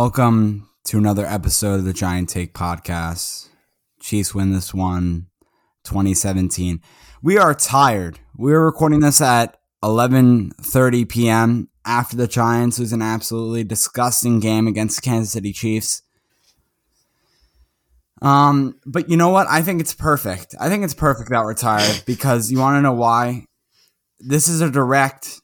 Welcome 0.00 0.68
to 0.84 0.96
another 0.96 1.26
episode 1.26 1.80
of 1.80 1.84
the 1.84 1.92
Giant 1.92 2.28
Take 2.28 2.54
podcast. 2.54 3.48
Chiefs 3.98 4.32
win 4.32 4.52
this 4.52 4.72
one 4.72 5.26
2017. 5.82 6.80
We 7.20 7.36
are 7.36 7.52
tired. 7.52 8.20
We 8.36 8.52
are 8.52 8.64
recording 8.64 9.00
this 9.00 9.20
at 9.20 9.58
11:30 9.82 11.08
p.m. 11.08 11.68
after 11.84 12.16
the 12.16 12.28
Giants 12.28 12.78
was 12.78 12.92
an 12.92 13.02
absolutely 13.02 13.64
disgusting 13.64 14.38
game 14.38 14.68
against 14.68 14.94
the 14.94 15.02
Kansas 15.02 15.32
City 15.32 15.52
Chiefs. 15.52 16.02
Um, 18.22 18.78
but 18.86 19.10
you 19.10 19.16
know 19.16 19.30
what? 19.30 19.48
I 19.48 19.62
think 19.62 19.80
it's 19.80 19.94
perfect. 19.94 20.54
I 20.60 20.68
think 20.68 20.84
it's 20.84 20.94
perfect 20.94 21.30
that 21.30 21.42
we're 21.42 21.54
tired 21.54 22.04
because 22.06 22.52
you 22.52 22.60
want 22.60 22.76
to 22.76 22.82
know 22.82 22.92
why? 22.92 23.46
This 24.20 24.46
is 24.46 24.60
a 24.60 24.70
direct 24.70 25.40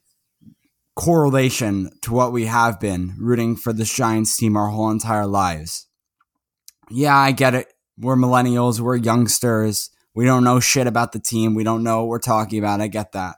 correlation 0.96 1.90
to 2.02 2.12
what 2.12 2.32
we 2.32 2.46
have 2.46 2.78
been 2.78 3.14
rooting 3.18 3.56
for 3.56 3.72
the 3.72 3.84
Giants 3.84 4.36
team 4.36 4.56
our 4.56 4.68
whole 4.68 4.90
entire 4.90 5.26
lives. 5.26 5.86
Yeah, 6.90 7.16
I 7.16 7.32
get 7.32 7.55
it. 7.55 7.72
We're 7.98 8.16
millennials, 8.16 8.80
we're 8.80 8.96
youngsters. 8.96 9.90
We 10.14 10.24
don't 10.27 10.44
know 10.44 10.60
shit 10.60 10.86
about 10.86 11.12
the 11.12 11.18
team. 11.18 11.54
We 11.54 11.64
don't 11.64 11.83
know 11.83 12.00
what 12.00 12.08
we're 12.08 12.18
talking 12.20 12.58
about. 12.58 12.80
I 12.80 12.86
get 12.86 13.12
that. 13.12 13.36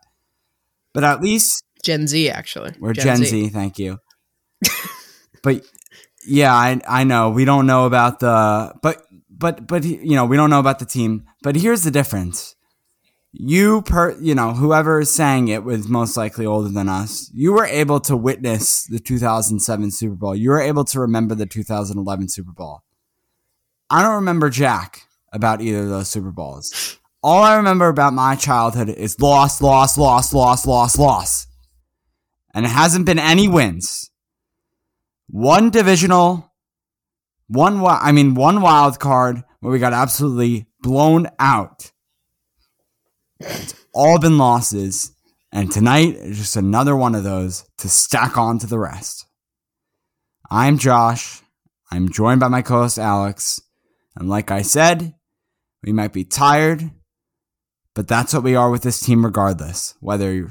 But 0.92 1.04
at 1.04 1.22
least 1.22 1.64
Gen 1.82 2.06
Z 2.06 2.30
actually. 2.30 2.74
We're 2.78 2.92
Gen, 2.92 3.04
Gen 3.04 3.16
Z. 3.18 3.26
Z, 3.26 3.48
thank 3.48 3.78
you. 3.78 3.98
but 5.42 5.64
yeah, 6.26 6.52
I 6.52 6.80
I 6.86 7.04
know. 7.04 7.30
We 7.30 7.44
don't 7.44 7.66
know 7.66 7.86
about 7.86 8.20
the 8.20 8.74
but 8.82 9.02
but 9.30 9.66
but 9.66 9.84
you 9.84 10.16
know, 10.16 10.24
we 10.26 10.36
don't 10.36 10.50
know 10.50 10.60
about 10.60 10.78
the 10.78 10.86
team. 10.86 11.26
But 11.42 11.56
here's 11.56 11.82
the 11.82 11.90
difference 11.90 12.55
you 13.32 13.82
per 13.82 14.18
you 14.20 14.34
know 14.34 14.52
whoever 14.52 15.00
is 15.00 15.10
saying 15.10 15.48
it 15.48 15.62
was 15.62 15.88
most 15.88 16.16
likely 16.16 16.46
older 16.46 16.70
than 16.70 16.88
us 16.88 17.30
you 17.34 17.52
were 17.52 17.66
able 17.66 18.00
to 18.00 18.16
witness 18.16 18.84
the 18.84 18.98
2007 18.98 19.90
super 19.90 20.14
bowl. 20.14 20.34
You 20.34 20.50
were 20.50 20.60
able 20.60 20.84
to 20.84 21.00
remember 21.00 21.34
the 21.34 21.46
2011 21.46 22.28
super 22.28 22.52
bowl. 22.52 22.82
I 23.90 24.02
don't 24.02 24.14
remember 24.14 24.48
jack 24.48 25.02
about 25.32 25.60
either 25.60 25.82
of 25.82 25.88
those 25.88 26.08
super 26.08 26.30
bowls. 26.30 26.98
All 27.22 27.42
i 27.42 27.56
remember 27.56 27.88
about 27.88 28.12
my 28.12 28.36
childhood 28.36 28.88
is 28.88 29.20
loss 29.20 29.60
loss 29.60 29.98
loss 29.98 30.32
loss 30.32 30.66
loss 30.66 30.98
loss. 30.98 31.46
And 32.54 32.64
it 32.64 32.70
hasn't 32.70 33.04
been 33.04 33.18
any 33.18 33.48
wins. 33.48 34.10
One 35.28 35.70
divisional 35.70 36.52
one 37.48 37.84
i 37.84 38.12
mean 38.12 38.34
one 38.34 38.60
wild 38.60 38.98
card 38.98 39.42
where 39.60 39.72
we 39.72 39.78
got 39.78 39.92
absolutely 39.92 40.66
blown 40.80 41.28
out 41.38 41.92
it's 43.40 43.74
all 43.92 44.18
been 44.18 44.38
losses. 44.38 45.12
And 45.52 45.70
tonight 45.70 46.14
is 46.16 46.38
just 46.38 46.56
another 46.56 46.94
one 46.96 47.14
of 47.14 47.24
those 47.24 47.64
to 47.78 47.88
stack 47.88 48.36
on 48.36 48.58
to 48.58 48.66
the 48.66 48.78
rest. 48.78 49.26
I'm 50.50 50.78
Josh. 50.78 51.42
I'm 51.90 52.10
joined 52.10 52.40
by 52.40 52.48
my 52.48 52.62
co 52.62 52.82
host 52.82 52.98
Alex. 52.98 53.60
And 54.14 54.28
like 54.28 54.50
I 54.50 54.62
said, 54.62 55.14
we 55.82 55.92
might 55.92 56.12
be 56.12 56.24
tired, 56.24 56.90
but 57.94 58.08
that's 58.08 58.34
what 58.34 58.42
we 58.42 58.54
are 58.54 58.70
with 58.70 58.82
this 58.82 59.00
team 59.00 59.24
regardless. 59.24 59.94
Whether 60.00 60.50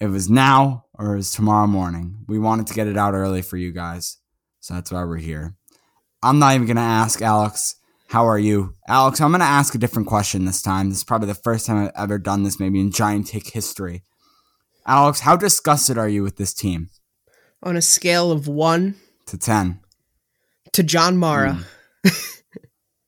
it 0.00 0.06
was 0.08 0.30
now 0.30 0.86
or 0.94 1.12
it 1.12 1.16
was 1.16 1.32
tomorrow 1.32 1.66
morning, 1.66 2.24
we 2.26 2.38
wanted 2.38 2.66
to 2.68 2.74
get 2.74 2.86
it 2.86 2.96
out 2.96 3.14
early 3.14 3.42
for 3.42 3.56
you 3.56 3.72
guys. 3.72 4.18
So 4.60 4.74
that's 4.74 4.90
why 4.90 5.04
we're 5.04 5.18
here. 5.18 5.56
I'm 6.22 6.38
not 6.38 6.54
even 6.54 6.66
going 6.66 6.76
to 6.76 6.82
ask 6.82 7.22
Alex 7.22 7.76
how 8.10 8.26
are 8.26 8.40
you? 8.40 8.74
Alex, 8.88 9.20
I'm 9.20 9.30
going 9.30 9.38
to 9.38 9.46
ask 9.46 9.72
a 9.76 9.78
different 9.78 10.08
question 10.08 10.44
this 10.44 10.60
time. 10.60 10.88
This 10.88 10.98
is 10.98 11.04
probably 11.04 11.28
the 11.28 11.34
first 11.34 11.64
time 11.64 11.76
I've 11.76 11.92
ever 11.94 12.18
done 12.18 12.42
this, 12.42 12.58
maybe 12.58 12.80
in 12.80 12.90
Giant 12.90 13.28
Take 13.28 13.48
history. 13.50 14.02
Alex, 14.84 15.20
how 15.20 15.36
disgusted 15.36 15.96
are 15.96 16.08
you 16.08 16.24
with 16.24 16.36
this 16.36 16.52
team? 16.52 16.90
On 17.62 17.76
a 17.76 17.82
scale 17.82 18.32
of 18.32 18.48
1 18.48 18.96
to 19.26 19.38
10. 19.38 19.78
To 20.72 20.82
John 20.82 21.18
Mara. 21.18 21.64
Mm. 22.04 22.42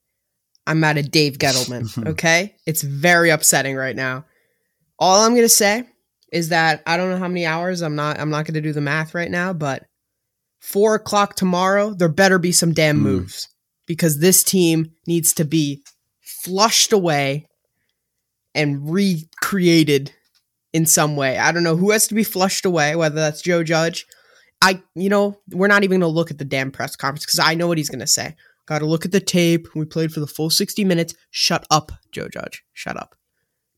I'm 0.68 0.84
at 0.84 0.98
a 0.98 1.02
Dave 1.02 1.36
Gettleman, 1.36 2.06
okay? 2.10 2.54
it's 2.64 2.82
very 2.82 3.30
upsetting 3.30 3.74
right 3.74 3.96
now. 3.96 4.24
All 5.00 5.24
I'm 5.24 5.32
going 5.32 5.42
to 5.42 5.48
say 5.48 5.82
is 6.32 6.50
that 6.50 6.80
I 6.86 6.96
don't 6.96 7.10
know 7.10 7.18
how 7.18 7.26
many 7.26 7.44
hours. 7.44 7.82
I'm 7.82 7.96
not 7.96 8.20
I'm 8.20 8.30
not 8.30 8.44
going 8.44 8.54
to 8.54 8.60
do 8.60 8.72
the 8.72 8.80
math 8.80 9.16
right 9.16 9.32
now, 9.32 9.52
but 9.52 9.84
4 10.60 10.94
o'clock 10.94 11.34
tomorrow, 11.34 11.92
there 11.92 12.08
better 12.08 12.38
be 12.38 12.52
some 12.52 12.72
damn 12.72 12.98
mm. 12.98 13.02
moves 13.02 13.48
because 13.92 14.20
this 14.20 14.42
team 14.42 14.90
needs 15.06 15.34
to 15.34 15.44
be 15.44 15.82
flushed 16.22 16.94
away 16.94 17.46
and 18.54 18.90
recreated 18.90 20.10
in 20.72 20.86
some 20.86 21.14
way. 21.14 21.36
I 21.36 21.52
don't 21.52 21.62
know 21.62 21.76
who 21.76 21.90
has 21.90 22.08
to 22.08 22.14
be 22.14 22.24
flushed 22.24 22.64
away, 22.64 22.96
whether 22.96 23.16
that's 23.16 23.42
Joe 23.42 23.62
Judge. 23.62 24.06
I, 24.62 24.82
you 24.94 25.10
know, 25.10 25.38
we're 25.50 25.66
not 25.66 25.84
even 25.84 26.00
going 26.00 26.10
to 26.10 26.14
look 26.14 26.30
at 26.30 26.38
the 26.38 26.46
damn 26.46 26.70
press 26.70 26.96
conference 26.96 27.26
because 27.26 27.38
I 27.38 27.52
know 27.52 27.68
what 27.68 27.76
he's 27.76 27.90
going 27.90 28.00
to 28.00 28.06
say. 28.06 28.34
Got 28.64 28.78
to 28.78 28.86
look 28.86 29.04
at 29.04 29.12
the 29.12 29.20
tape. 29.20 29.68
We 29.74 29.84
played 29.84 30.10
for 30.10 30.20
the 30.20 30.26
full 30.26 30.48
60 30.48 30.86
minutes. 30.86 31.12
Shut 31.30 31.66
up, 31.70 31.92
Joe 32.12 32.28
Judge. 32.28 32.64
Shut 32.72 32.96
up. 32.96 33.14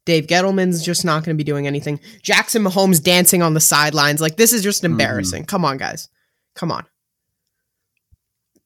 Dave 0.06 0.28
Gettleman's 0.28 0.84
just 0.84 1.04
not 1.04 1.24
going 1.24 1.36
to 1.36 1.42
be 1.42 1.42
doing 1.42 1.66
anything. 1.66 1.98
Jackson 2.22 2.62
Mahomes 2.62 3.03
dancing 3.03 3.42
on 3.42 3.54
the 3.54 3.60
sidelines. 3.60 4.21
Like, 4.21 4.36
this 4.36 4.53
is 4.53 4.62
just 4.62 4.84
mm-hmm. 4.84 4.92
embarrassing. 4.92 5.42
Mm. 5.42 5.48
Come 5.48 5.65
on, 5.65 5.77
guys. 5.77 6.09
Come 6.54 6.71
on. 6.71 6.86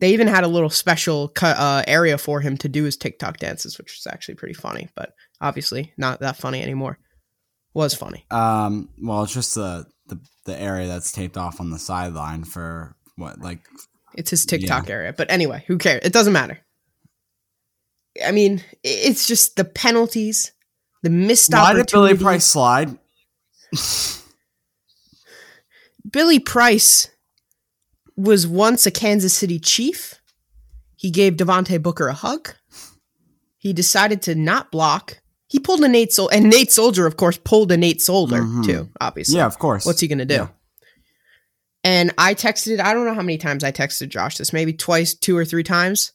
They 0.00 0.12
even 0.12 0.28
had 0.28 0.44
a 0.44 0.48
little 0.48 0.70
special 0.70 1.32
uh, 1.42 1.82
area 1.86 2.18
for 2.18 2.40
him 2.40 2.56
to 2.58 2.68
do 2.68 2.84
his 2.84 2.96
TikTok 2.96 3.38
dances, 3.38 3.78
which 3.78 3.96
was 3.96 4.06
actually 4.12 4.36
pretty 4.36 4.54
funny, 4.54 4.88
but 4.94 5.12
obviously 5.40 5.92
not 5.96 6.20
that 6.20 6.36
funny 6.36 6.62
anymore. 6.62 6.98
Was 7.74 7.94
funny. 7.94 8.24
Um, 8.30 8.88
well, 9.00 9.22
it's 9.22 9.34
just 9.34 9.54
the, 9.54 9.86
the 10.06 10.18
the 10.46 10.60
area 10.60 10.88
that's 10.88 11.12
taped 11.12 11.36
off 11.36 11.60
on 11.60 11.70
the 11.70 11.78
sideline 11.78 12.44
for 12.44 12.96
what, 13.16 13.40
like 13.40 13.60
it's 14.14 14.30
his 14.30 14.46
TikTok 14.46 14.88
yeah. 14.88 14.94
area. 14.94 15.12
But 15.12 15.30
anyway, 15.30 15.64
who 15.66 15.78
cares? 15.78 16.00
It 16.04 16.12
doesn't 16.12 16.32
matter. 16.32 16.58
I 18.24 18.32
mean, 18.32 18.64
it's 18.82 19.26
just 19.26 19.56
the 19.56 19.64
penalties, 19.64 20.52
the 21.02 21.10
missed 21.10 21.52
Why 21.52 21.74
did 21.74 21.90
Billy 21.90 22.16
Price 22.16 22.44
slide? 22.44 22.98
Billy 26.10 26.38
Price 26.38 27.08
was 28.18 28.46
once 28.46 28.84
a 28.86 28.90
Kansas 28.90 29.32
City 29.32 29.58
Chief. 29.58 30.20
He 30.96 31.10
gave 31.10 31.34
Devontae 31.34 31.82
Booker 31.82 32.08
a 32.08 32.14
hug. 32.14 32.54
He 33.56 33.72
decided 33.72 34.22
to 34.22 34.34
not 34.34 34.70
block 34.70 35.20
he 35.48 35.58
pulled 35.58 35.80
a 35.80 35.88
Nate 35.88 36.12
Solder, 36.12 36.34
and 36.34 36.50
Nate 36.50 36.70
Solder, 36.70 37.06
of 37.06 37.16
course, 37.16 37.38
pulled 37.42 37.72
a 37.72 37.76
Nate 37.78 38.02
Solder 38.02 38.42
Mhm. 38.42 38.66
too. 38.66 38.88
Obviously, 39.00 39.36
Yeah, 39.36 39.46
of 39.46 39.58
course. 39.58 39.86
What's 39.86 40.00
he 40.00 40.06
gonna 40.06 40.26
do? 40.26 40.34
Yeah. 40.34 40.48
And 41.82 42.12
I 42.18 42.34
texted. 42.34 42.80
I 42.80 42.92
don't 42.92 43.06
know 43.06 43.14
how 43.14 43.22
many 43.22 43.38
times 43.38 43.64
I 43.64 43.72
texted 43.72 44.10
Josh 44.10 44.36
this. 44.36 44.52
Maybe 44.52 44.74
twice, 44.74 45.14
two 45.14 45.36
or 45.36 45.46
three 45.46 45.62
times. 45.62 46.12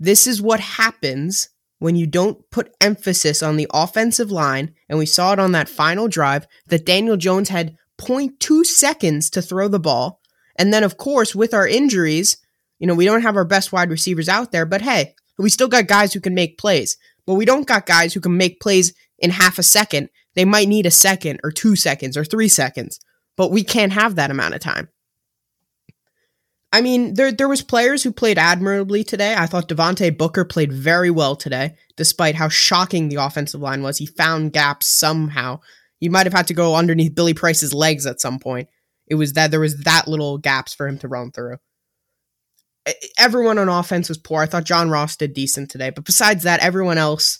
This 0.00 0.26
is 0.26 0.42
what 0.42 0.58
happens 0.58 1.50
when 1.78 1.94
you 1.94 2.06
don't 2.06 2.38
put 2.50 2.72
emphasis 2.80 3.42
on 3.42 3.56
the 3.56 3.68
offensive 3.72 4.32
line, 4.32 4.74
and 4.88 4.98
we 4.98 5.06
saw 5.06 5.32
it 5.32 5.38
on 5.38 5.52
that 5.52 5.68
final 5.68 6.08
drive 6.08 6.46
that 6.66 6.84
Daniel 6.86 7.16
Jones 7.16 7.48
had 7.50 7.76
0.2 7.96 8.64
seconds 8.64 9.30
to 9.30 9.42
throw 9.42 9.68
the 9.68 9.78
ball. 9.78 10.20
And 10.56 10.72
then, 10.72 10.84
of 10.84 10.96
course, 10.96 11.34
with 11.34 11.54
our 11.54 11.66
injuries, 11.66 12.36
you 12.78 12.86
know, 12.86 12.94
we 12.94 13.04
don't 13.04 13.22
have 13.22 13.36
our 13.36 13.44
best 13.44 13.72
wide 13.72 13.90
receivers 13.90 14.28
out 14.28 14.52
there, 14.52 14.66
but 14.66 14.82
hey, 14.82 15.14
we 15.38 15.50
still 15.50 15.68
got 15.68 15.86
guys 15.86 16.12
who 16.12 16.20
can 16.20 16.34
make 16.34 16.58
plays. 16.58 16.96
But 17.26 17.34
we 17.34 17.44
don't 17.44 17.66
got 17.66 17.86
guys 17.86 18.12
who 18.12 18.20
can 18.20 18.36
make 18.36 18.60
plays 18.60 18.92
in 19.18 19.30
half 19.30 19.58
a 19.58 19.62
second. 19.62 20.08
They 20.34 20.44
might 20.44 20.68
need 20.68 20.86
a 20.86 20.90
second 20.90 21.40
or 21.44 21.52
two 21.52 21.76
seconds 21.76 22.16
or 22.16 22.24
three 22.24 22.48
seconds, 22.48 22.98
but 23.36 23.50
we 23.50 23.62
can't 23.62 23.92
have 23.92 24.16
that 24.16 24.30
amount 24.30 24.54
of 24.54 24.60
time. 24.60 24.88
I 26.74 26.80
mean, 26.80 27.14
there 27.14 27.30
there 27.30 27.48
was 27.48 27.60
players 27.60 28.02
who 28.02 28.12
played 28.12 28.38
admirably 28.38 29.04
today. 29.04 29.34
I 29.36 29.46
thought 29.46 29.68
Devontae 29.68 30.16
Booker 30.16 30.44
played 30.44 30.72
very 30.72 31.10
well 31.10 31.36
today, 31.36 31.74
despite 31.96 32.34
how 32.34 32.48
shocking 32.48 33.08
the 33.08 33.22
offensive 33.22 33.60
line 33.60 33.82
was. 33.82 33.98
He 33.98 34.06
found 34.06 34.54
gaps 34.54 34.86
somehow. 34.86 35.60
He 35.98 36.08
might 36.08 36.26
have 36.26 36.32
had 36.32 36.46
to 36.48 36.54
go 36.54 36.74
underneath 36.74 37.14
Billy 37.14 37.34
Price's 37.34 37.74
legs 37.74 38.06
at 38.06 38.20
some 38.20 38.38
point. 38.38 38.68
It 39.06 39.16
was 39.16 39.34
that 39.34 39.50
there 39.50 39.60
was 39.60 39.78
that 39.80 40.08
little 40.08 40.38
gaps 40.38 40.74
for 40.74 40.88
him 40.88 40.98
to 40.98 41.08
run 41.08 41.32
through. 41.32 41.56
Everyone 43.18 43.58
on 43.58 43.68
offense 43.68 44.08
was 44.08 44.18
poor. 44.18 44.42
I 44.42 44.46
thought 44.46 44.64
John 44.64 44.90
Ross 44.90 45.16
did 45.16 45.34
decent 45.34 45.70
today, 45.70 45.90
but 45.90 46.04
besides 46.04 46.42
that, 46.44 46.60
everyone 46.60 46.98
else, 46.98 47.38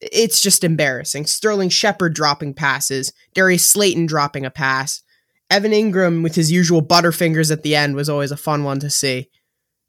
it's 0.00 0.40
just 0.40 0.64
embarrassing. 0.64 1.26
Sterling 1.26 1.68
Shepard 1.68 2.14
dropping 2.14 2.54
passes, 2.54 3.12
Darius 3.34 3.68
Slayton 3.68 4.06
dropping 4.06 4.46
a 4.46 4.50
pass, 4.50 5.02
Evan 5.50 5.72
Engram 5.72 6.22
with 6.22 6.36
his 6.36 6.52
usual 6.52 6.80
butterfingers 6.80 7.50
at 7.50 7.62
the 7.62 7.74
end 7.74 7.96
was 7.96 8.08
always 8.08 8.30
a 8.30 8.36
fun 8.36 8.62
one 8.62 8.78
to 8.80 8.88
see. 8.88 9.28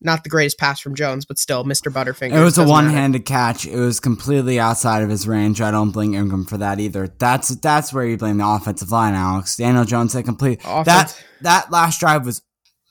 Not 0.04 0.24
the 0.24 0.30
greatest 0.32 0.58
pass 0.58 0.80
from 0.80 0.96
Jones, 0.96 1.26
but 1.26 1.38
still, 1.38 1.64
Mr. 1.64 1.92
Butterfinger. 1.94 2.34
It 2.34 2.44
was 2.44 2.58
a 2.58 2.66
one-handed 2.66 3.24
catch. 3.26 3.68
It 3.68 3.78
was 3.78 4.00
completely 4.00 4.60
outside 4.60 5.04
of 5.04 5.10
his 5.10 5.28
range. 5.28 5.62
I 5.62 5.70
don't 5.70 5.92
blame 5.92 6.14
Engram 6.14 6.50
for 6.50 6.58
that 6.58 6.80
either. 6.80 7.08
That's 7.20 7.50
that's 7.50 7.94
where 7.94 8.06
you 8.06 8.18
blame 8.18 8.38
the 8.40 8.48
offensive 8.48 8.92
line, 8.92 9.14
Alex. 9.14 9.58
Daniel 9.58 9.86
Jones 9.86 10.14
had 10.14 10.26
complete 10.26 10.60
Offense- 10.66 10.86
that 10.88 11.24
that 11.42 11.72
last 11.72 12.00
drive 12.00 12.26
was 12.26 12.42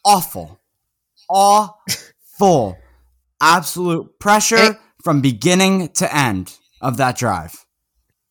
awful, 0.04 0.60
awful, 1.28 2.78
absolute 3.40 4.18
pressure 4.18 4.56
It- 4.56 4.76
from 5.02 5.20
beginning 5.20 5.88
to 5.94 6.14
end 6.14 6.56
of 6.80 6.96
that 6.98 7.16
drive. 7.16 7.64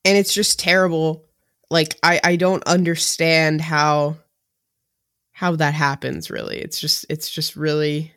and 0.06 0.18
it's 0.18 0.34
just 0.34 0.60
terrible. 0.60 1.26
Like 1.70 1.98
I, 2.02 2.20
I 2.24 2.36
don't 2.38 2.64
understand 2.66 3.62
how 3.62 4.18
how 5.34 5.56
that 5.58 5.74
happens. 5.74 6.30
Really, 6.32 6.58
it's 6.60 6.80
just 6.80 7.06
it's 7.10 7.30
just 7.30 7.56
really 7.56 8.14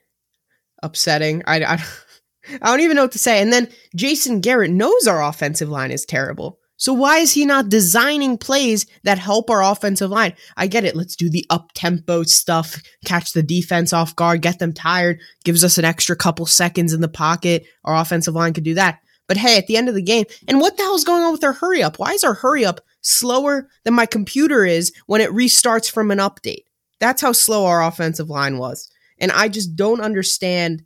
upsetting. 0.83 1.43
I, 1.47 1.65
I 1.65 1.85
I 2.61 2.71
don't 2.71 2.81
even 2.81 2.97
know 2.97 3.03
what 3.03 3.13
to 3.13 3.19
say. 3.19 3.41
And 3.41 3.53
then 3.53 3.69
Jason 3.95 4.41
Garrett 4.41 4.71
knows 4.71 5.07
our 5.07 5.23
offensive 5.23 5.69
line 5.69 5.93
is 5.93 6.05
terrible. 6.05 6.59
So 6.77 6.93
why 6.93 7.19
is 7.19 7.33
he 7.33 7.47
not 7.47 7.69
designing 7.69 8.37
plays 8.37 8.87
that 9.05 9.19
help 9.19 9.51
our 9.51 9.63
offensive 9.63 10.11
line? 10.11 10.35
I 10.57 10.67
get 10.67 10.85
it. 10.85 10.97
Let's 10.97 11.15
do 11.15 11.31
the 11.31 11.47
up 11.49 11.71
tempo 11.77 12.25
stuff, 12.25 12.83
catch 13.05 13.33
the 13.33 13.43
defense 13.43 13.93
off 13.93 14.17
guard, 14.17 14.43
get 14.43 14.59
them 14.59 14.73
tired, 14.73 15.21
gives 15.45 15.63
us 15.63 15.79
an 15.79 15.85
extra 15.85 16.17
couple 16.17 16.45
seconds 16.45 16.93
in 16.93 17.01
the 17.01 17.09
pocket. 17.09 17.65
Our 17.85 17.95
offensive 17.95 18.35
line 18.35 18.53
could 18.53 18.65
do 18.65 18.75
that. 18.75 18.99
But 19.29 19.37
hey, 19.37 19.57
at 19.57 19.69
the 19.69 19.77
end 19.77 19.89
of 19.89 19.95
the 19.95 20.03
game, 20.03 20.25
and 20.49 20.61
what 20.61 20.77
the 20.77 20.83
hell's 20.83 21.05
going 21.05 21.23
on 21.23 21.31
with 21.31 21.45
our 21.45 21.53
hurry 21.53 21.85
up? 21.85 22.01
Why 22.01 22.15
is 22.15 22.25
our 22.25 22.35
hurry 22.35 22.65
up 22.65 22.81
slower 23.01 23.69
than 23.85 23.95
my 23.95 24.05
computer 24.05 24.65
is 24.65 24.93
when 25.07 25.21
it 25.21 25.31
restarts 25.31 25.89
from 25.89 26.11
an 26.11 26.19
update? 26.19 26.65
That's 26.99 27.23
how 27.23 27.31
slow 27.31 27.65
our 27.67 27.85
offensive 27.85 28.29
line 28.29 28.59
was. 28.59 28.91
And 29.23 29.33
I 29.33 29.49
just 29.49 29.75
don't 29.77 30.03
understand. 30.03 30.83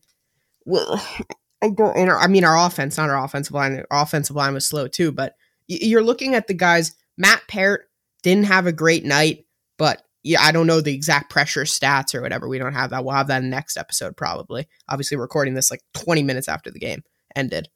Well, 0.65 1.03
I 1.63 1.71
our- 1.79 2.19
I 2.21 2.29
mean, 2.29 2.45
our 2.45 2.67
offense, 2.67 2.97
not 2.99 3.11
our 3.11 3.25
offensive 3.25 3.55
line. 3.55 3.83
Our 3.91 4.03
offensive 4.03 4.37
line 4.37 4.55
was 4.55 4.69
slow 4.69 4.87
too. 4.87 5.11
But 5.11 5.35
you're 5.67 6.03
looking 6.03 6.35
at 6.35 6.47
the 6.47 6.55
guys. 6.55 6.95
Matt 7.19 7.43
Parrott 7.49 7.81
didn't 8.23 8.45
have 8.45 8.67
a 8.67 8.73
great 8.73 9.05
night, 9.05 9.47
but 9.79 10.03
yeah, 10.23 10.43
I 10.43 10.53
don't 10.53 10.67
know 10.67 10.81
the 10.81 10.95
exact 10.95 11.31
pressure 11.31 11.63
stats 11.63 12.15
or 12.15 12.21
whatever. 12.21 12.47
We 12.47 12.59
don't 12.59 12.75
have 12.75 12.91
that. 12.91 13.05
We'll 13.05 13.15
have 13.15 13.29
that 13.29 13.39
in 13.39 13.45
the 13.51 13.57
next 13.57 13.77
episode 13.77 14.17
probably. 14.17 14.69
Obviously, 14.89 15.17
recording 15.17 15.55
this 15.55 15.71
like 15.71 15.81
20 15.95 16.23
minutes 16.23 16.49
after 16.49 16.71
the 16.71 16.79
game 16.79 17.03
ended. 17.35 17.69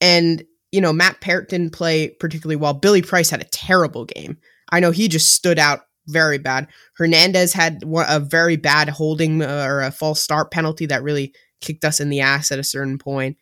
And, 0.00 0.44
you 0.70 0.80
know, 0.80 0.92
Matt 0.92 1.20
Parrott 1.20 1.48
didn't 1.48 1.72
play 1.72 2.10
particularly 2.20 2.56
well. 2.56 2.74
Billy 2.74 3.02
Price 3.02 3.30
had 3.30 3.40
a 3.40 3.46
terrible 3.50 4.04
game. 4.04 4.38
I 4.70 4.80
know 4.80 4.90
he 4.90 5.08
just 5.08 5.32
stood 5.32 5.58
out 5.58 5.80
very 6.06 6.38
bad. 6.38 6.68
Hernandez 6.96 7.52
had 7.52 7.82
a 7.84 8.20
very 8.20 8.56
bad 8.56 8.88
holding 8.88 9.42
uh, 9.42 9.66
or 9.68 9.82
a 9.82 9.90
false 9.90 10.20
start 10.20 10.50
penalty 10.50 10.86
that 10.86 11.02
really 11.02 11.34
kicked 11.60 11.84
us 11.84 12.00
in 12.00 12.10
the 12.10 12.20
ass 12.20 12.52
at 12.52 12.58
a 12.58 12.64
certain 12.64 12.98
point. 12.98 13.36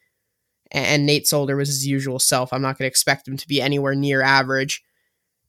And, 0.70 0.86
and 0.86 1.06
Nate 1.06 1.26
Solder 1.26 1.56
was 1.56 1.68
his 1.68 1.86
usual 1.86 2.18
self. 2.18 2.52
I'm 2.52 2.62
not 2.62 2.78
going 2.78 2.84
to 2.84 2.90
expect 2.90 3.28
him 3.28 3.36
to 3.36 3.48
be 3.48 3.60
anywhere 3.60 3.94
near 3.94 4.22
average. 4.22 4.82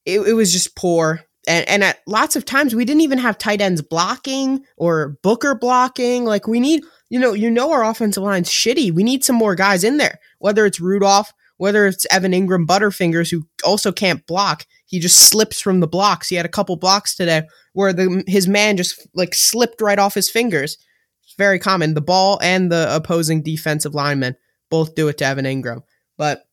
It, 0.05 0.19
it 0.21 0.33
was 0.33 0.51
just 0.51 0.75
poor. 0.75 1.21
And, 1.47 1.67
and 1.69 1.83
at 1.83 1.99
lots 2.07 2.35
of 2.35 2.45
times, 2.45 2.73
we 2.73 2.85
didn't 2.85 3.01
even 3.01 3.19
have 3.19 3.37
tight 3.37 3.61
ends 3.61 3.81
blocking 3.81 4.65
or 4.77 5.17
Booker 5.21 5.55
blocking. 5.55 6.25
Like, 6.25 6.47
we 6.47 6.59
need, 6.59 6.83
you 7.09 7.19
know, 7.19 7.33
you 7.33 7.51
know, 7.51 7.71
our 7.71 7.83
offensive 7.83 8.23
line's 8.23 8.49
shitty. 8.49 8.91
We 8.91 9.03
need 9.03 9.23
some 9.23 9.35
more 9.35 9.55
guys 9.55 9.83
in 9.83 9.97
there, 9.97 10.19
whether 10.39 10.65
it's 10.65 10.79
Rudolph, 10.79 11.33
whether 11.57 11.85
it's 11.87 12.05
Evan 12.11 12.31
Engram 12.31 12.65
Butterfingers, 12.65 13.31
who 13.31 13.47
also 13.63 13.91
can't 13.91 14.25
block. 14.27 14.65
He 14.85 14.99
just 14.99 15.17
slips 15.17 15.61
from 15.61 15.79
the 15.79 15.87
blocks. 15.87 16.29
He 16.29 16.35
had 16.35 16.45
a 16.45 16.49
couple 16.49 16.75
blocks 16.75 17.15
today 17.15 17.43
where 17.73 17.93
the 17.93 18.23
his 18.27 18.47
man 18.47 18.77
just 18.77 19.07
like 19.13 19.33
slipped 19.33 19.81
right 19.81 19.99
off 19.99 20.13
his 20.13 20.29
fingers. 20.29 20.77
It's 21.23 21.35
very 21.37 21.59
common. 21.59 21.93
The 21.93 22.01
ball 22.01 22.39
and 22.41 22.71
the 22.71 22.93
opposing 22.93 23.41
defensive 23.41 23.95
lineman 23.95 24.35
both 24.69 24.95
do 24.95 25.07
it 25.07 25.17
to 25.19 25.25
Evan 25.25 25.45
Engram. 25.45 25.83
But 26.17 26.45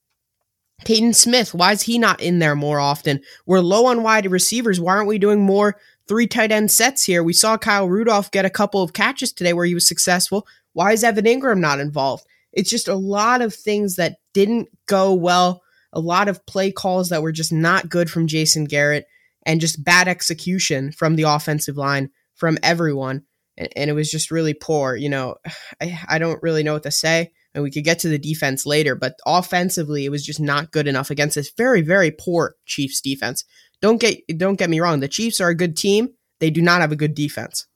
Peyton 0.84 1.12
Smith, 1.14 1.54
why 1.54 1.72
is 1.72 1.82
he 1.82 1.99
not 1.99 2.20
in 2.20 2.38
there 2.38 2.56
more 2.56 2.81
often? 2.81 3.20
We're 3.46 3.60
low 3.60 3.87
on 3.87 4.02
wide 4.02 4.31
receivers. 4.31 4.81
Why 4.81 4.96
aren't 4.96 5.08
we 5.08 5.19
doing 5.19 5.40
more 5.40 5.76
three 6.08 6.26
tight 6.26 6.50
end 6.52 6.70
sets 6.70 7.04
here? 7.04 7.22
We 7.22 7.32
saw 7.32 7.56
Kyle 7.56 7.88
Rudolph 7.88 8.31
get 8.31 8.44
a 8.44 8.50
couple 8.50 8.82
of 8.82 8.93
catches 8.93 9.32
today 9.32 9.52
where 9.52 9.66
he 9.66 9.75
was 9.75 9.87
successful. 9.87 10.46
Why 10.72 10.93
is 10.93 11.04
Evan 11.04 11.25
Engram 11.25 11.60
not 11.60 11.81
involved? 11.81 12.25
It's 12.52 12.70
just 12.70 12.88
a 12.88 12.94
lot 12.94 13.43
of 13.43 13.54
things 13.54 13.96
that 13.96 14.16
didn't 14.34 14.69
go 14.87 15.14
well, 15.14 15.62
a 15.93 16.00
lot 16.00 16.28
of 16.28 16.44
play 16.46 16.70
calls 16.70 17.08
that 17.08 17.22
were 17.22 17.32
just 17.32 17.52
not 17.52 17.88
good 17.88 18.10
from 18.10 18.26
Jason 18.26 18.64
Garrett, 18.64 19.06
and 19.44 19.60
just 19.60 19.84
bad 19.84 20.09
execution 20.09 20.92
from 20.92 21.16
the 21.16 21.25
offensive 21.25 21.76
line 21.76 22.11
from 22.35 22.59
everyone. 22.62 23.23
And, 23.56 23.68
and 23.76 23.90
it 23.90 23.94
was 23.94 24.11
just 24.11 24.30
really 24.30 24.54
poor. 24.54 24.94
You 24.97 25.09
know, 25.09 25.37
I, 25.80 25.99
I 26.09 26.18
don't 26.18 26.42
really 26.42 26.62
know 26.62 26.75
what 26.75 26.85
to 26.85 26.90
say. 26.90 27.32
And 27.54 27.62
we 27.62 27.71
could 27.71 27.85
get 27.85 27.99
to 28.00 28.09
the 28.09 28.18
defense 28.18 28.64
later, 28.64 28.94
but 28.94 29.18
offensively, 29.26 30.06
it 30.06 30.11
was 30.11 30.25
just 30.25 30.40
not 30.40 30.73
good 30.73 30.88
enough 30.88 31.11
against 31.11 31.35
this 31.35 31.52
very, 31.54 31.82
very 31.82 32.11
poor 32.11 32.54
Chiefs 32.64 33.02
defense. 33.02 33.44
Don't 33.82 34.00
get 34.00 34.23
don't 34.38 34.59
get 34.59 34.71
me 34.71 34.80
wrong. 34.80 35.00
The 35.00 35.09
Chiefs 35.09 35.40
are 35.40 35.50
a 35.50 35.54
good 35.54 35.76
team. 35.76 36.11
They 36.40 36.49
do 36.49 36.62
not 36.62 36.80
have 36.80 36.92
a 36.92 36.97
good 36.97 37.14
defense. 37.14 37.66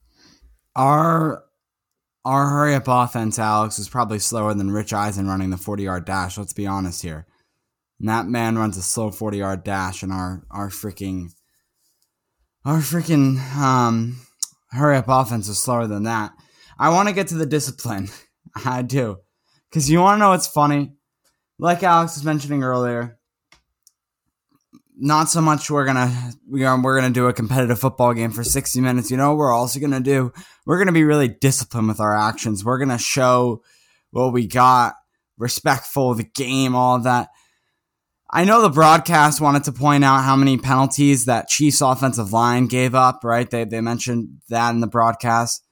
Our 0.74 1.42
our 2.26 2.48
hurry 2.48 2.74
up 2.74 2.88
offense, 2.88 3.38
Alex, 3.38 3.78
is 3.78 3.88
probably 3.88 4.18
slower 4.18 4.52
than 4.52 4.72
Rich 4.72 4.92
Eisen 4.92 5.28
running 5.28 5.50
the 5.50 5.56
40 5.56 5.84
yard 5.84 6.04
dash. 6.04 6.36
Let's 6.36 6.52
be 6.52 6.66
honest 6.66 7.00
here. 7.00 7.24
And 8.00 8.08
that 8.08 8.26
man 8.26 8.58
runs 8.58 8.76
a 8.76 8.82
slow 8.82 9.12
40 9.12 9.38
yard 9.38 9.62
dash, 9.62 10.02
and 10.02 10.12
our 10.12 10.44
our 10.50 10.68
freaking 10.68 11.28
our 12.64 12.78
freaking 12.78 13.38
um 13.56 14.20
hurry 14.72 14.96
up 14.96 15.04
offense 15.06 15.48
is 15.48 15.62
slower 15.62 15.86
than 15.86 16.02
that. 16.02 16.32
I 16.76 16.90
want 16.90 17.08
to 17.08 17.14
get 17.14 17.28
to 17.28 17.36
the 17.36 17.46
discipline. 17.46 18.08
I 18.64 18.82
do. 18.82 19.18
Because 19.70 19.88
you 19.88 20.00
want 20.00 20.16
to 20.16 20.20
know 20.20 20.30
what's 20.30 20.48
funny? 20.48 20.94
Like 21.60 21.84
Alex 21.84 22.16
was 22.16 22.24
mentioning 22.24 22.64
earlier, 22.64 23.18
not 24.96 25.28
so 25.28 25.40
much 25.40 25.70
we're 25.70 25.84
gonna 25.84 26.32
we 26.48 26.64
are 26.64 26.80
we're 26.80 26.98
gonna 26.98 27.12
do 27.12 27.26
a 27.26 27.32
competitive 27.32 27.78
football 27.78 28.14
game 28.14 28.30
for 28.30 28.42
60 28.42 28.80
minutes. 28.80 29.10
You 29.10 29.16
know 29.16 29.34
we're 29.34 29.52
also 29.52 29.78
gonna 29.78 30.00
do? 30.00 30.32
We're 30.64 30.78
gonna 30.78 30.92
be 30.92 31.04
really 31.04 31.28
disciplined 31.28 31.88
with 31.88 32.00
our 32.00 32.16
actions. 32.16 32.64
We're 32.64 32.78
gonna 32.78 32.98
show 32.98 33.62
what 34.10 34.32
we 34.32 34.46
got, 34.46 34.94
respectful 35.36 36.12
of 36.12 36.18
the 36.18 36.24
game, 36.24 36.74
all 36.74 36.98
that. 37.00 37.28
I 38.30 38.44
know 38.44 38.62
the 38.62 38.70
broadcast 38.70 39.40
wanted 39.40 39.64
to 39.64 39.72
point 39.72 40.02
out 40.02 40.24
how 40.24 40.34
many 40.34 40.56
penalties 40.56 41.26
that 41.26 41.48
Chiefs 41.48 41.80
offensive 41.80 42.32
line 42.32 42.66
gave 42.66 42.94
up, 42.94 43.20
right? 43.22 43.48
They 43.48 43.64
they 43.64 43.80
mentioned 43.80 44.40
that 44.48 44.70
in 44.70 44.80
the 44.80 44.86
broadcast. 44.86 45.62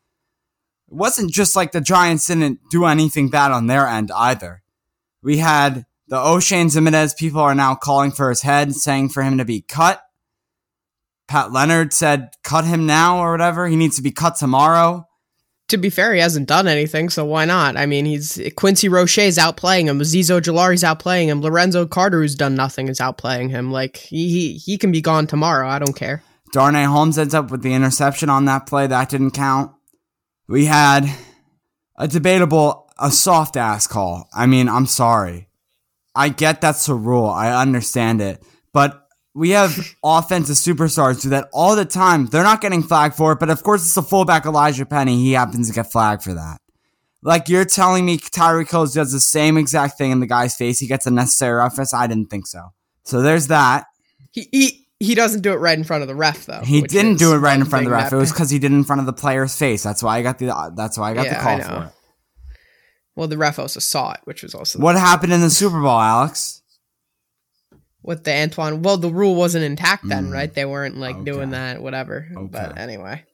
It 0.89 0.95
wasn't 0.95 1.33
just 1.33 1.57
like 1.57 1.73
the 1.73 1.81
Giants 1.81 2.27
didn't 2.27 2.61
do 2.71 2.85
anything 2.85 3.31
bad 3.31 3.53
on 3.53 3.67
their 3.67 3.87
end 3.87 4.11
either. 4.13 4.63
We 5.23 5.39
had 5.39 5.87
the 6.09 6.17
Oshane 6.17 6.67
Ximines 6.67 7.17
people 7.17 7.41
are 7.41 7.55
now 7.55 7.75
calling 7.75 8.11
for 8.11 8.29
his 8.29 8.43
head, 8.43 8.75
saying 8.75 9.09
for 9.09 9.23
him 9.23 9.39
to 9.39 9.45
be 9.45 9.63
cut. 9.63 10.03
Pat 11.27 11.53
Leonard 11.53 11.93
said, 11.95 12.31
cut 12.43 12.65
him 12.65 12.87
now 12.87 13.19
or 13.19 13.33
whatever. 13.33 13.67
He 13.67 13.77
needs 13.77 13.97
to 13.97 14.03
be 14.03 14.11
cut 14.11 14.37
tomorrow. 14.37 15.07
to 15.69 15.79
be 15.79 15.89
fair, 15.91 16.13
he 16.13 16.21
hasn't 16.21 16.47
done 16.47 16.69
anything, 16.69 17.09
so 17.09 17.25
why 17.25 17.47
not? 17.47 17.77
I 17.77 17.87
mean, 17.87 18.05
he's 18.05 18.39
Quincy 18.57 18.89
Roche's 18.89 19.39
outplaying 19.39 19.87
him, 19.87 19.99
Azeez 19.99 20.31
Ojulari's 20.31 20.83
outplaying 20.83 21.27
him, 21.27 21.41
Lorenzo 21.41 21.87
Carter, 21.87 22.21
who's 22.21 22.35
done 22.35 22.55
nothing, 22.55 22.89
is 22.89 23.01
outplaying 23.01 23.49
him. 23.51 23.73
Like 23.73 23.97
he 23.97 24.29
he, 24.29 24.53
he 24.59 24.77
can 24.79 24.93
be 24.93 25.01
gone 25.01 25.27
tomorrow. 25.27 25.67
I 25.69 25.79
don't 25.79 25.97
care. 25.97 26.23
Darnay 26.53 26.85
Holmes 26.85 27.19
ends 27.19 27.35
up 27.35 27.51
with 27.51 27.63
the 27.63 27.73
interception 27.73 28.29
on 28.29 28.45
that 28.45 28.67
play. 28.67 28.87
That 28.87 29.09
didn't 29.09 29.33
count. 29.33 29.73
We 30.47 30.67
had 30.67 31.07
a 31.97 32.07
debatable, 32.07 32.93
a 32.99 33.11
soft 33.11 33.57
ass 33.57 33.87
call. 33.87 34.29
I 34.35 34.47
mean, 34.47 34.69
I'm 34.69 34.87
sorry. 34.87 35.49
I 36.15 36.29
get 36.29 36.61
that's 36.61 36.89
a 36.89 36.95
rule. 36.95 37.27
I 37.27 37.61
understand 37.61 38.21
it. 38.21 38.43
But 38.73 39.07
we 39.35 39.51
have 39.51 39.77
offensive 40.05 40.57
superstars 40.57 41.23
do 41.23 41.31
that 41.31 41.49
all 41.53 41.77
the 41.77 41.85
time. 41.85 42.27
They're 42.27 42.43
not 42.43 42.61
getting 42.61 42.83
flagged 42.83 43.17
for 43.17 43.33
it, 43.33 43.41
but 43.41 43.51
of 43.51 43.63
course 43.63 43.85
it's 43.85 43.95
the 43.95 44.03
fullback 44.03 44.45
Elijhaa 44.45 44.89
Penny. 44.89 45.17
He 45.17 45.33
happens 45.33 45.69
to 45.69 45.75
get 45.75 45.91
flagged 45.91 46.23
for 46.23 46.35
that. 46.35 46.59
Like 47.23 47.49
you're 47.49 47.65
telling 47.65 48.05
me 48.05 48.19
Tyreek 48.19 48.71
Hill 48.71 48.87
does 48.87 49.13
the 49.13 49.21
same 49.21 49.57
exact 49.57 49.97
thing 49.97 50.11
in 50.11 50.21
the 50.21 50.27
guy's 50.27 50.55
face. 50.55 50.79
He 50.79 50.87
gets 50.87 51.07
a 51.07 51.11
necessary 51.11 51.55
roughness. 51.55 51.95
I 51.95 52.07
didn't 52.07 52.27
think 52.27 52.47
so. 52.47 52.73
So 53.05 53.23
there's 53.23 53.49
that. 53.49 53.87
He 54.31 54.49
he, 54.53 54.87
he 55.01 55.15
doesn't 55.15 55.41
do 55.41 55.53
it 55.53 55.57
right 55.57 55.77
in 55.77 55.85
front 55.85 56.03
of 56.03 56.09
the 56.09 56.15
ref 56.15 56.47
though. 56.47 56.61
He 56.61 56.83
didn't 56.83 57.17
do 57.17 57.33
it 57.35 57.39
right 57.39 57.59
in 57.59 57.65
front 57.65 57.87
of 57.87 57.91
the 57.91 57.97
ref. 57.97 58.13
It 58.13 58.17
was 58.17 58.31
because 58.31 58.51
he 58.51 58.59
did 58.59 58.73
it 58.73 58.75
in 58.75 58.85
front 58.85 59.01
of 59.01 59.07
the 59.07 59.13
player's 59.13 59.57
face. 59.57 59.83
That's 59.83 60.03
why 60.03 60.19
I 60.19 60.23
got 60.23 60.39
the. 60.39 60.73
That's 60.77 60.99
why 60.99 61.11
I 61.11 61.15
got 61.15 61.27
Yeah, 61.27 61.35
the 61.35 61.41
call 61.41 61.61
for 61.61 61.87
it. 61.87 61.94
Well, 63.17 63.29
the 63.29 63.39
ref 63.39 63.59
also 63.59 63.81
saw 63.81 64.13
it, 64.13 64.21
which 64.25 64.43
was 64.43 64.55
also 64.55 64.79
What 64.81 64.97
happened 64.97 65.33
in 65.33 65.41
the 65.41 65.51
Super 65.51 65.81
Bowl, 65.81 66.01
Alex? 66.01 66.63
with 68.03 68.25
the 68.25 68.35
Antoine. 68.35 68.83
Well, 68.83 68.99
the 68.99 69.09
rule 69.11 69.35
wasn't 69.35 69.65
intact 69.65 70.07
then, 70.07 70.27
Mm. 70.29 70.33
right? 70.33 70.53
They 70.53 70.67
weren't 70.67 70.99
like 70.99 71.17
Okay. 71.17 71.25
doing 71.25 71.51
that, 71.51 71.81
whatever. 71.83 72.29
But 72.51 72.77
anyway. 72.77 73.25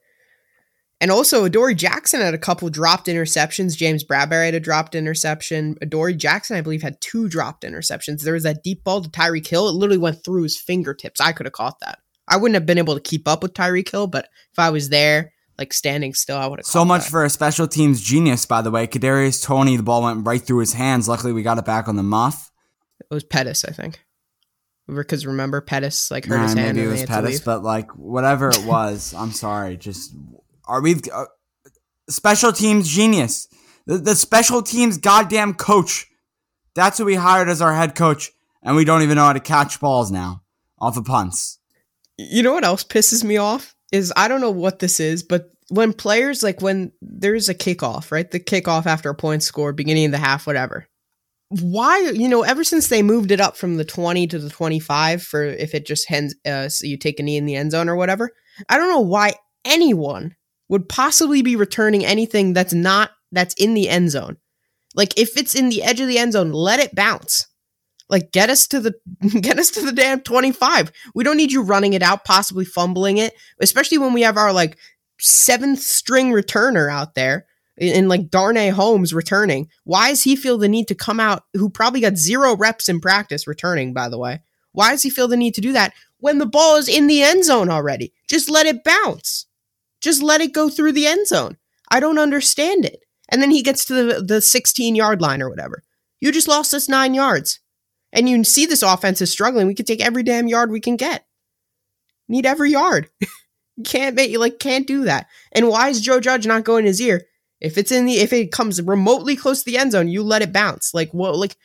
And 1.01 1.11
also, 1.11 1.45
Adoree 1.45 1.75
Jackson 1.75 2.21
had 2.21 2.35
a 2.35 2.39
couple 2.39 2.69
dropped 2.69 3.07
interceptions. 3.09 3.77
James 3.77 4.05
Bradberry 4.05 4.45
had 4.45 4.55
a 4.55 4.61
dropped 4.61 4.95
interception. 4.95 5.77
Adoree 5.83 6.15
Jackson, 6.15 6.57
I 6.57 6.61
believe, 6.61 6.83
had 6.83 7.01
two 7.01 7.27
dropped 7.29 7.65
interceptions. 7.65 8.21
There 8.21 8.35
was 8.35 8.43
that 8.45 8.63
deep 8.63 8.85
ball 8.85 9.01
to 9.01 9.09
Tyreek 9.09 9.47
Hill. 9.47 9.67
It 9.69 9.73
literally 9.73 9.99
went 9.99 10.23
through 10.23 10.43
his 10.43 10.59
fingertips. 10.59 11.21
I 11.21 11.33
could 11.33 11.47
have 11.47 11.55
caught 11.55 11.81
that. 11.81 11.99
I 12.29 12.37
wouldn't 12.37 12.55
have 12.55 12.67
been 12.67 12.79
able 12.79 12.95
to 12.95 13.01
keep 13.01 13.27
up 13.27 13.43
with 13.43 13.55
Tyreek 13.55 13.91
Hill, 13.91 14.07
but 14.09 14.29
if 14.53 14.59
I 14.59 14.71
was 14.71 14.91
there, 14.91 15.33
like 15.61 15.73
standing 15.73 16.15
still, 16.15 16.37
I 16.39 16.47
would 16.47 16.59
have. 16.59 16.67
So 16.67 16.85
much 16.85 17.09
for 17.09 17.25
a 17.25 17.31
special 17.31 17.69
teams 17.69 18.01
genius, 18.01 18.47
by 18.47 18.63
the 18.63 18.71
way. 18.71 18.87
Kadarius 18.89 19.45
Toney, 19.45 19.77
the 19.77 19.83
ball 19.85 20.03
went 20.03 20.27
right 20.27 20.41
through 20.43 20.59
his 20.61 20.73
hands. 20.73 21.07
Luckily, 21.09 21.33
we 21.33 21.43
got 21.43 21.59
it 21.59 21.65
back 21.65 21.87
on 21.87 21.97
the 21.97 22.03
muff. 22.03 22.51
it 22.99 23.13
was 23.15 23.23
Pettis, 23.23 23.65
I 23.65 23.71
think. 23.73 24.01
Because 24.89 25.25
remember, 25.25 25.61
Pettis 25.61 26.11
like 26.11 26.25
hurt 26.25 26.37
Nah, 26.39 26.43
his 26.45 26.55
hand. 26.55 26.77
maybe 26.77 26.87
it 26.87 26.91
was 26.91 27.01
they 27.03 27.07
had 27.13 27.21
to 27.21 27.27
Pettis, 27.29 27.41
but 27.41 27.63
like 27.63 27.91
whatever 27.97 28.49
it 28.49 28.65
was, 28.65 29.15
I'm 29.15 29.31
sorry. 29.31 29.77
Just 29.77 30.13
are 30.65 30.81
we 30.81 30.97
uh, 31.13 31.27
special 32.09 32.53
teams 32.53 32.89
genius? 32.89 33.47
The, 33.87 33.99
the 33.99 34.17
special 34.17 34.63
teams 34.63 34.99
goddamn 34.99 35.55
coach. 35.55 36.07
That's 36.75 36.99
who 36.99 37.05
we 37.05 37.15
hired 37.17 37.49
as 37.49 37.61
our 37.63 37.75
head 37.75 37.95
coach, 37.95 38.33
and 38.63 38.75
we 38.75 38.85
don't 38.85 39.03
even 39.03 39.17
know 39.17 39.25
how 39.25 39.33
to 39.33 39.41
catch 39.41 39.79
balls 39.79 40.11
now 40.11 40.43
off 40.79 40.97
of 40.97 41.05
punts. 41.05 41.59
You 42.19 42.43
know 42.43 42.53
what 42.53 42.65
else 42.65 42.83
pisses 42.85 43.23
me 43.25 43.37
off 43.37 43.75
is 43.93 44.13
I 44.17 44.29
don't 44.29 44.41
know 44.41 44.51
what 44.51 44.79
this 44.79 45.01
is, 45.01 45.23
but 45.23 45.51
when 45.69 45.93
players 45.93 46.43
like 46.43 46.61
when 46.61 46.93
there's 47.01 47.49
a 47.49 47.55
kickoff, 47.55 48.11
right? 48.11 48.31
The 48.31 48.41
kickoff 48.41 48.87
after 48.87 49.09
a 49.09 49.15
point 49.15 49.43
score, 49.43 49.73
beginning 49.73 50.07
of 50.07 50.13
the 50.13 50.19
half, 50.19 50.47
whatever. 50.47 50.87
Why, 51.49 51.99
you 52.15 52.29
know, 52.29 52.43
ever 52.43 52.63
since 52.63 52.89
they 52.89 53.03
moved 53.03 53.33
it 53.33 53.41
up 53.41 53.57
from 53.57 53.77
the 53.77 53.85
20 53.85 54.29
to 54.29 54.39
the 54.39 54.51
25 54.51 55.23
for 55.23 55.45
if 55.45 55.75
it 55.75 55.85
just 55.85 56.09
hands, 56.09 56.35
uh, 56.47 56.69
so 56.69 56.87
you 56.87 56.97
take 56.97 57.19
a 57.19 57.25
knee 57.25 57.37
in 57.37 57.47
the 57.47 57.57
end 57.57 57.73
zone 57.73 57.89
or 57.89 57.97
whatever, 57.97 58.31
I 58.69 58.77
don't 58.77 58.89
know 58.89 59.01
why 59.01 59.35
anyone 59.65 60.37
would 60.69 60.89
possibly 60.89 61.43
be 61.43 61.57
returning 61.57 62.05
anything 62.05 62.53
that's 62.53 62.73
not, 62.73 63.11
that's 63.33 63.55
in 63.55 63.75
the 63.75 63.89
end 63.89 64.11
zone. 64.11 64.37
Like 64.95 65.19
if 65.19 65.37
it's 65.37 65.55
in 65.55 65.71
the 65.71 65.83
edge 65.83 66.01
of 66.01 66.07
the 66.07 66.19
end 66.19 66.35
zone, 66.35 66.53
let 66.53 66.79
it 66.79 66.95
bounce. 66.95 67.49
Like 68.11 68.33
get 68.33 68.51
us 68.51 68.67
to 68.69 68.81
the 68.81 68.95
get 69.41 69.59
us 69.59 69.71
to 69.73 69.81
the 69.81 69.93
damn 69.93 70.21
25. 70.21 70.93
We 71.15 71.25
don't 71.25 71.37
need 71.37 71.53
you 71.53 71.63
running 71.63 71.95
it 71.95 72.03
out, 72.03 72.25
possibly 72.25 72.65
fumbling 72.65 73.17
it, 73.19 73.33
especially 73.61 73.99
when 73.99 74.13
we 74.13 74.23
have 74.23 74.37
our 74.37 74.53
like 74.53 74.77
seventh 75.19 75.79
string 75.79 76.33
returner 76.33 76.91
out 76.91 77.15
there 77.15 77.47
in, 77.77 78.09
like 78.09 78.29
Darnay 78.29 78.69
Holmes 78.69 79.15
returning. 79.15 79.69
Why 79.85 80.11
does 80.11 80.23
he 80.23 80.37
feel 80.37 80.59
the 80.59 80.69
need 80.69 80.89
to 80.89 80.95
come 80.95 81.21
out 81.21 81.45
who 81.55 81.71
probably 81.71 82.01
got 82.01 82.19
zero 82.19 82.57
reps 82.57 82.89
in 82.89 83.01
practice 83.01 83.47
returning, 83.47 83.95
by 83.95 84.09
the 84.09 84.19
way? 84.19 84.41
Why 84.73 84.91
does 84.91 85.03
he 85.03 85.11
feel 85.11 85.29
the 85.29 85.37
need 85.37 85.55
to 85.55 85.61
do 85.61 85.73
that 85.73 85.95
when 86.19 86.39
the 86.39 86.47
ball 86.47 86.77
is 86.77 86.89
in 86.89 87.07
the 87.07 87.23
end 87.23 87.45
zone 87.45 87.71
already? 87.71 88.13
Just 88.29 88.51
let 88.51 88.67
it 88.67 88.85
bounce. 88.85 89.47
Just 90.01 90.23
let 90.23 90.41
it 90.41 90.53
go 90.53 90.69
through 90.69 90.93
the 90.93 91.07
end 91.07 91.27
zone. 91.27 91.57
I 91.91 92.01
don't 92.01 92.19
understand 92.19 92.85
it. 92.85 93.01
And 93.29 93.43
then 93.43 93.51
he 93.51 93.63
gets 93.63 93.85
to 93.87 93.95
the, 93.95 94.23
the 94.23 94.41
16 94.41 94.95
yard 94.95 95.21
line 95.21 95.43
or 95.43 95.49
whatever. 95.49 95.83
You 96.21 96.33
just 96.33 96.49
lost 96.49 96.75
us 96.75 96.89
nine 96.89 97.15
yards. 97.15 97.61
And 98.13 98.29
you 98.29 98.43
see 98.45 98.67
this 98.67 98.83
offense 98.83 99.21
is 99.21 99.31
struggling. 99.31 99.67
We 99.67 99.75
could 99.75 99.87
take 99.87 100.05
every 100.05 100.23
damn 100.23 100.49
yard 100.49 100.71
we 100.71 100.81
can 100.81 100.97
get. 100.97 101.25
Need 102.29 102.47
every 102.47 102.71
yard. 102.71 103.09
can't 103.85 104.17
make 104.17 104.37
like 104.39 104.59
can't 104.59 104.87
do 104.87 105.05
that. 105.05 105.27
And 105.53 105.69
why 105.69 105.89
is 105.89 106.01
Joe 106.01 106.21
Judge 106.21 106.47
not 106.47 106.65
going 106.65 106.85
his 106.85 107.01
ear? 107.01 107.23
If 107.61 107.77
it's 107.77 107.93
in 107.93 108.07
the 108.07 108.15
if 108.15 108.33
it 108.33 108.53
comes 108.53 108.81
remotely 108.81 109.37
close 109.37 109.63
to 109.63 109.71
the 109.71 109.79
end 109.79 109.93
zone, 109.93 110.09
you 110.09 110.23
let 110.23 110.43
it 110.43 110.53
bounce. 110.53 110.95
Like 110.95 111.13
what 111.13 111.37
like 111.37 111.57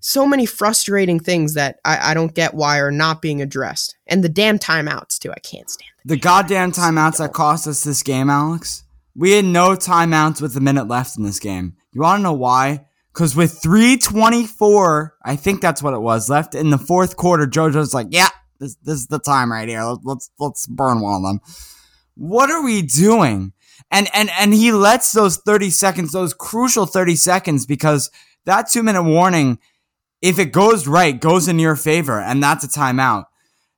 so 0.00 0.26
many 0.26 0.46
frustrating 0.46 1.18
things 1.18 1.54
that 1.54 1.80
I, 1.84 2.10
I 2.10 2.14
don't 2.14 2.34
get 2.34 2.54
why 2.54 2.78
are 2.78 2.90
not 2.90 3.20
being 3.20 3.42
addressed. 3.42 3.96
And 4.06 4.22
the 4.22 4.28
damn 4.28 4.58
timeouts 4.58 5.18
too. 5.18 5.32
I 5.32 5.40
can't 5.40 5.68
stand 5.68 5.90
them. 5.98 6.16
The 6.16 6.18
goddamn 6.18 6.72
timeouts 6.72 7.18
that 7.18 7.32
cost 7.32 7.66
us 7.66 7.84
this 7.84 8.02
game, 8.02 8.30
Alex. 8.30 8.84
We 9.16 9.32
had 9.32 9.44
no 9.44 9.70
timeouts 9.70 10.40
with 10.40 10.56
a 10.56 10.60
minute 10.60 10.86
left 10.86 11.18
in 11.18 11.24
this 11.24 11.40
game. 11.40 11.76
You 11.92 12.02
want 12.02 12.20
to 12.20 12.22
know 12.22 12.32
why? 12.32 12.86
Because 13.18 13.34
with 13.34 13.60
324, 13.60 15.16
I 15.24 15.34
think 15.34 15.60
that's 15.60 15.82
what 15.82 15.92
it 15.92 16.00
was, 16.00 16.30
left 16.30 16.54
in 16.54 16.70
the 16.70 16.78
fourth 16.78 17.16
quarter, 17.16 17.48
JoJo's 17.48 17.92
like, 17.92 18.06
yeah, 18.10 18.28
this, 18.60 18.76
this 18.76 18.94
is 18.94 19.06
the 19.08 19.18
time 19.18 19.50
right 19.50 19.68
here. 19.68 19.82
Let's, 20.04 20.30
let's 20.38 20.68
burn 20.68 21.00
one 21.00 21.16
of 21.16 21.22
them. 21.22 21.40
What 22.14 22.48
are 22.48 22.62
we 22.62 22.80
doing? 22.80 23.54
And, 23.90 24.08
and, 24.14 24.30
and 24.38 24.54
he 24.54 24.70
lets 24.70 25.10
those 25.10 25.36
30 25.38 25.70
seconds, 25.70 26.12
those 26.12 26.32
crucial 26.32 26.86
30 26.86 27.16
seconds, 27.16 27.66
because 27.66 28.08
that 28.44 28.70
two 28.70 28.84
minute 28.84 29.02
warning, 29.02 29.58
if 30.22 30.38
it 30.38 30.52
goes 30.52 30.86
right, 30.86 31.20
goes 31.20 31.48
in 31.48 31.58
your 31.58 31.74
favor, 31.74 32.20
and 32.20 32.40
that's 32.40 32.62
a 32.62 32.68
timeout. 32.68 33.24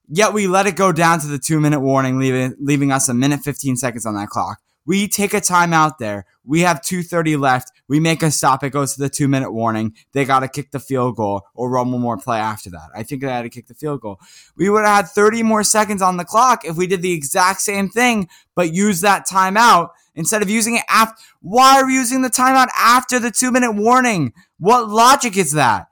Yet 0.06 0.35
we 0.35 0.49
let 0.49 0.66
it 0.66 0.76
go 0.76 0.92
down 0.92 1.18
to 1.20 1.26
the 1.26 1.38
two 1.38 1.61
minute 1.61 1.80
warning, 1.80 2.18
leaving, 2.18 2.56
leaving 2.61 2.92
us 2.92 3.09
a 3.09 3.14
minute 3.14 3.40
15 3.40 3.76
seconds 3.76 4.04
on 4.04 4.16
that 4.16 4.28
clock. 4.28 4.59
We 4.85 5.09
take 5.09 5.35
a 5.35 5.40
timeout 5.40 5.99
there. 5.99 6.26
We 6.44 6.61
have 6.61 6.80
2.30 6.80 7.38
left. 7.38 7.70
We 7.90 7.99
make 7.99 8.23
a 8.23 8.30
stop. 8.30 8.62
It 8.62 8.70
goes 8.70 8.94
to 8.94 9.00
the 9.00 9.09
two 9.09 9.26
minute 9.26 9.52
warning. 9.52 9.97
They 10.12 10.25
got 10.25 10.40
to 10.40 10.49
kick 10.49 10.70
the 10.70 10.78
field 10.78 11.16
goal 11.16 11.42
or 11.54 11.68
run 11.68 11.90
one 11.90 12.00
more 12.00 12.16
play 12.16 12.38
after 12.38 12.70
that. 12.70 12.88
I 12.94 13.02
think 13.02 13.20
they 13.20 13.26
had 13.26 13.42
to 13.42 13.49
kick 13.49 13.66
the 13.66 13.75
field 13.75 14.00
goal. 14.00 14.20
We 14.56 14.70
would 14.70 14.87
have 14.87 15.06
had 15.06 15.09
30 15.09 15.42
more 15.42 15.64
seconds 15.64 16.00
on 16.00 16.16
the 16.16 16.25
clock 16.25 16.64
if 16.64 16.76
we 16.76 16.87
did 16.87 17.02
the 17.02 17.12
exact 17.12 17.62
same 17.62 17.88
thing, 17.88 18.28
but 18.54 18.73
use 18.73 19.00
that 19.00 19.26
timeout 19.28 19.88
instead 20.14 20.40
of 20.40 20.49
using 20.49 20.76
it 20.76 20.85
after. 20.88 21.20
Why 21.42 21.80
are 21.80 21.87
we 21.87 21.94
using 21.94 22.23
the 22.23 22.30
timeout 22.30 22.68
after 22.78 23.18
the 23.18 23.32
two 23.32 23.50
minute 23.50 23.73
warning? 23.73 24.35
What 24.61 24.88
logic 24.88 25.37
is 25.37 25.50
that? 25.52 25.88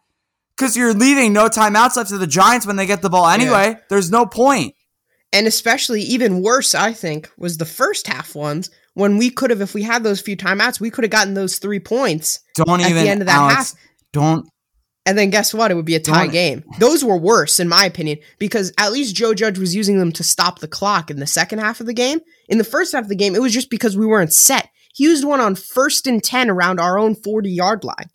Because 0.57 0.77
you're 0.77 0.95
leaving 0.95 1.33
no 1.33 1.49
timeouts 1.49 1.97
left 1.97 2.11
to 2.11 2.19
the 2.19 2.29
Giants 2.29 2.65
when 2.65 2.77
they 2.77 2.87
get 2.87 3.03
the 3.03 3.11
ball 3.11 3.27
anyway. 3.27 3.71
Yeah. 3.71 3.81
There's 3.91 4.13
no 4.13 4.25
point. 4.25 4.77
And 5.33 5.49
especially 5.49 6.03
even 6.03 6.43
worse, 6.43 6.77
I 6.77 6.93
think, 6.93 7.29
was 7.37 7.59
the 7.59 7.65
first 7.65 8.07
half 8.07 8.37
ones 8.37 8.71
when 8.99 9.17
we 9.17 9.31
could 9.31 9.51
have, 9.51 9.61
if 9.61 9.75
we 9.75 9.85
had 9.85 10.03
those 10.03 10.21
few 10.21 10.37
timeouts, 10.37 10.81
we 10.81 10.91
could 10.91 11.05
have 11.05 11.13
gotten 11.13 11.35
those 11.35 11.59
three 11.59 11.79
points. 11.79 12.41
Don't 12.57 12.81
at 12.81 12.91
even 12.91 13.05
the 13.05 13.09
end 13.09 13.21
of 13.23 13.29
that 13.29 13.37
Alex, 13.37 13.55
half. 13.55 13.75
Don't 14.13 14.49
And 15.07 15.17
then 15.17 15.31
guess 15.31 15.55
what? 15.55 15.71
It 15.71 15.75
would 15.75 15.85
be 15.85 15.95
a 15.95 16.01
tie 16.01 16.27
game. 16.27 16.65
Those 16.81 17.05
were 17.05 17.17
worse, 17.17 17.61
in 17.61 17.69
my 17.69 17.85
opinion, 17.85 18.19
because 18.41 18.73
at 18.77 18.91
least 18.91 19.15
Joe 19.15 19.35
Judge 19.35 19.57
was 19.57 19.73
using 19.73 20.01
them 20.01 20.11
to 20.13 20.25
stop 20.25 20.59
the 20.59 20.67
clock 20.67 21.13
in 21.13 21.21
the 21.21 21.29
second 21.29 21.61
half 21.61 21.79
of 21.79 21.87
the 21.87 21.95
game. 21.95 22.19
In 22.49 22.59
the 22.59 22.65
first 22.65 22.93
half 22.93 23.05
of 23.05 23.09
the 23.09 23.15
game, 23.15 23.37
it 23.37 23.41
was 23.41 23.55
just 23.55 23.71
because 23.71 23.97
we 23.97 24.05
weren't 24.05 24.33
set. 24.33 24.69
He 24.93 25.05
used 25.05 25.25
one 25.25 25.41
on 25.41 25.55
first 25.55 26.09
and 26.09 26.23
10 26.23 26.51
around 26.51 26.81
our 26.81 26.99
own 26.99 27.15
40 27.15 27.49
yard 27.51 27.85
line 27.85 28.11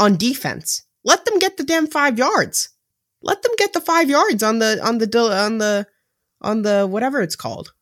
on 0.00 0.16
defense. 0.16 0.82
Let 1.04 1.26
them 1.26 1.38
get 1.38 1.58
the 1.58 1.64
damn 1.64 1.88
five 1.88 2.18
yards. 2.18 2.70
Let 3.20 3.42
them 3.42 3.52
get 3.58 3.74
the 3.74 3.82
five 3.82 4.08
yards 4.08 4.42
on 4.42 4.60
the 4.60 4.80
on 4.82 4.96
the 4.96 5.30
on 5.30 5.58
the 5.58 5.86
on 6.40 6.62
the 6.62 6.86
whatever 6.86 7.20
it's 7.20 7.36
called, 7.36 7.74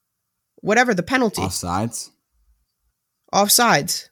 whatever 0.57 0.95
the 0.95 1.03
penalty 1.05 1.43
offsides. 1.43 2.11
Offsides, 3.35 4.09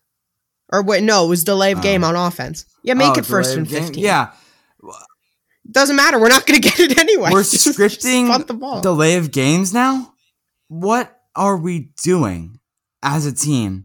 or 0.72 0.82
wait, 0.82 1.02
no, 1.04 1.24
it 1.24 1.28
was 1.28 1.44
delay 1.44 1.72
of 1.72 1.78
oh. 1.78 1.82
game 1.82 2.02
Oh. 2.04 2.08
on 2.08 2.16
offense. 2.16 2.66
Yeah, 2.82 2.94
make 2.94 3.16
Oh, 3.16 3.20
it 3.20 3.26
first 3.26 3.56
and 3.56 3.66
game? 3.66 3.82
fifteen. 3.84 4.04
Yeah, 4.04 4.32
doesn't 5.70 5.96
matter. 5.96 6.18
We're 6.18 6.28
not 6.28 6.46
going 6.46 6.60
to 6.60 6.68
get 6.68 6.80
it 6.80 6.98
anyway. 6.98 7.30
we're 7.32 7.42
Just- 7.42 7.64
just 7.64 7.78
scripting 7.78 8.26
punt 8.28 8.48
the 8.48 8.54
ball. 8.54 8.80
delay 8.80 9.16
of 9.16 9.30
games 9.30 9.72
now. 9.72 10.12
What 10.68 11.16
are 11.36 11.56
we 11.56 11.90
doing 12.02 12.58
as 13.02 13.26
a 13.26 13.32
team? 13.32 13.84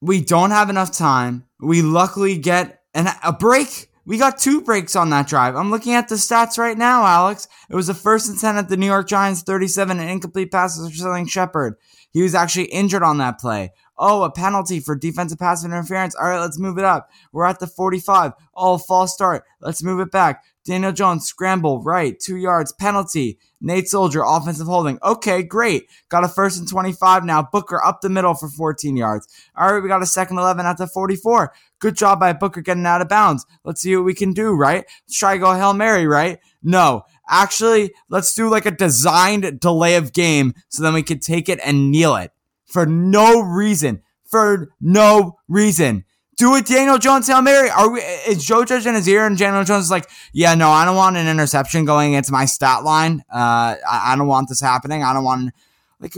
We 0.00 0.22
don't 0.22 0.50
have 0.50 0.70
enough 0.70 0.92
time. 0.92 1.44
We 1.60 1.82
luckily 1.82 2.38
get 2.38 2.80
an, 2.94 3.08
a 3.22 3.32
break. 3.32 3.88
We 4.06 4.16
got 4.16 4.38
two 4.38 4.62
breaks 4.62 4.96
on 4.96 5.10
that 5.10 5.26
drive. 5.28 5.54
I'm 5.56 5.70
looking 5.70 5.92
at 5.92 6.08
the 6.08 6.14
stats 6.14 6.56
right 6.56 6.76
now, 6.78 7.04
Alex. 7.04 7.46
It 7.68 7.76
was 7.76 7.88
a 7.90 7.94
first 7.94 8.28
and 8.30 8.38
10 8.38 8.56
at 8.56 8.68
the 8.68 8.76
New 8.78 8.86
York 8.86 9.06
Giants 9.06 9.42
37 9.42 10.00
and 10.00 10.10
incomplete 10.10 10.50
passes 10.50 10.88
for 10.88 10.94
Sterling 10.96 11.26
Shepard. 11.26 11.74
He 12.12 12.22
was 12.22 12.34
actually 12.34 12.64
injured 12.66 13.02
on 13.02 13.18
that 13.18 13.38
play. 13.38 13.72
Oh, 14.02 14.22
a 14.22 14.32
penalty 14.32 14.80
for 14.80 14.96
defensive 14.96 15.38
pass 15.38 15.62
interference. 15.62 16.14
All 16.14 16.26
right, 16.26 16.40
let's 16.40 16.58
move 16.58 16.78
it 16.78 16.84
up. 16.84 17.10
We're 17.32 17.44
at 17.44 17.60
the 17.60 17.66
45. 17.66 18.32
Oh, 18.54 18.78
false 18.78 19.12
start. 19.12 19.44
Let's 19.60 19.82
move 19.82 20.00
it 20.00 20.10
back. 20.10 20.42
Daniel 20.64 20.92
Jones, 20.92 21.26
scramble, 21.26 21.82
right, 21.82 22.18
two 22.18 22.36
yards, 22.36 22.72
penalty. 22.72 23.38
Nate 23.60 23.88
Solder, 23.88 24.22
offensive 24.24 24.66
holding. 24.66 24.98
Okay, 25.02 25.42
great. 25.42 25.86
Got 26.08 26.24
a 26.24 26.28
first 26.28 26.58
and 26.58 26.66
25 26.66 27.26
now. 27.26 27.42
Booker 27.42 27.84
up 27.84 28.00
the 28.00 28.08
middle 28.08 28.32
for 28.32 28.48
14 28.48 28.96
yards. 28.96 29.28
All 29.54 29.74
right, 29.74 29.82
we 29.82 29.88
got 29.88 30.02
a 30.02 30.06
second 30.06 30.38
11 30.38 30.64
at 30.64 30.78
the 30.78 30.86
44. 30.86 31.52
Good 31.78 31.96
job 31.96 32.20
by 32.20 32.32
Booker 32.32 32.62
getting 32.62 32.86
out 32.86 33.02
of 33.02 33.08
bounds. 33.08 33.44
Let's 33.64 33.82
see 33.82 33.94
what 33.96 34.06
we 34.06 34.14
can 34.14 34.32
do, 34.32 34.52
right? 34.54 34.86
Let's 35.06 35.18
try 35.18 35.34
to 35.34 35.40
go 35.40 35.52
Hail 35.52 35.74
Mary, 35.74 36.06
right? 36.06 36.38
No. 36.62 37.02
Actually, 37.28 37.92
let's 38.08 38.34
do 38.34 38.48
like 38.48 38.64
a 38.64 38.70
designed 38.70 39.60
delay 39.60 39.96
of 39.96 40.14
game 40.14 40.54
so 40.70 40.82
then 40.82 40.94
we 40.94 41.02
can 41.02 41.18
take 41.18 41.50
it 41.50 41.60
and 41.62 41.90
kneel 41.90 42.16
it 42.16 42.32
for 42.70 42.86
no 42.86 43.40
reason. 43.40 44.02
For 44.24 44.72
no 44.80 45.38
reason 45.48 46.04
do 46.40 46.56
it, 46.56 46.64
Daniel 46.64 46.96
Jones, 46.96 47.26
Hail 47.26 47.42
Mary. 47.42 47.68
Are 47.68 47.90
we, 47.90 48.00
is 48.00 48.42
Joe 48.42 48.64
Judge 48.64 48.86
in 48.86 48.94
his 48.94 49.06
ear 49.06 49.26
and 49.26 49.36
Daniel 49.36 49.62
Jones 49.62 49.84
is 49.84 49.90
like, 49.90 50.08
yeah, 50.32 50.54
no, 50.54 50.70
I 50.70 50.86
don't 50.86 50.96
want 50.96 51.18
an 51.18 51.28
interception 51.28 51.84
going 51.84 52.14
into 52.14 52.32
my 52.32 52.46
stat 52.46 52.82
line. 52.82 53.22
Uh, 53.32 53.76
I, 53.86 54.12
I 54.12 54.16
don't 54.16 54.26
want 54.26 54.48
this 54.48 54.60
happening. 54.60 55.04
I 55.04 55.12
don't 55.12 55.22
want, 55.22 55.52
like, 56.00 56.14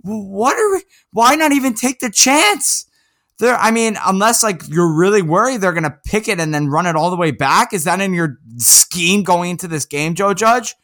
what 0.00 0.56
are 0.56 0.72
we, 0.72 0.82
why 1.12 1.34
not 1.34 1.52
even 1.52 1.74
take 1.74 1.98
the 1.98 2.10
chance? 2.10 2.86
There, 3.38 3.54
I 3.54 3.70
mean, 3.70 3.98
unless 4.06 4.42
like 4.42 4.66
you're 4.66 4.94
really 4.94 5.20
worried 5.20 5.60
they're 5.60 5.74
gonna 5.74 5.98
pick 6.06 6.26
it 6.26 6.40
and 6.40 6.54
then 6.54 6.68
run 6.68 6.86
it 6.86 6.96
all 6.96 7.10
the 7.10 7.16
way 7.16 7.32
back. 7.32 7.74
Is 7.74 7.84
that 7.84 8.00
in 8.00 8.14
your 8.14 8.38
scheme 8.56 9.24
going 9.24 9.50
into 9.50 9.68
this 9.68 9.84
game, 9.84 10.14
Joe 10.14 10.32
Judge? 10.32 10.74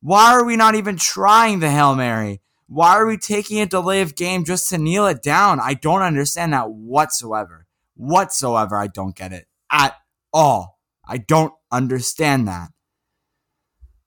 Why 0.00 0.32
are 0.32 0.44
we 0.44 0.56
not 0.56 0.74
even 0.74 0.96
trying 0.96 1.60
the 1.60 1.70
Hail 1.70 1.94
Mary? 1.94 2.40
Why 2.66 2.94
are 2.94 3.06
we 3.06 3.18
taking 3.18 3.60
a 3.60 3.66
delay 3.66 4.00
of 4.00 4.14
game 4.14 4.44
just 4.44 4.70
to 4.70 4.78
kneel 4.78 5.06
it 5.06 5.22
down? 5.22 5.60
I 5.60 5.74
don't 5.74 6.02
understand 6.02 6.52
that 6.52 6.70
whatsoever 6.70 7.64
whatsoever. 7.96 8.76
I 8.76 8.86
don't 8.86 9.16
get 9.16 9.32
it 9.32 9.46
at 9.70 9.96
all. 10.32 10.78
I 11.06 11.18
don't 11.18 11.52
understand 11.70 12.48
that. 12.48 12.70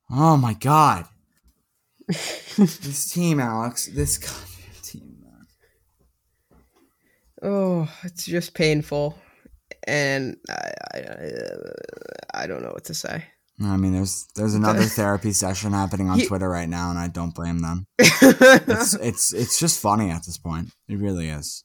Oh 0.10 0.38
my 0.38 0.54
god. 0.54 1.06
this 2.08 3.12
team, 3.12 3.40
Alex. 3.40 3.88
This 3.88 4.18
goddamn 4.18 4.82
team, 4.82 5.18
man. 5.22 5.48
Oh, 7.44 7.90
it's 8.04 8.26
just 8.26 8.54
painful, 8.54 9.18
and 9.86 10.38
I, 10.50 10.72
I, 10.94 11.32
I 12.34 12.48
don't 12.48 12.62
know 12.62 12.72
what 12.72 12.86
to 12.86 12.94
say. 12.94 13.26
I 13.60 13.76
mean, 13.76 13.94
there's 13.94 14.28
there's 14.36 14.54
another 14.54 14.84
therapy 14.84 15.32
session 15.34 15.74
happening 15.74 16.10
on 16.10 16.20
Twitter 16.20 16.48
right 16.48 16.70
now, 16.70 16.92
and 16.92 17.00
I 17.00 17.08
don't 17.08 17.34
blame 17.34 17.60
them. 17.60 17.88
it's 18.00 18.94
it's 18.94 19.34
it's 19.34 19.60
just 19.60 19.82
funny 19.82 20.12
at 20.12 20.26
this 20.26 20.38
point. 20.38 20.70
It 20.88 21.00
really 21.00 21.30
is. 21.30 21.64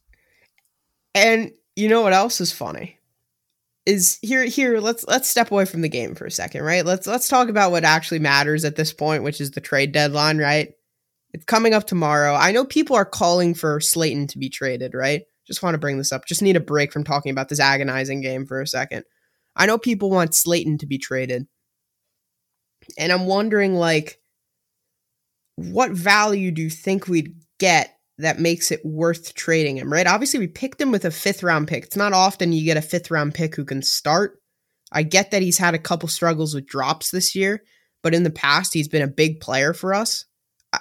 And 1.14 1.52
you 1.76 1.88
know 1.88 2.00
what 2.00 2.14
else 2.14 2.40
is 2.40 2.50
funny? 2.50 2.98
Is 3.84 4.18
here 4.22 4.44
here 4.44 4.80
let's 4.80 5.04
let's 5.06 5.28
step 5.28 5.50
away 5.50 5.66
from 5.66 5.82
the 5.82 5.88
game 5.88 6.14
for 6.14 6.24
a 6.24 6.30
second, 6.30 6.62
right? 6.62 6.84
Let's 6.84 7.06
let's 7.06 7.28
talk 7.28 7.50
about 7.50 7.72
what 7.72 7.84
actually 7.84 8.20
matters 8.20 8.64
at 8.64 8.76
this 8.76 8.92
point, 8.92 9.22
which 9.22 9.40
is 9.40 9.50
the 9.50 9.60
trade 9.60 9.92
deadline, 9.92 10.38
right? 10.38 10.72
It's 11.34 11.44
coming 11.44 11.74
up 11.74 11.86
tomorrow. 11.86 12.34
I 12.34 12.52
know 12.52 12.64
people 12.64 12.96
are 12.96 13.04
calling 13.04 13.54
for 13.54 13.80
Slayton 13.80 14.28
to 14.28 14.38
be 14.38 14.48
traded, 14.48 14.94
right? 14.94 15.22
Just 15.46 15.62
want 15.62 15.74
to 15.74 15.78
bring 15.78 15.98
this 15.98 16.12
up. 16.12 16.26
Just 16.26 16.42
need 16.42 16.56
a 16.56 16.60
break 16.60 16.92
from 16.92 17.04
talking 17.04 17.32
about 17.32 17.48
this 17.48 17.60
agonizing 17.60 18.20
game 18.22 18.46
for 18.46 18.60
a 18.60 18.66
second. 18.66 19.04
I 19.56 19.66
know 19.66 19.78
people 19.78 20.10
want 20.10 20.34
Slayton 20.34 20.78
to 20.78 20.86
be 20.86 20.98
traded. 20.98 21.46
And 22.98 23.12
I'm 23.12 23.26
wondering 23.26 23.74
like 23.74 24.18
what 25.56 25.92
value 25.92 26.50
do 26.50 26.62
you 26.62 26.70
think 26.70 27.06
we'd 27.06 27.34
get 27.58 27.98
that 28.18 28.38
makes 28.38 28.70
it 28.70 28.84
worth 28.84 29.34
trading 29.34 29.78
him, 29.78 29.92
right? 29.92 30.06
Obviously, 30.06 30.38
we 30.38 30.46
picked 30.46 30.80
him 30.80 30.92
with 30.92 31.04
a 31.04 31.10
fifth 31.10 31.42
round 31.42 31.68
pick. 31.68 31.84
It's 31.84 31.96
not 31.96 32.12
often 32.12 32.52
you 32.52 32.64
get 32.64 32.76
a 32.76 32.82
fifth 32.82 33.10
round 33.10 33.34
pick 33.34 33.54
who 33.54 33.64
can 33.64 33.82
start. 33.82 34.38
I 34.92 35.02
get 35.02 35.30
that 35.30 35.42
he's 35.42 35.58
had 35.58 35.74
a 35.74 35.78
couple 35.78 36.08
struggles 36.08 36.54
with 36.54 36.66
drops 36.66 37.10
this 37.10 37.34
year, 37.34 37.62
but 38.02 38.14
in 38.14 38.22
the 38.22 38.30
past, 38.30 38.74
he's 38.74 38.88
been 38.88 39.02
a 39.02 39.08
big 39.08 39.40
player 39.40 39.72
for 39.72 39.94
us. 39.94 40.26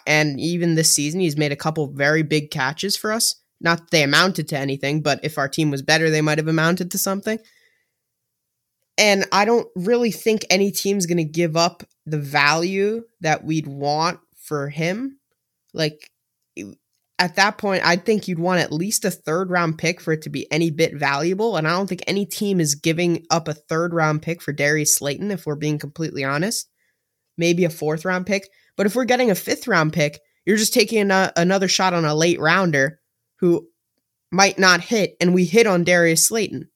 And 0.05 0.39
even 0.39 0.75
this 0.75 0.93
season, 0.93 1.19
he's 1.19 1.37
made 1.37 1.51
a 1.51 1.57
couple 1.57 1.87
very 1.87 2.23
big 2.23 2.51
catches 2.51 2.95
for 2.95 3.11
us. 3.11 3.35
Not 3.59 3.77
that 3.79 3.91
they 3.91 4.03
amounted 4.03 4.47
to 4.49 4.57
anything, 4.57 5.01
but 5.01 5.19
if 5.23 5.37
our 5.37 5.47
team 5.47 5.69
was 5.71 5.81
better, 5.81 6.09
they 6.09 6.21
might 6.21 6.37
have 6.37 6.47
amounted 6.47 6.91
to 6.91 6.97
something. 6.97 7.39
And 8.97 9.25
I 9.31 9.45
don't 9.45 9.67
really 9.75 10.11
think 10.11 10.45
any 10.49 10.71
team's 10.71 11.05
going 11.05 11.17
to 11.17 11.23
give 11.23 11.55
up 11.55 11.83
the 12.05 12.19
value 12.19 13.03
that 13.21 13.43
we'd 13.43 13.67
want 13.67 14.19
for 14.35 14.69
him. 14.69 15.19
Like, 15.73 16.09
at 17.21 17.35
that 17.35 17.59
point, 17.59 17.85
I 17.85 17.97
think 17.97 18.27
you'd 18.27 18.39
want 18.39 18.61
at 18.61 18.73
least 18.73 19.05
a 19.05 19.11
third 19.11 19.51
round 19.51 19.77
pick 19.77 20.01
for 20.01 20.11
it 20.11 20.23
to 20.23 20.29
be 20.29 20.51
any 20.51 20.71
bit 20.71 20.95
valuable. 20.95 21.55
And 21.55 21.67
I 21.67 21.71
don't 21.71 21.87
think 21.87 22.03
any 22.07 22.25
team 22.25 22.59
is 22.59 22.73
giving 22.73 23.25
up 23.29 23.47
a 23.47 23.53
third 23.53 23.93
round 23.93 24.23
pick 24.23 24.41
for 24.41 24.51
Darius 24.51 24.95
Slayton, 24.95 25.29
if 25.29 25.45
we're 25.45 25.55
being 25.55 25.77
completely 25.77 26.23
honest. 26.23 26.67
Maybe 27.37 27.63
a 27.63 27.69
fourth 27.69 28.05
round 28.05 28.25
pick. 28.25 28.49
But 28.75 28.87
if 28.87 28.95
we're 28.95 29.05
getting 29.05 29.29
a 29.29 29.35
fifth 29.35 29.67
round 29.67 29.93
pick, 29.93 30.19
you're 30.45 30.57
just 30.57 30.73
taking 30.73 31.11
a, 31.11 31.31
another 31.37 31.67
shot 31.67 31.93
on 31.93 32.05
a 32.05 32.15
late 32.15 32.39
rounder 32.39 32.99
who 33.39 33.67
might 34.31 34.57
not 34.57 34.81
hit, 34.81 35.15
and 35.21 35.33
we 35.33 35.45
hit 35.45 35.67
on 35.67 35.83
Darius 35.83 36.27
Slayton. 36.27 36.69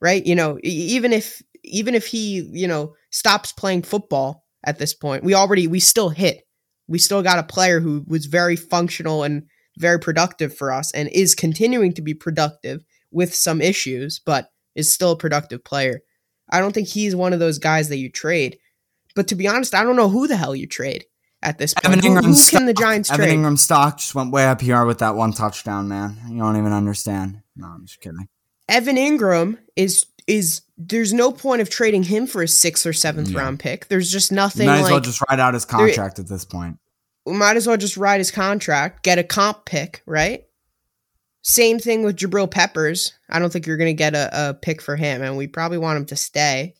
Right? 0.00 0.24
You 0.24 0.36
know, 0.36 0.58
even 0.62 1.12
if 1.12 1.42
even 1.64 1.96
if 1.96 2.06
he, 2.06 2.48
you 2.52 2.68
know, 2.68 2.94
stops 3.10 3.52
playing 3.52 3.82
football 3.82 4.44
at 4.64 4.78
this 4.78 4.94
point, 4.94 5.24
we 5.24 5.34
already 5.34 5.66
we 5.66 5.80
still 5.80 6.08
hit 6.08 6.42
we 6.88 6.98
still 6.98 7.22
got 7.22 7.38
a 7.38 7.44
player 7.44 7.78
who 7.78 8.02
was 8.08 8.26
very 8.26 8.56
functional 8.56 9.22
and 9.22 9.44
very 9.78 10.00
productive 10.00 10.56
for 10.56 10.72
us 10.72 10.90
and 10.92 11.08
is 11.10 11.34
continuing 11.34 11.92
to 11.92 12.02
be 12.02 12.14
productive 12.14 12.82
with 13.12 13.34
some 13.34 13.60
issues, 13.60 14.20
but 14.24 14.48
is 14.74 14.92
still 14.92 15.12
a 15.12 15.16
productive 15.16 15.62
player. 15.62 16.00
I 16.50 16.60
don't 16.60 16.72
think 16.72 16.88
he's 16.88 17.14
one 17.14 17.32
of 17.32 17.38
those 17.38 17.58
guys 17.58 17.90
that 17.90 17.98
you 17.98 18.10
trade. 18.10 18.58
But 19.14 19.28
to 19.28 19.34
be 19.34 19.46
honest, 19.46 19.74
I 19.74 19.84
don't 19.84 19.96
know 19.96 20.08
who 20.08 20.26
the 20.26 20.36
hell 20.36 20.56
you 20.56 20.66
trade 20.66 21.04
at 21.42 21.58
this 21.58 21.74
point. 21.74 21.98
Evan 21.98 22.24
who, 22.24 22.32
who 22.32 22.46
can 22.48 22.66
the 22.66 22.74
Giants 22.74 23.10
Evan 23.10 23.26
trade? 23.26 23.38
Engram 23.38 23.58
stock 23.58 23.98
just 23.98 24.14
went 24.14 24.32
way 24.32 24.46
up 24.46 24.60
here 24.60 24.84
with 24.84 24.98
that 24.98 25.14
one 25.14 25.32
touchdown, 25.32 25.88
man. 25.88 26.18
You 26.28 26.38
don't 26.38 26.56
even 26.56 26.72
understand. 26.72 27.42
No, 27.54 27.66
I'm 27.66 27.86
just 27.86 28.00
kidding. 28.00 28.28
Evan 28.68 28.96
Engram 28.96 29.58
is 29.76 30.06
is 30.28 30.60
there's 30.76 31.12
no 31.12 31.32
point 31.32 31.62
of 31.62 31.70
trading 31.70 32.04
him 32.04 32.26
for 32.26 32.42
a 32.42 32.48
sixth 32.48 32.86
or 32.86 32.92
seventh 32.92 33.30
yeah. 33.30 33.40
round 33.40 33.58
pick. 33.58 33.88
There's 33.88 34.12
just 34.12 34.30
nothing. 34.30 34.66
Might 34.66 34.80
as 34.80 34.90
well 34.90 35.00
just 35.00 35.22
ride 35.28 35.40
out 35.40 35.54
his 35.54 35.64
contract 35.64 36.16
there, 36.16 36.22
at 36.22 36.28
this 36.28 36.44
point. 36.44 36.78
We 37.26 37.32
might 37.32 37.56
as 37.56 37.66
well 37.66 37.78
just 37.78 37.96
ride 37.96 38.18
his 38.18 38.30
contract, 38.30 39.02
get 39.02 39.18
a 39.18 39.24
comp 39.24 39.64
pick, 39.64 40.02
right? 40.06 40.44
Same 41.42 41.78
thing 41.78 42.02
with 42.02 42.16
Jabril 42.16 42.50
Peppers. 42.50 43.14
I 43.30 43.38
don't 43.38 43.50
think 43.50 43.66
you're 43.66 43.78
going 43.78 43.96
to 43.96 43.98
get 43.98 44.14
a, 44.14 44.50
a 44.50 44.54
pick 44.54 44.82
for 44.82 44.96
him, 44.96 45.22
and 45.22 45.36
we 45.36 45.46
probably 45.46 45.78
want 45.78 45.96
him 45.96 46.06
to 46.06 46.16
stay. 46.16 46.74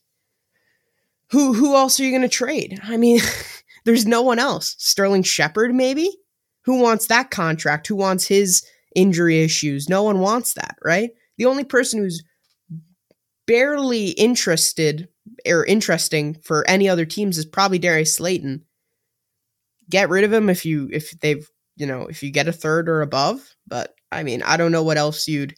Who 1.31 1.55
who 1.55 1.75
else 1.75 1.99
are 1.99 2.05
you 2.05 2.11
going 2.11 2.23
to 2.23 2.29
trade? 2.29 2.79
I 2.85 2.99
mean, 2.99 3.21
there's 3.87 4.07
no 4.07 4.23
one 4.23 4.39
else. 4.39 4.77
Sterling 4.79 5.23
Shepard, 5.23 5.75
maybe. 5.75 6.11
Who 6.65 6.81
wants 6.83 7.07
that 7.07 7.31
contract? 7.31 7.87
Who 7.87 7.97
wants 7.97 8.27
his 8.27 8.67
injury 8.95 9.43
issues? 9.43 9.89
No 9.89 10.03
one 10.03 10.21
wants 10.21 10.53
that, 10.55 10.77
right? 10.85 11.11
The 11.39 11.47
only 11.47 11.65
person 11.65 12.01
who's 12.01 12.23
barely 13.49 14.11
interested 14.11 15.09
or 15.45 15.65
interesting 15.65 16.37
for 16.45 16.69
any 16.69 16.89
other 16.89 17.05
teams 17.05 17.39
is 17.39 17.47
probably 17.47 17.81
Darius 17.81 18.15
Slayton. 18.15 18.65
Get 19.91 20.11
rid 20.11 20.23
of 20.23 20.33
him 20.33 20.49
if 20.49 20.65
you 20.65 20.89
if 20.93 21.19
they've 21.19 21.49
you 21.77 21.87
know 21.87 22.03
if 22.03 22.23
you 22.23 22.31
get 22.31 22.47
a 22.47 22.53
third 22.53 22.89
or 22.89 23.01
above. 23.01 23.41
But 23.67 23.95
I 24.13 24.23
mean, 24.23 24.43
I 24.43 24.57
don't 24.57 24.71
know 24.71 24.85
what 24.85 24.99
else 24.99 25.27
you'd 25.27 25.55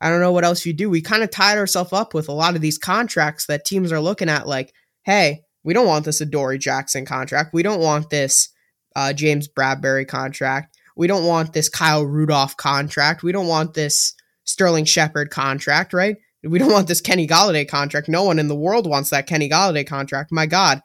I 0.00 0.08
don't 0.08 0.20
know 0.20 0.32
what 0.32 0.44
else 0.44 0.64
you 0.64 0.72
do. 0.72 0.88
We 0.88 1.02
kind 1.02 1.22
of 1.22 1.30
tied 1.30 1.58
ourselves 1.58 1.92
up 1.92 2.14
with 2.14 2.28
a 2.28 2.32
lot 2.32 2.56
of 2.56 2.62
these 2.62 2.78
contracts 2.78 3.46
that 3.46 3.66
teams 3.66 3.92
are 3.92 4.00
looking 4.00 4.30
at, 4.30 4.48
like, 4.48 4.72
hey, 5.02 5.42
we 5.62 5.74
don't 5.74 5.86
want 5.86 6.06
this 6.06 6.22
Adoree 6.22 6.58
Jackson 6.58 7.04
contract. 7.04 7.52
We 7.52 7.62
don't 7.62 7.82
want 7.82 8.08
this 8.08 8.48
uh, 8.96 9.12
James 9.12 9.46
Bradberry 9.46 10.08
contract. 10.08 10.78
We 10.96 11.06
don't 11.06 11.26
want 11.26 11.52
this 11.52 11.68
Kyle 11.68 12.02
Rudolph 12.02 12.56
contract. 12.56 13.22
We 13.22 13.32
don't 13.32 13.46
want 13.46 13.74
this 13.74 14.14
Sterling 14.44 14.86
Shepard 14.86 15.28
contract, 15.30 15.92
right? 15.92 16.16
We 16.42 16.58
don't 16.58 16.72
want 16.72 16.88
this 16.88 17.00
Kenny 17.00 17.26
Golladay 17.26 17.68
contract. 17.68 18.08
No 18.08 18.24
one 18.24 18.38
in 18.38 18.48
the 18.48 18.56
world 18.56 18.88
wants 18.88 19.10
that 19.10 19.26
Kenny 19.26 19.48
Golladay 19.48 19.86
contract. 19.86 20.32
My 20.32 20.46
God. 20.46 20.82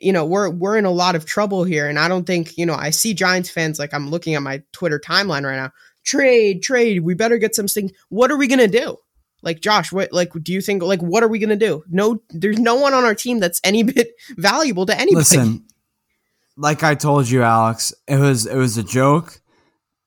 You 0.00 0.12
know, 0.12 0.26
we're 0.26 0.50
we're 0.50 0.76
in 0.76 0.84
a 0.84 0.90
lot 0.90 1.14
of 1.14 1.24
trouble 1.24 1.64
here. 1.64 1.88
And 1.88 1.98
I 1.98 2.08
don't 2.08 2.26
think, 2.26 2.58
you 2.58 2.66
know, 2.66 2.74
I 2.74 2.90
see 2.90 3.14
Giants 3.14 3.48
fans 3.48 3.78
like 3.78 3.94
I'm 3.94 4.10
looking 4.10 4.34
at 4.34 4.42
my 4.42 4.62
Twitter 4.72 5.00
timeline 5.00 5.44
right 5.44 5.56
now. 5.56 5.72
Trade, 6.04 6.62
trade, 6.62 7.00
we 7.02 7.14
better 7.14 7.38
get 7.38 7.54
something. 7.54 7.90
What 8.10 8.30
are 8.30 8.36
we 8.36 8.46
gonna 8.46 8.68
do? 8.68 8.98
Like 9.42 9.60
Josh, 9.60 9.92
what 9.92 10.12
like 10.12 10.32
do 10.42 10.52
you 10.52 10.60
think 10.60 10.82
like 10.82 11.00
what 11.00 11.22
are 11.22 11.28
we 11.28 11.38
gonna 11.38 11.56
do? 11.56 11.82
No, 11.88 12.20
there's 12.30 12.58
no 12.58 12.74
one 12.74 12.92
on 12.92 13.04
our 13.04 13.14
team 13.14 13.40
that's 13.40 13.60
any 13.64 13.84
bit 13.84 14.10
valuable 14.36 14.84
to 14.86 14.94
anybody. 14.94 15.16
Listen, 15.16 15.66
like 16.58 16.82
I 16.82 16.94
told 16.94 17.28
you, 17.28 17.42
Alex, 17.42 17.94
it 18.06 18.18
was 18.18 18.44
it 18.44 18.56
was 18.56 18.76
a 18.76 18.82
joke. 18.82 19.40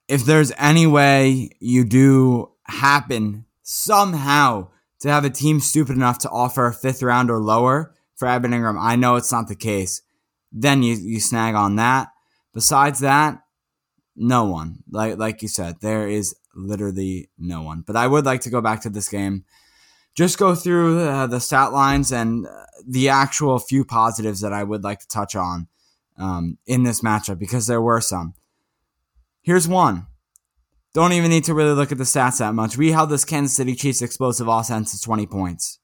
If 0.08 0.26
there's 0.26 0.52
any 0.58 0.86
way 0.86 1.52
you 1.60 1.84
do 1.84 2.52
happen 2.66 3.46
somehow 3.72 4.68
to 5.00 5.12
have 5.12 5.24
a 5.24 5.30
team 5.30 5.60
stupid 5.60 5.96
enough 5.96 6.18
to 6.18 6.30
offer 6.30 6.66
a 6.66 6.74
fifth 6.74 7.04
round 7.04 7.30
or 7.30 7.38
lower 7.38 7.94
for 8.16 8.28
Evan 8.28 8.50
Engram. 8.50 8.82
I 8.82 8.96
know 8.96 9.16
it's 9.16 9.32
not 9.32 9.48
the 9.48 9.56
case. 9.56 10.02
Then 10.52 10.82
you, 10.82 10.96
you 10.96 11.20
snag 11.20 11.54
on 11.54 11.76
that. 11.76 12.08
Besides 12.52 13.00
that, 13.02 13.44
no 14.16 14.46
one. 14.46 14.80
Like 14.90 15.20
like 15.20 15.44
you 15.44 15.48
said, 15.48 15.82
there 15.82 16.08
is 16.08 16.36
literally 16.56 17.30
no 17.38 17.62
one. 17.62 17.84
But 17.86 17.96
I 17.96 18.08
would 18.08 18.26
like 18.26 18.42
to 18.42 18.50
go 18.50 18.60
back 18.60 18.82
to 18.82 18.90
this 18.90 19.08
game, 19.08 19.46
just 20.16 20.40
go 20.40 20.56
through 20.56 21.02
uh, 21.02 21.28
the 21.28 21.40
stat 21.40 21.72
lines 21.72 22.12
and 22.12 22.48
uh, 22.48 22.66
the 22.88 23.10
actual 23.10 23.60
few 23.60 23.86
positives 23.86 24.42
that 24.42 24.52
I 24.52 24.64
would 24.64 24.84
like 24.84 25.00
to 25.02 25.08
touch 25.08 25.36
on 25.36 25.68
um, 26.18 26.58
in 26.66 26.82
this 26.82 27.02
matchup 27.02 27.38
because 27.38 27.68
there 27.68 27.82
were 27.82 28.02
some. 28.02 28.34
Here's 29.44 29.68
one. 29.68 30.08
Don't 30.94 31.14
even 31.14 31.30
need 31.30 31.44
to 31.46 31.54
really 31.54 31.74
look 31.74 31.92
at 31.92 31.98
the 31.98 32.04
stats 32.04 32.40
that 32.40 32.56
much. 32.56 32.78
We 32.78 32.92
held 32.92 33.10
this 33.10 33.26
Kansas 33.26 33.56
City 33.56 33.76
Chiefs 33.76 34.02
explosive 34.02 34.48
offense 34.48 34.92
to 34.92 35.02
20 35.02 35.28
points. 35.28 35.80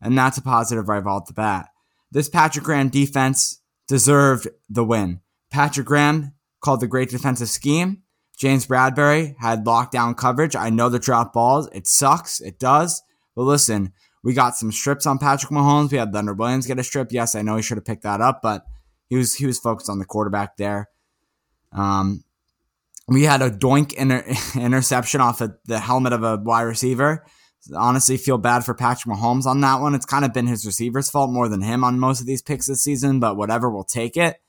And 0.00 0.16
that's 0.16 0.38
a 0.38 0.42
positive 0.42 0.88
right 0.88 1.04
off 1.04 1.26
the 1.26 1.32
bat. 1.32 1.68
This 2.10 2.28
Patrick 2.28 2.64
Graham 2.64 2.88
defense 2.88 3.60
deserved 3.86 4.48
the 4.68 4.84
win. 4.84 5.20
Patrick 5.50 5.86
Graham 5.86 6.34
called 6.60 6.80
the 6.80 6.86
great 6.86 7.10
defensive 7.10 7.48
scheme. 7.48 8.02
James 8.36 8.66
Bradberry 8.66 9.34
had 9.40 9.64
lockdown 9.64 10.16
coverage. 10.16 10.54
I 10.54 10.70
know 10.70 10.88
the 10.88 10.98
drop 10.98 11.32
balls. 11.32 11.68
It 11.72 11.86
sucks. 11.86 12.40
It 12.40 12.58
does. 12.58 13.02
But 13.34 13.42
listen, 13.42 13.92
we 14.22 14.32
got 14.32 14.56
some 14.56 14.72
strips 14.72 15.06
on 15.06 15.18
Patrick 15.18 15.50
Mahomes. 15.50 15.90
We 15.90 15.98
had 15.98 16.14
Leonard 16.14 16.38
Williams 16.38 16.66
get 16.66 16.78
a 16.78 16.84
strip. 16.84 17.12
Yes, 17.12 17.34
I 17.34 17.42
know 17.42 17.56
he 17.56 17.62
should 17.62 17.78
have 17.78 17.84
picked 17.84 18.02
that 18.02 18.20
up, 18.20 18.40
but 18.42 18.64
he 19.08 19.16
was 19.16 19.34
he 19.34 19.46
was 19.46 19.58
focused 19.58 19.90
on 19.90 19.98
the 19.98 20.04
quarterback 20.04 20.56
there. 20.56 20.88
Um, 21.72 22.24
we 23.08 23.24
had 23.24 23.42
a 23.42 23.50
doink 23.50 23.94
inter- 23.94 24.24
interception 24.60 25.20
off 25.20 25.40
of 25.40 25.54
the 25.64 25.80
helmet 25.80 26.12
of 26.12 26.22
a 26.22 26.36
wide 26.36 26.62
receiver. 26.62 27.24
Honestly, 27.74 28.16
feel 28.16 28.38
bad 28.38 28.64
for 28.64 28.74
Patrick 28.74 29.14
Mahomes 29.14 29.46
on 29.46 29.60
that 29.62 29.80
one. 29.80 29.94
It's 29.94 30.06
kind 30.06 30.24
of 30.24 30.32
been 30.32 30.46
his 30.46 30.64
receiver's 30.64 31.10
fault 31.10 31.30
more 31.30 31.48
than 31.48 31.62
him 31.62 31.82
on 31.82 31.98
most 31.98 32.20
of 32.20 32.26
these 32.26 32.42
picks 32.42 32.66
this 32.66 32.84
season, 32.84 33.18
but 33.18 33.36
whatever, 33.36 33.68
we'll 33.68 33.84
take 33.84 34.16
it. 34.16 34.40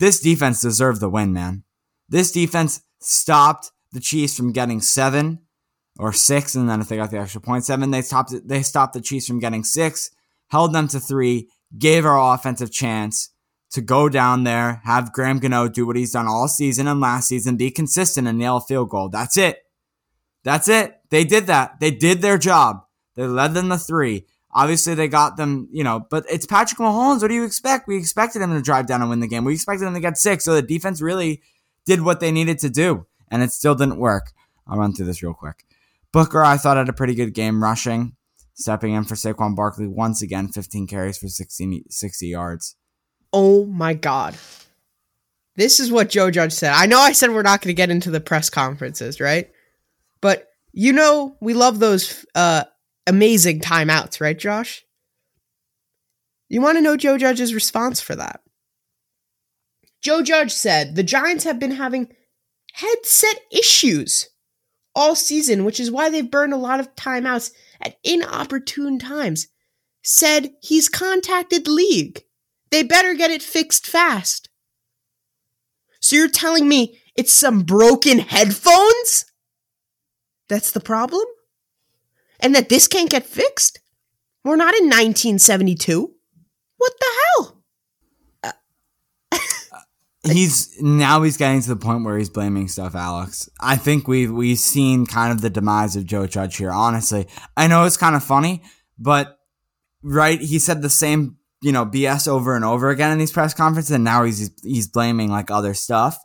This 0.00 0.20
defense 0.20 0.60
deserved 0.60 1.00
the 1.00 1.08
win, 1.08 1.32
man. 1.32 1.62
This 2.08 2.32
defense 2.32 2.82
stopped 3.00 3.70
the 3.92 4.00
Chiefs 4.00 4.36
from 4.36 4.52
getting 4.52 4.80
seven 4.80 5.40
or 5.98 6.12
six, 6.12 6.54
and 6.54 6.68
then 6.68 6.80
if 6.80 6.88
they 6.88 6.96
got 6.96 7.10
the 7.10 7.18
extra 7.18 7.40
point 7.40 7.64
seven, 7.64 7.90
they 7.90 8.02
stopped 8.02 8.34
they 8.44 8.62
stopped 8.62 8.94
the 8.94 9.00
Chiefs 9.00 9.28
from 9.28 9.38
getting 9.38 9.62
six, 9.62 10.10
held 10.48 10.72
them 10.72 10.88
to 10.88 10.98
three, 10.98 11.48
gave 11.78 12.04
our 12.04 12.34
offensive 12.34 12.72
chance 12.72 13.30
to 13.74 13.80
go 13.80 14.08
down 14.08 14.44
there, 14.44 14.80
have 14.84 15.12
Graham 15.12 15.40
Gano 15.40 15.68
do 15.68 15.84
what 15.84 15.96
he's 15.96 16.12
done 16.12 16.28
all 16.28 16.46
season 16.46 16.86
and 16.86 17.00
last 17.00 17.26
season, 17.26 17.56
be 17.56 17.72
consistent 17.72 18.28
and 18.28 18.38
nail 18.38 18.58
a 18.58 18.60
field 18.60 18.88
goal. 18.88 19.08
That's 19.08 19.36
it. 19.36 19.58
That's 20.44 20.68
it. 20.68 21.00
They 21.10 21.24
did 21.24 21.48
that. 21.48 21.80
They 21.80 21.90
did 21.90 22.22
their 22.22 22.38
job. 22.38 22.84
They 23.16 23.26
led 23.26 23.52
them 23.52 23.70
to 23.70 23.78
three. 23.78 24.26
Obviously, 24.52 24.94
they 24.94 25.08
got 25.08 25.36
them, 25.36 25.68
you 25.72 25.82
know, 25.82 26.06
but 26.08 26.24
it's 26.30 26.46
Patrick 26.46 26.78
Mahomes. 26.78 27.20
What 27.20 27.28
do 27.28 27.34
you 27.34 27.44
expect? 27.44 27.88
We 27.88 27.96
expected 27.96 28.42
him 28.42 28.52
to 28.52 28.62
drive 28.62 28.86
down 28.86 29.00
and 29.00 29.10
win 29.10 29.18
the 29.18 29.26
game. 29.26 29.44
We 29.44 29.54
expected 29.54 29.86
him 29.86 29.94
to 29.94 30.00
get 30.00 30.16
six. 30.16 30.44
So 30.44 30.54
the 30.54 30.62
defense 30.62 31.02
really 31.02 31.42
did 31.84 32.02
what 32.02 32.20
they 32.20 32.30
needed 32.30 32.60
to 32.60 32.70
do, 32.70 33.06
and 33.28 33.42
it 33.42 33.50
still 33.50 33.74
didn't 33.74 33.98
work. 33.98 34.30
I'll 34.68 34.78
run 34.78 34.94
through 34.94 35.06
this 35.06 35.22
real 35.24 35.34
quick. 35.34 35.64
Booker, 36.12 36.44
I 36.44 36.58
thought, 36.58 36.76
had 36.76 36.88
a 36.88 36.92
pretty 36.92 37.16
good 37.16 37.34
game 37.34 37.60
rushing, 37.60 38.14
stepping 38.54 38.92
in 38.92 39.02
for 39.02 39.16
Saquon 39.16 39.56
Barkley 39.56 39.88
once 39.88 40.22
again, 40.22 40.46
15 40.46 40.86
carries 40.86 41.18
for 41.18 41.26
60, 41.26 41.86
60 41.90 42.26
yards. 42.28 42.76
Oh 43.34 43.66
my 43.66 43.94
God. 43.94 44.36
This 45.56 45.80
is 45.80 45.90
what 45.90 46.08
Joe 46.08 46.30
Judge 46.30 46.52
said. 46.52 46.72
I 46.72 46.86
know 46.86 47.00
I 47.00 47.10
said 47.10 47.30
we're 47.30 47.42
not 47.42 47.60
going 47.60 47.70
to 47.70 47.74
get 47.74 47.90
into 47.90 48.12
the 48.12 48.20
press 48.20 48.48
conferences, 48.48 49.20
right? 49.20 49.50
But 50.20 50.48
you 50.72 50.92
know, 50.92 51.36
we 51.40 51.52
love 51.52 51.80
those 51.80 52.24
uh, 52.36 52.64
amazing 53.08 53.58
timeouts, 53.58 54.20
right, 54.20 54.38
Josh? 54.38 54.84
You 56.48 56.60
want 56.60 56.78
to 56.78 56.82
know 56.82 56.96
Joe 56.96 57.18
Judge's 57.18 57.54
response 57.54 58.00
for 58.00 58.14
that? 58.14 58.40
Joe 60.00 60.22
Judge 60.22 60.52
said 60.52 60.94
the 60.94 61.02
Giants 61.02 61.42
have 61.42 61.58
been 61.58 61.72
having 61.72 62.12
headset 62.72 63.40
issues 63.50 64.28
all 64.94 65.16
season, 65.16 65.64
which 65.64 65.80
is 65.80 65.90
why 65.90 66.08
they've 66.08 66.30
burned 66.30 66.52
a 66.52 66.58
lot 66.58 66.78
of 66.78 66.94
timeouts 66.94 67.50
at 67.80 67.96
inopportune 68.04 69.00
times. 69.00 69.48
Said 70.04 70.52
he's 70.60 70.88
contacted 70.88 71.66
league. 71.66 72.22
They 72.74 72.82
better 72.82 73.14
get 73.14 73.30
it 73.30 73.40
fixed 73.40 73.86
fast. 73.86 74.48
So 76.00 76.16
you're 76.16 76.28
telling 76.28 76.66
me 76.66 76.98
it's 77.14 77.32
some 77.32 77.62
broken 77.62 78.18
headphones? 78.18 79.26
That's 80.48 80.72
the 80.72 80.80
problem? 80.80 81.24
And 82.40 82.52
that 82.56 82.68
this 82.68 82.88
can't 82.88 83.08
get 83.08 83.26
fixed? 83.26 83.78
We're 84.42 84.56
not 84.56 84.74
in 84.74 84.86
1972. 84.86 86.14
What 86.76 86.92
the 86.98 87.06
hell? 87.22 87.62
Uh, 88.42 89.38
he's 90.32 90.74
now 90.82 91.22
he's 91.22 91.36
getting 91.36 91.62
to 91.62 91.68
the 91.68 91.76
point 91.76 92.04
where 92.04 92.18
he's 92.18 92.28
blaming 92.28 92.66
stuff, 92.66 92.96
Alex. 92.96 93.48
I 93.60 93.76
think 93.76 94.08
we've 94.08 94.32
we've 94.32 94.58
seen 94.58 95.06
kind 95.06 95.30
of 95.30 95.42
the 95.42 95.48
demise 95.48 95.94
of 95.94 96.06
Joe 96.06 96.26
Judge 96.26 96.56
here. 96.56 96.72
Honestly, 96.72 97.28
I 97.56 97.68
know 97.68 97.84
it's 97.84 97.96
kind 97.96 98.16
of 98.16 98.24
funny, 98.24 98.64
but 98.98 99.38
right, 100.02 100.40
he 100.40 100.58
said 100.58 100.82
the 100.82 100.90
same 100.90 101.36
you 101.64 101.72
know 101.72 101.86
BS 101.86 102.28
over 102.28 102.54
and 102.54 102.64
over 102.64 102.90
again 102.90 103.10
in 103.10 103.18
these 103.18 103.32
press 103.32 103.54
conferences, 103.54 103.92
and 103.92 104.04
now 104.04 104.24
he's 104.24 104.50
he's 104.62 104.86
blaming 104.86 105.30
like 105.30 105.50
other 105.50 105.72
stuff. 105.72 106.18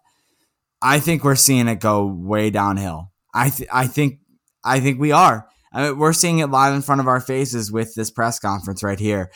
I 0.82 1.00
think 1.00 1.24
we're 1.24 1.36
seeing 1.36 1.68
it 1.68 1.80
go 1.80 2.06
way 2.06 2.50
downhill. 2.50 3.12
I 3.34 3.50
th- 3.50 3.70
I 3.72 3.88
think 3.88 4.20
I 4.64 4.82
think 4.82 5.00
we 5.00 5.14
are. 5.14 5.48
I 5.72 5.84
mean, 5.84 5.98
we're 5.98 6.14
seeing 6.14 6.40
it 6.40 6.48
live 6.48 6.74
in 6.74 6.82
front 6.82 7.00
of 7.00 7.08
our 7.08 7.22
faces 7.22 7.72
with 7.72 7.96
this 7.96 8.12
press 8.12 8.38
conference 8.38 8.84
right 8.84 9.00
here. 9.00 9.32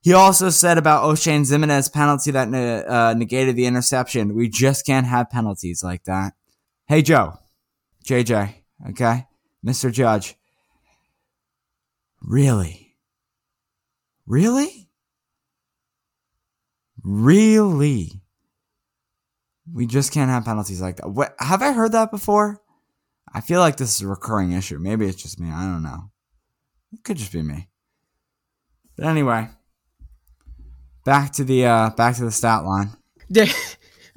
He 0.00 0.12
also 0.12 0.50
said 0.50 0.78
about 0.78 1.02
Oshane 1.02 1.40
Ximines 1.40 1.92
penalty 1.92 2.30
that 2.30 2.48
uh, 2.88 3.14
negated 3.14 3.56
the 3.56 3.66
interception. 3.66 4.34
We 4.34 4.48
just 4.48 4.86
can't 4.86 5.06
have 5.06 5.28
penalties 5.28 5.82
like 5.82 6.04
that. 6.04 6.34
Hey, 6.86 7.02
Joe. 7.02 7.34
JJ. 8.06 8.54
Okay? 8.90 9.26
Mr. 9.66 9.90
Judge. 9.90 10.36
Really? 12.22 12.94
Really? 14.26 14.85
Really? 17.08 18.20
We 19.72 19.86
just 19.86 20.12
can't 20.12 20.28
have 20.28 20.44
penalties 20.44 20.80
like 20.82 20.96
that. 20.96 21.08
What, 21.08 21.36
have 21.38 21.62
I 21.62 21.70
heard 21.70 21.92
that 21.92 22.10
before? 22.10 22.60
I 23.32 23.40
feel 23.40 23.60
like 23.60 23.76
this 23.76 23.94
is 23.94 24.02
a 24.02 24.08
recurring 24.08 24.50
issue. 24.50 24.78
Maybe 24.80 25.06
it's 25.06 25.22
just 25.22 25.38
me. 25.38 25.50
I 25.52 25.62
don't 25.62 25.84
know. 25.84 26.10
It 26.92 27.04
could 27.04 27.16
just 27.16 27.32
be 27.32 27.42
me. 27.42 27.68
But 28.96 29.06
anyway, 29.06 29.48
back 31.04 31.32
to 31.34 31.44
the 31.44 31.66
uh 31.66 31.90
back 31.90 32.16
to 32.16 32.24
the 32.24 32.32
stat 32.32 32.64
line. 32.64 32.90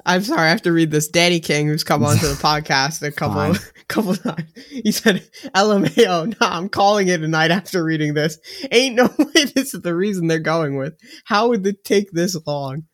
I'm 0.06 0.22
sorry, 0.22 0.46
I 0.46 0.50
have 0.50 0.62
to 0.62 0.72
read 0.72 0.90
this. 0.90 1.08
Danny 1.08 1.38
King, 1.38 1.68
who's 1.68 1.84
come 1.84 2.02
onto 2.02 2.26
the 2.26 2.34
podcast 2.42 3.06
a 3.06 3.12
couple. 3.12 3.54
couple 3.90 4.14
times, 4.16 4.50
he 4.68 4.92
said, 4.92 5.28
"LMAO, 5.54 6.40
nah, 6.40 6.56
I'm 6.56 6.68
calling 6.68 7.08
it 7.08 7.22
a 7.22 7.28
night 7.28 7.50
after 7.50 7.84
reading 7.84 8.14
this. 8.14 8.38
Ain't 8.70 8.94
no 8.94 9.04
way 9.18 9.44
this 9.44 9.74
is 9.74 9.82
the 9.82 9.94
reason 9.94 10.26
they're 10.26 10.38
going 10.38 10.76
with. 10.76 10.94
How 11.24 11.48
would 11.48 11.66
it 11.66 11.84
take 11.84 12.10
this 12.12 12.36
long? 12.46 12.84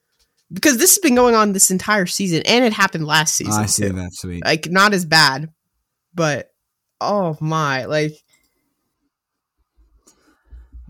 Because 0.52 0.78
this 0.78 0.94
has 0.94 0.98
been 0.98 1.14
going 1.14 1.34
on 1.34 1.52
this 1.52 1.70
entire 1.70 2.06
season, 2.06 2.42
and 2.46 2.64
it 2.64 2.72
happened 2.72 3.06
last 3.06 3.36
season. 3.36 3.62
I 3.62 3.66
see 3.66 3.84
too. 3.84 3.92
that, 3.92 4.14
sweet. 4.14 4.44
Like 4.44 4.68
not 4.70 4.94
as 4.94 5.04
bad, 5.04 5.50
but 6.14 6.48
oh 7.00 7.36
my, 7.40 7.84
like 7.84 8.14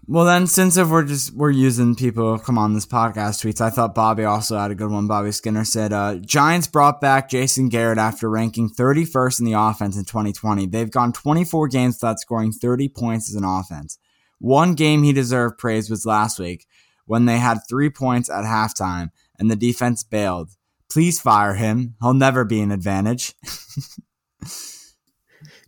well, 0.09 0.25
then, 0.25 0.47
since 0.47 0.77
if 0.77 0.89
we're 0.89 1.05
just 1.05 1.35
we're 1.35 1.51
using 1.51 1.97
people 1.97 2.39
come 2.39 2.59
on 2.59 2.75
this 2.75 2.87
podcast 2.87 3.43
tweets, 3.43 3.61
I 3.61 3.71
thought 3.71 3.95
Bobby 3.95 4.25
also 4.25 4.57
had 4.57 4.71
a 4.71 4.77
good 4.77 4.91
one. 4.91 5.09
Bobby 5.09 5.33
Skinner 5.33 5.65
said, 5.65 5.93
uh, 5.93 6.17
"Giants 6.17 6.69
brought 6.69 7.01
back 7.01 7.29
Jason 7.29 7.69
Garrett 7.69 7.99
after 7.99 8.31
ranking 8.31 8.69
31st 8.69 9.41
in 9.41 9.47
the 9.47 9.55
offense 9.55 9.97
in 9.97 10.05
2020. 10.05 10.67
They've 10.67 10.91
gone 10.91 11.13
24 11.13 11.69
games 11.69 11.97
without 11.97 12.21
scoring 12.21 12.53
30 12.53 12.89
points 12.89 13.29
as 13.29 13.35
an 13.35 13.45
offense. 13.45 13.99
One 14.39 14.75
game 14.75 15.03
he 15.03 15.13
deserved 15.13 15.59
praise 15.59 15.91
was 15.91 16.07
last 16.07 16.39
week 16.39 16.67
when 17.07 17.25
they 17.25 17.39
had 17.39 17.59
three 17.69 17.91
points 17.91 18.31
at 18.31 18.45
halftime 18.45 19.11
and 19.39 19.51
the 19.51 19.57
defense 19.57 20.05
bailed. 20.05 20.51
Please 20.89 21.21
fire 21.21 21.55
him. 21.55 21.97
He'll 22.01 22.15
never 22.15 22.45
be 22.45 22.61
an 22.61 22.71
advantage." 22.71 23.35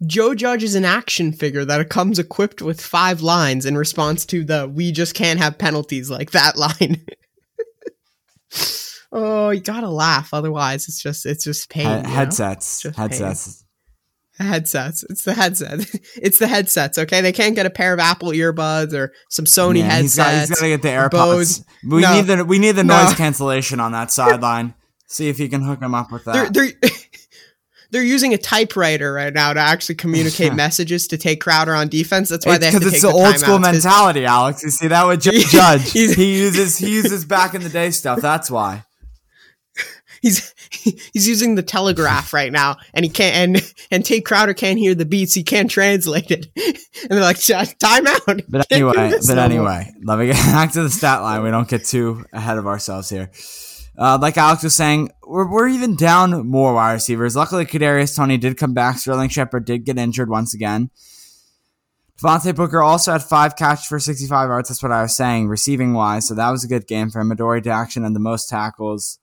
Joe 0.06 0.34
Judge 0.34 0.62
is 0.62 0.74
an 0.74 0.84
action 0.84 1.32
figure 1.32 1.64
that 1.64 1.88
comes 1.88 2.18
equipped 2.18 2.62
with 2.62 2.80
five 2.80 3.20
lines 3.20 3.66
in 3.66 3.76
response 3.76 4.24
to 4.26 4.44
the 4.44 4.68
"we 4.68 4.92
just 4.92 5.14
can't 5.14 5.40
have 5.40 5.58
penalties" 5.58 6.10
like 6.10 6.30
that 6.30 6.56
line. 6.56 7.04
oh, 9.12 9.50
you 9.50 9.60
gotta 9.60 9.88
laugh, 9.88 10.32
otherwise 10.32 10.88
it's 10.88 11.02
just 11.02 11.26
it's 11.26 11.44
just 11.44 11.68
pain. 11.68 12.04
He- 12.04 12.10
headsets, 12.10 12.84
headsets. 12.96 13.58
Pain. 13.58 13.64
Headsets. 14.40 15.04
It's 15.10 15.24
the 15.24 15.34
headset. 15.34 15.80
it's 16.22 16.38
the 16.38 16.46
headsets. 16.46 16.96
Okay, 16.96 17.20
they 17.20 17.32
can't 17.32 17.56
get 17.56 17.66
a 17.66 17.70
pair 17.70 17.92
of 17.92 17.98
Apple 17.98 18.28
earbuds 18.28 18.92
or 18.92 19.12
some 19.28 19.46
Sony 19.46 19.78
yeah, 19.78 19.90
headsets. 19.90 20.48
He's 20.48 20.50
got 20.50 20.64
to 20.64 20.68
get 20.68 20.82
the 20.82 20.88
AirPods. 20.88 21.64
We 21.82 22.02
no. 22.02 22.14
need 22.14 22.26
the 22.26 22.44
we 22.44 22.60
need 22.60 22.72
the 22.72 22.84
noise 22.84 23.10
no. 23.10 23.14
cancellation 23.16 23.80
on 23.80 23.90
that 23.92 24.12
sideline. 24.12 24.74
See 25.08 25.28
if 25.28 25.40
you 25.40 25.48
can 25.48 25.62
hook 25.62 25.80
him 25.82 25.94
up 25.94 26.12
with 26.12 26.24
that. 26.26 26.52
They're, 26.52 26.68
they're 26.80 26.90
they're 27.90 28.02
using 28.02 28.34
a 28.34 28.38
typewriter 28.38 29.12
right 29.12 29.32
now 29.32 29.52
to 29.52 29.60
actually 29.60 29.94
communicate 29.94 30.54
messages 30.54 31.08
to 31.08 31.18
Tae 31.18 31.36
Crowder 31.36 31.74
on 31.74 31.88
defense. 31.88 32.28
That's 32.28 32.44
why 32.44 32.56
It's 32.56 32.60
they 32.64 32.70
have 32.70 32.82
to 32.82 32.88
it's 32.88 32.96
take 32.96 33.02
the 33.02 33.08
the 33.08 33.14
old 33.14 33.36
school 33.38 33.58
mentality, 33.58 34.24
Alex. 34.24 34.62
You 34.62 34.70
see 34.70 34.88
that 34.88 35.06
with 35.06 35.20
Judge. 35.50 35.90
He 35.92 36.38
uses 36.38 36.76
he 36.78 36.90
uses 36.90 37.24
back 37.24 37.54
in 37.54 37.62
the 37.62 37.68
day 37.68 37.90
stuff. 37.90 38.20
That's 38.20 38.50
why. 38.50 38.84
He's 40.20 40.52
he's 40.72 41.28
using 41.28 41.54
the 41.54 41.62
telegraph 41.62 42.32
right 42.32 42.50
now, 42.50 42.78
and 42.92 43.04
he 43.04 43.08
can't. 43.08 43.36
And 43.56 43.72
and 43.92 44.04
Tae 44.04 44.20
Crowder 44.20 44.52
can't 44.52 44.76
hear 44.76 44.92
the 44.96 45.04
beats. 45.04 45.32
He 45.32 45.44
can't 45.44 45.70
translate 45.70 46.32
it. 46.32 46.48
And 46.56 47.10
they're 47.10 47.20
like, 47.20 47.36
"Shut- 47.36 47.78
"Time 47.78 48.04
out." 48.04 48.22
But 48.48 48.66
anyway, 48.72 49.12
but 49.24 49.38
anyway, 49.38 49.92
let 50.02 50.18
me 50.18 50.26
get 50.26 50.34
back 50.34 50.72
to 50.72 50.82
the 50.82 50.90
stat 50.90 51.22
line. 51.22 51.44
We 51.44 51.52
don't 51.52 51.68
get 51.68 51.84
too 51.84 52.24
ahead 52.32 52.58
of 52.58 52.66
ourselves 52.66 53.08
here. 53.08 53.30
Uh, 53.98 54.16
like 54.20 54.36
Alex 54.36 54.62
was 54.62 54.76
saying, 54.76 55.10
we're, 55.26 55.50
we're 55.50 55.68
even 55.68 55.96
down 55.96 56.46
more 56.46 56.72
wide 56.74 56.92
receivers. 56.92 57.34
Luckily, 57.34 57.66
Kadarius 57.66 58.16
Toney 58.16 58.38
did 58.38 58.56
come 58.56 58.72
back. 58.72 58.98
Sterling 58.98 59.28
Shepard 59.28 59.64
did 59.64 59.84
get 59.84 59.98
injured 59.98 60.30
once 60.30 60.54
again. 60.54 60.90
Devontae 62.22 62.54
Booker 62.54 62.82
also 62.82 63.12
had 63.12 63.22
five 63.22 63.56
catches 63.56 63.86
for 63.86 63.98
65 63.98 64.48
yards. 64.48 64.68
That's 64.68 64.82
what 64.82 64.92
I 64.92 65.02
was 65.02 65.16
saying, 65.16 65.48
receiving 65.48 65.94
wise. 65.94 66.26
So 66.28 66.34
that 66.34 66.50
was 66.50 66.64
a 66.64 66.68
good 66.68 66.86
game 66.86 67.10
for 67.10 67.20
him. 67.20 67.30
Adoree 67.30 67.60
Jackson 67.60 68.04
had 68.04 68.14
the 68.14 68.20
most 68.20 68.48
tackles. 68.48 69.18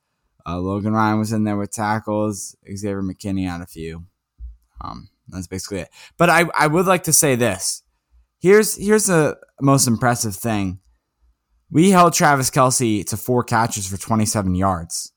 Uh, 0.45 0.59
Logan 0.59 0.93
Ryan 0.93 1.19
was 1.19 1.31
in 1.31 1.43
there 1.43 1.57
with 1.57 1.71
tackles. 1.71 2.55
Xavier 2.65 3.01
McKinney 3.01 3.49
had 3.49 3.61
a 3.61 3.65
few. 3.65 4.05
Um, 4.81 5.09
that's 5.29 5.47
basically 5.47 5.79
it. 5.79 5.89
But 6.17 6.29
I, 6.29 6.45
I 6.55 6.67
would 6.67 6.85
like 6.85 7.03
to 7.03 7.13
say 7.13 7.35
this. 7.35 7.81
Here's 8.39 8.75
here's 8.75 9.05
the 9.05 9.39
most 9.59 9.87
impressive 9.87 10.35
thing. 10.35 10.79
We 11.75 11.89
held 11.89 12.13
Travis 12.13 12.49
Kelce 12.49 13.05
to 13.07 13.17
four 13.17 13.43
catches 13.43 13.85
for 13.85 13.97
27 13.97 14.55
yards. 14.55 15.11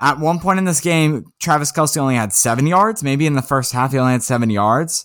At 0.00 0.18
one 0.18 0.40
point 0.40 0.58
in 0.58 0.64
this 0.64 0.80
game, 0.80 1.26
Travis 1.38 1.70
Kelce 1.70 1.98
only 1.98 2.14
had 2.14 2.32
seven 2.32 2.66
yards. 2.66 3.02
Maybe 3.02 3.26
in 3.26 3.34
the 3.34 3.42
first 3.42 3.72
half, 3.72 3.92
he 3.92 3.98
only 3.98 4.12
had 4.12 4.22
seven 4.22 4.48
yards. 4.48 5.04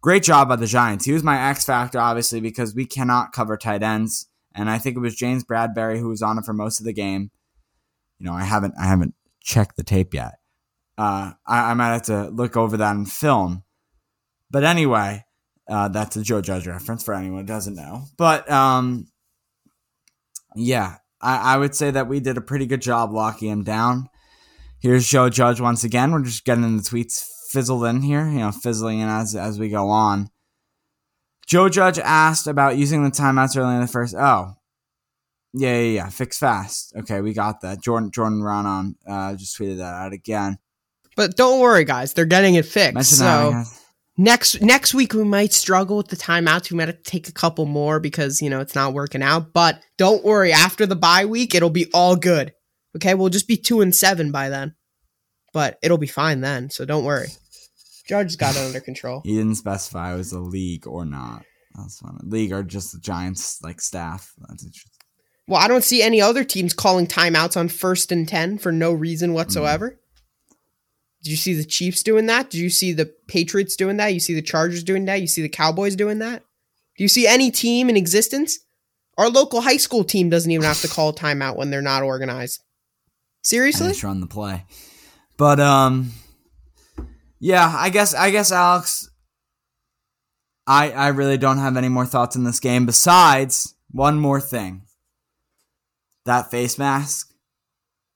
Great 0.00 0.22
job 0.22 0.48
by 0.48 0.54
the 0.54 0.68
Giants. 0.68 1.04
He 1.04 1.10
was 1.10 1.24
my 1.24 1.50
X 1.50 1.64
factor, 1.64 1.98
obviously, 1.98 2.40
because 2.40 2.76
we 2.76 2.86
cannot 2.86 3.32
cover 3.32 3.56
tight 3.56 3.82
ends. 3.82 4.28
And 4.54 4.70
I 4.70 4.78
think 4.78 4.96
it 4.96 5.00
was 5.00 5.16
James 5.16 5.42
Bradberry 5.42 5.98
who 5.98 6.10
was 6.10 6.22
on 6.22 6.38
it 6.38 6.44
for 6.44 6.52
most 6.52 6.78
of 6.78 6.86
the 6.86 6.92
game. 6.92 7.32
You 8.20 8.26
know, 8.26 8.34
I 8.34 8.44
haven't 8.44 8.74
I 8.80 8.86
haven't 8.86 9.16
checked 9.40 9.76
the 9.76 9.82
tape 9.82 10.14
yet. 10.14 10.34
Uh, 10.96 11.32
I, 11.44 11.72
I 11.72 11.74
might 11.74 11.92
have 11.92 12.02
to 12.02 12.28
look 12.28 12.56
over 12.56 12.76
that 12.76 12.94
in 12.94 13.04
film. 13.04 13.64
But 14.48 14.62
anyway, 14.62 15.24
uh, 15.68 15.88
that's 15.88 16.14
a 16.14 16.22
Joe 16.22 16.40
Judge 16.40 16.68
reference 16.68 17.02
for 17.02 17.14
anyone 17.14 17.40
who 17.40 17.46
doesn't 17.46 17.74
know. 17.74 18.04
But 18.16 18.48
um, 18.48 19.08
yeah, 20.56 20.96
I, 21.20 21.54
I 21.54 21.56
would 21.56 21.74
say 21.74 21.90
that 21.90 22.08
we 22.08 22.20
did 22.20 22.36
a 22.36 22.42
pretty 22.42 22.66
good 22.66 22.82
job 22.82 23.12
locking 23.12 23.50
him 23.50 23.64
down. 23.64 24.08
Here's 24.80 25.08
Joe 25.08 25.30
Judge 25.30 25.60
once 25.60 25.84
again. 25.84 26.12
We're 26.12 26.22
just 26.22 26.44
getting 26.44 26.76
the 26.76 26.82
tweets 26.82 27.26
fizzled 27.50 27.84
in 27.84 28.02
here, 28.02 28.28
you 28.28 28.38
know, 28.38 28.52
fizzling 28.52 29.00
in 29.00 29.08
as 29.08 29.34
as 29.34 29.58
we 29.58 29.68
go 29.68 29.88
on. 29.88 30.30
Joe 31.46 31.68
Judge 31.68 31.98
asked 31.98 32.46
about 32.46 32.76
using 32.76 33.04
the 33.04 33.10
timeouts 33.10 33.56
early 33.56 33.74
in 33.74 33.80
the 33.80 33.86
first. 33.86 34.14
Oh, 34.18 34.54
yeah, 35.52 35.78
yeah, 35.78 35.94
yeah. 35.94 36.08
Fix 36.08 36.38
fast. 36.38 36.92
Okay, 36.96 37.20
we 37.20 37.32
got 37.32 37.60
that. 37.62 37.80
Jordan 37.82 38.10
Jordan 38.10 38.40
Raanan 38.40 38.94
uh, 39.06 39.34
just 39.36 39.58
tweeted 39.58 39.78
that 39.78 39.94
out 39.94 40.12
again. 40.12 40.58
But 41.16 41.36
don't 41.36 41.60
worry, 41.60 41.84
guys. 41.84 42.12
They're 42.12 42.26
getting 42.26 42.56
it 42.56 42.66
fixed. 42.66 42.94
Mention 42.94 43.16
so. 43.16 43.64
Next 44.16 44.60
next 44.60 44.94
week 44.94 45.14
we 45.14 45.24
might 45.24 45.52
struggle 45.52 45.96
with 45.96 46.08
the 46.08 46.16
timeouts. 46.16 46.70
We 46.70 46.76
might 46.76 46.88
have 46.88 47.02
to 47.02 47.10
take 47.10 47.28
a 47.28 47.32
couple 47.32 47.66
more 47.66 48.00
because 48.00 48.40
you 48.40 48.50
know 48.50 48.60
it's 48.60 48.74
not 48.74 48.94
working 48.94 49.22
out. 49.22 49.52
But 49.52 49.80
don't 49.96 50.24
worry. 50.24 50.52
After 50.52 50.86
the 50.86 50.96
bye 50.96 51.24
week, 51.24 51.54
it'll 51.54 51.70
be 51.70 51.90
all 51.92 52.16
good. 52.16 52.52
Okay, 52.96 53.14
we'll 53.14 53.28
just 53.28 53.48
be 53.48 53.56
two 53.56 53.80
and 53.80 53.94
seven 53.94 54.32
by 54.32 54.48
then. 54.48 54.74
But 55.52 55.78
it'll 55.82 55.98
be 55.98 56.06
fine 56.06 56.40
then. 56.40 56.70
So 56.70 56.84
don't 56.84 57.04
worry. 57.04 57.28
Judge 58.06 58.36
got 58.38 58.56
it 58.56 58.62
under 58.62 58.80
control. 58.80 59.22
He 59.24 59.34
didn't 59.36 59.56
specify 59.56 60.14
it 60.14 60.18
was 60.18 60.32
a 60.32 60.38
league 60.38 60.86
or 60.86 61.04
not. 61.04 61.44
That's 61.74 61.98
funny. 61.98 62.18
League 62.22 62.52
or 62.52 62.62
just 62.62 62.92
the 62.92 63.00
Giants 63.00 63.60
like 63.62 63.80
staff. 63.80 64.32
That's 64.48 64.64
interesting. 64.64 64.92
Well, 65.48 65.60
I 65.60 65.68
don't 65.68 65.84
see 65.84 66.02
any 66.02 66.20
other 66.20 66.42
teams 66.44 66.74
calling 66.74 67.06
timeouts 67.06 67.56
on 67.56 67.68
first 67.68 68.10
and 68.10 68.28
10 68.28 68.58
for 68.58 68.72
no 68.72 68.92
reason 68.92 69.32
whatsoever. 69.32 70.00
Did 71.26 71.32
you 71.32 71.36
see 71.38 71.54
the 71.54 71.64
Chiefs 71.64 72.04
doing 72.04 72.26
that? 72.26 72.50
Do 72.50 72.58
you 72.58 72.70
see 72.70 72.92
the 72.92 73.12
Patriots 73.26 73.74
doing 73.74 73.96
that? 73.96 74.14
You 74.14 74.20
see 74.20 74.32
the 74.32 74.40
Chargers 74.40 74.84
doing 74.84 75.06
that? 75.06 75.20
You 75.20 75.26
see 75.26 75.42
the 75.42 75.48
Cowboys 75.48 75.96
doing 75.96 76.20
that? 76.20 76.44
Do 76.96 77.02
you 77.02 77.08
see 77.08 77.26
any 77.26 77.50
team 77.50 77.90
in 77.90 77.96
existence? 77.96 78.60
Our 79.18 79.28
local 79.28 79.60
high 79.62 79.78
school 79.78 80.04
team 80.04 80.30
doesn't 80.30 80.48
even 80.48 80.64
have 80.64 80.80
to 80.82 80.88
call 80.88 81.08
a 81.08 81.12
timeout 81.16 81.56
when 81.56 81.70
they're 81.70 81.82
not 81.82 82.04
organized. 82.04 82.62
Seriously? 83.42 83.88
just 83.88 84.04
run 84.04 84.20
the 84.20 84.28
play. 84.28 84.66
But 85.36 85.58
um 85.58 86.12
yeah, 87.40 87.74
I 87.76 87.90
guess 87.90 88.14
I 88.14 88.30
guess 88.30 88.52
Alex 88.52 89.10
I 90.64 90.92
I 90.92 91.08
really 91.08 91.38
don't 91.38 91.58
have 91.58 91.76
any 91.76 91.88
more 91.88 92.06
thoughts 92.06 92.36
in 92.36 92.44
this 92.44 92.60
game 92.60 92.86
besides 92.86 93.74
one 93.90 94.20
more 94.20 94.40
thing. 94.40 94.82
That 96.24 96.52
face 96.52 96.78
mask. 96.78 97.32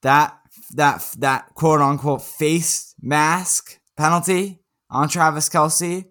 That 0.02 0.36
that 0.76 1.12
that 1.18 1.54
quote 1.54 1.80
unquote 1.80 2.22
face 2.22 2.89
mask 3.00 3.78
penalty 3.96 4.60
on 4.88 5.08
Travis 5.08 5.48
Kelce 5.48 6.06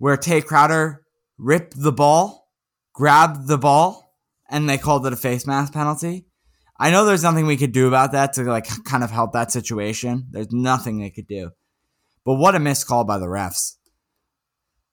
where 0.00 0.16
Tae 0.16 0.40
Crowder 0.40 1.04
ripped 1.38 1.74
the 1.80 1.92
ball, 1.92 2.48
grabbed 2.94 3.46
the 3.46 3.58
ball, 3.58 4.16
and 4.48 4.68
they 4.68 4.78
called 4.78 5.06
it 5.06 5.12
a 5.12 5.16
face 5.16 5.46
mask 5.46 5.74
penalty. 5.74 6.26
I 6.78 6.90
know 6.90 7.04
there's 7.04 7.22
nothing 7.22 7.46
we 7.46 7.58
could 7.58 7.72
do 7.72 7.86
about 7.86 8.12
that 8.12 8.32
to 8.32 8.44
like 8.44 8.66
kind 8.84 9.04
of 9.04 9.10
help 9.10 9.32
that 9.32 9.52
situation. 9.52 10.26
There's 10.30 10.50
nothing 10.50 10.98
they 10.98 11.10
could 11.10 11.26
do. 11.26 11.50
But 12.24 12.36
what 12.36 12.54
a 12.54 12.58
missed 12.58 12.86
call 12.86 13.04
by 13.04 13.18
the 13.18 13.26
refs. 13.26 13.76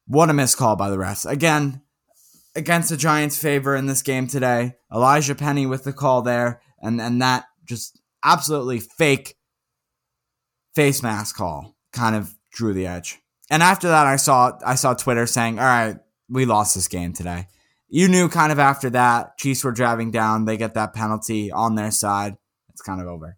What 0.05 0.29
a 0.29 0.33
missed 0.33 0.57
call 0.57 0.75
by 0.75 0.89
the 0.89 0.97
refs. 0.97 1.29
Again, 1.29 1.81
against 2.53 2.89
the 2.89 2.97
Giants' 2.97 3.41
favor 3.41 3.77
in 3.77 3.85
this 3.85 4.01
game 4.01 4.27
today. 4.27 4.73
Elijhaa 4.91 5.37
Penny 5.37 5.65
with 5.65 5.85
the 5.85 5.93
call 5.93 6.21
there, 6.21 6.61
and, 6.81 6.99
and 6.99 7.21
that 7.21 7.45
just 7.65 8.01
absolutely 8.25 8.81
fake 8.81 9.35
face 10.77 11.03
mask 11.03 11.35
call 11.35 11.75
kind 11.91 12.15
of 12.15 12.33
drew 12.51 12.73
the 12.73 12.87
edge. 12.87 13.19
And 13.49 13.61
after 13.63 13.87
that 13.89 14.05
I 14.07 14.15
saw 14.17 14.57
I 14.65 14.75
saw 14.75 14.93
Twitter 14.93 15.25
saying, 15.25 15.59
All 15.59 15.65
right, 15.65 15.97
we 16.29 16.45
lost 16.45 16.75
this 16.75 16.87
game 16.87 17.13
today 17.13 17.47
you 17.89 18.07
knew 18.09 18.27
kind 18.27 18.51
of 18.51 18.59
after 18.59 18.89
that 18.89 19.37
Chiefs 19.37 19.63
were 19.63 19.71
driving 19.71 20.11
down. 20.11 20.43
They 20.43 20.57
get 20.57 20.73
that 20.73 20.93
penalty 20.93 21.51
on 21.51 21.75
their 21.75 21.91
side. 21.91 22.35
It's 22.69 22.81
kind 22.81 22.99
of 22.99 23.07
over. 23.07 23.37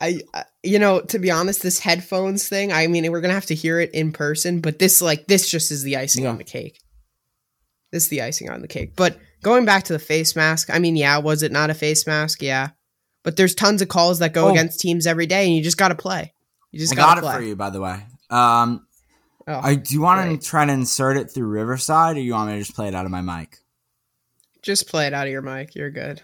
I, 0.00 0.20
I, 0.32 0.44
you 0.62 0.78
know, 0.78 1.00
to 1.02 1.18
be 1.18 1.30
honest, 1.30 1.62
this 1.62 1.78
headphones 1.80 2.48
thing, 2.48 2.72
I 2.72 2.86
mean, 2.86 3.04
we're 3.12 3.20
going 3.20 3.28
to 3.30 3.34
have 3.34 3.46
to 3.46 3.54
hear 3.54 3.78
it 3.80 3.90
in 3.92 4.12
person, 4.12 4.60
but 4.60 4.78
this, 4.78 5.02
like, 5.02 5.26
this 5.26 5.46
just 5.50 5.70
is 5.70 5.82
the 5.82 5.96
icing 5.96 6.24
Yeah. 6.24 6.30
on 6.30 6.38
the 6.38 6.44
cake. 6.44 6.80
This 7.92 8.04
is 8.04 8.08
the 8.08 8.22
icing 8.22 8.48
on 8.48 8.62
the 8.62 8.68
cake. 8.68 8.96
But 8.96 9.18
going 9.42 9.64
back 9.66 9.84
to 9.84 9.92
the 9.92 9.98
face 9.98 10.34
mask, 10.36 10.70
I 10.72 10.78
mean, 10.78 10.96
yeah, 10.96 11.18
was 11.18 11.42
it 11.42 11.52
not 11.52 11.68
a 11.68 11.74
face 11.74 12.06
mask? 12.06 12.40
Yeah. 12.42 12.70
But 13.24 13.36
there's 13.36 13.54
tons 13.54 13.82
of 13.82 13.88
calls 13.88 14.20
that 14.20 14.32
go 14.32 14.46
Oh. 14.46 14.50
against 14.52 14.80
teams 14.80 15.06
every 15.06 15.26
day, 15.26 15.44
and 15.46 15.54
you 15.54 15.62
just 15.62 15.76
got 15.76 15.88
to 15.88 15.94
play. 15.96 16.32
You 16.72 16.80
just 16.80 16.92
I 16.92 16.96
got 16.96 17.18
it 17.18 17.22
play. 17.22 17.34
for 17.36 17.42
you, 17.42 17.56
by 17.56 17.70
the 17.70 17.80
way. 17.80 18.04
Um, 18.30 18.82
Oh, 19.48 19.60
I 19.62 19.76
do 19.76 19.94
you 19.94 20.00
want 20.00 20.20
great. 20.26 20.40
to 20.40 20.46
try 20.46 20.64
to 20.64 20.72
insert 20.72 21.16
it 21.16 21.30
through 21.30 21.46
Riverside, 21.46 22.16
or 22.16 22.20
you 22.20 22.32
want 22.32 22.48
me 22.50 22.54
to 22.54 22.58
just 22.62 22.74
play 22.74 22.88
it 22.88 22.94
out 22.96 23.04
of 23.04 23.12
my 23.12 23.20
mic? 23.20 23.58
just 24.62 24.88
play 24.88 25.06
it 25.06 25.14
out 25.14 25.26
of 25.28 25.30
your 25.32 25.42
mic. 25.42 25.76
You're 25.76 25.92
good. 25.92 26.20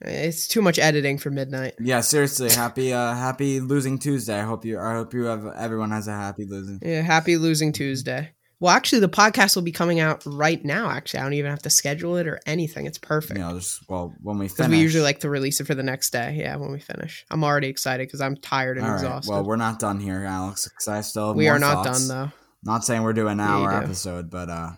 It's 0.00 0.46
too 0.46 0.62
much 0.62 0.78
editing 0.78 1.18
for 1.18 1.28
midnight. 1.32 1.74
Yeah, 1.80 2.00
seriously. 2.02 2.50
Happy, 2.50 2.92
uh, 2.92 3.14
happy 3.14 3.58
losing 3.58 3.98
Tuesday. 3.98 4.38
I 4.38 4.44
hope 4.44 4.64
you. 4.64 4.78
I 4.78 4.92
hope 4.94 5.12
you 5.12 5.24
have. 5.24 5.44
Everyone 5.56 5.90
has 5.90 6.06
a 6.06 6.12
happy 6.12 6.44
losing. 6.44 6.78
Yeah, 6.80 7.02
happy 7.02 7.36
losing 7.36 7.72
Tuesday. 7.72 8.30
Well, 8.60 8.74
actually, 8.74 9.00
the 9.00 9.08
podcast 9.08 9.54
will 9.54 9.62
be 9.62 9.70
coming 9.70 10.00
out 10.00 10.22
right 10.26 10.64
now. 10.64 10.90
Actually, 10.90 11.20
I 11.20 11.22
don't 11.22 11.34
even 11.34 11.50
have 11.50 11.62
to 11.62 11.70
schedule 11.70 12.16
it 12.16 12.26
or 12.26 12.40
anything. 12.44 12.86
It's 12.86 12.98
perfect. 12.98 13.38
You 13.38 13.44
know, 13.46 13.54
just 13.56 13.88
well 13.88 14.12
when 14.20 14.38
we 14.38 14.48
finish. 14.48 14.70
we 14.70 14.80
usually 14.80 15.04
like 15.04 15.20
to 15.20 15.30
release 15.30 15.60
it 15.60 15.66
for 15.68 15.76
the 15.76 15.82
next 15.84 16.10
day. 16.10 16.36
Yeah, 16.40 16.56
when 16.56 16.72
we 16.72 16.80
finish. 16.80 17.24
I'm 17.30 17.44
already 17.44 17.68
excited 17.68 18.08
because 18.08 18.20
I'm 18.20 18.36
tired 18.36 18.76
and 18.78 18.84
All 18.86 18.92
right. 18.92 19.00
exhausted. 19.00 19.30
Well, 19.30 19.44
we're 19.44 19.56
not 19.56 19.78
done 19.78 20.00
here, 20.00 20.24
Alex. 20.24 20.64
Because 20.68 20.88
I 20.88 21.00
still. 21.02 21.28
Have 21.28 21.36
we 21.36 21.46
are 21.48 21.58
not 21.60 21.84
thoughts. 21.84 22.08
done 22.08 22.26
though. 22.26 22.32
Not 22.64 22.84
saying 22.84 23.02
we're 23.04 23.12
doing 23.12 23.34
an 23.34 23.38
Yeah, 23.38 23.48
hour 23.56 23.70
do. 23.70 23.76
episode, 23.86 24.28
but 24.30 24.50
uh, 24.50 24.70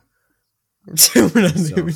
we're 1.16 1.42
not 1.42 1.54
doing- 1.54 1.94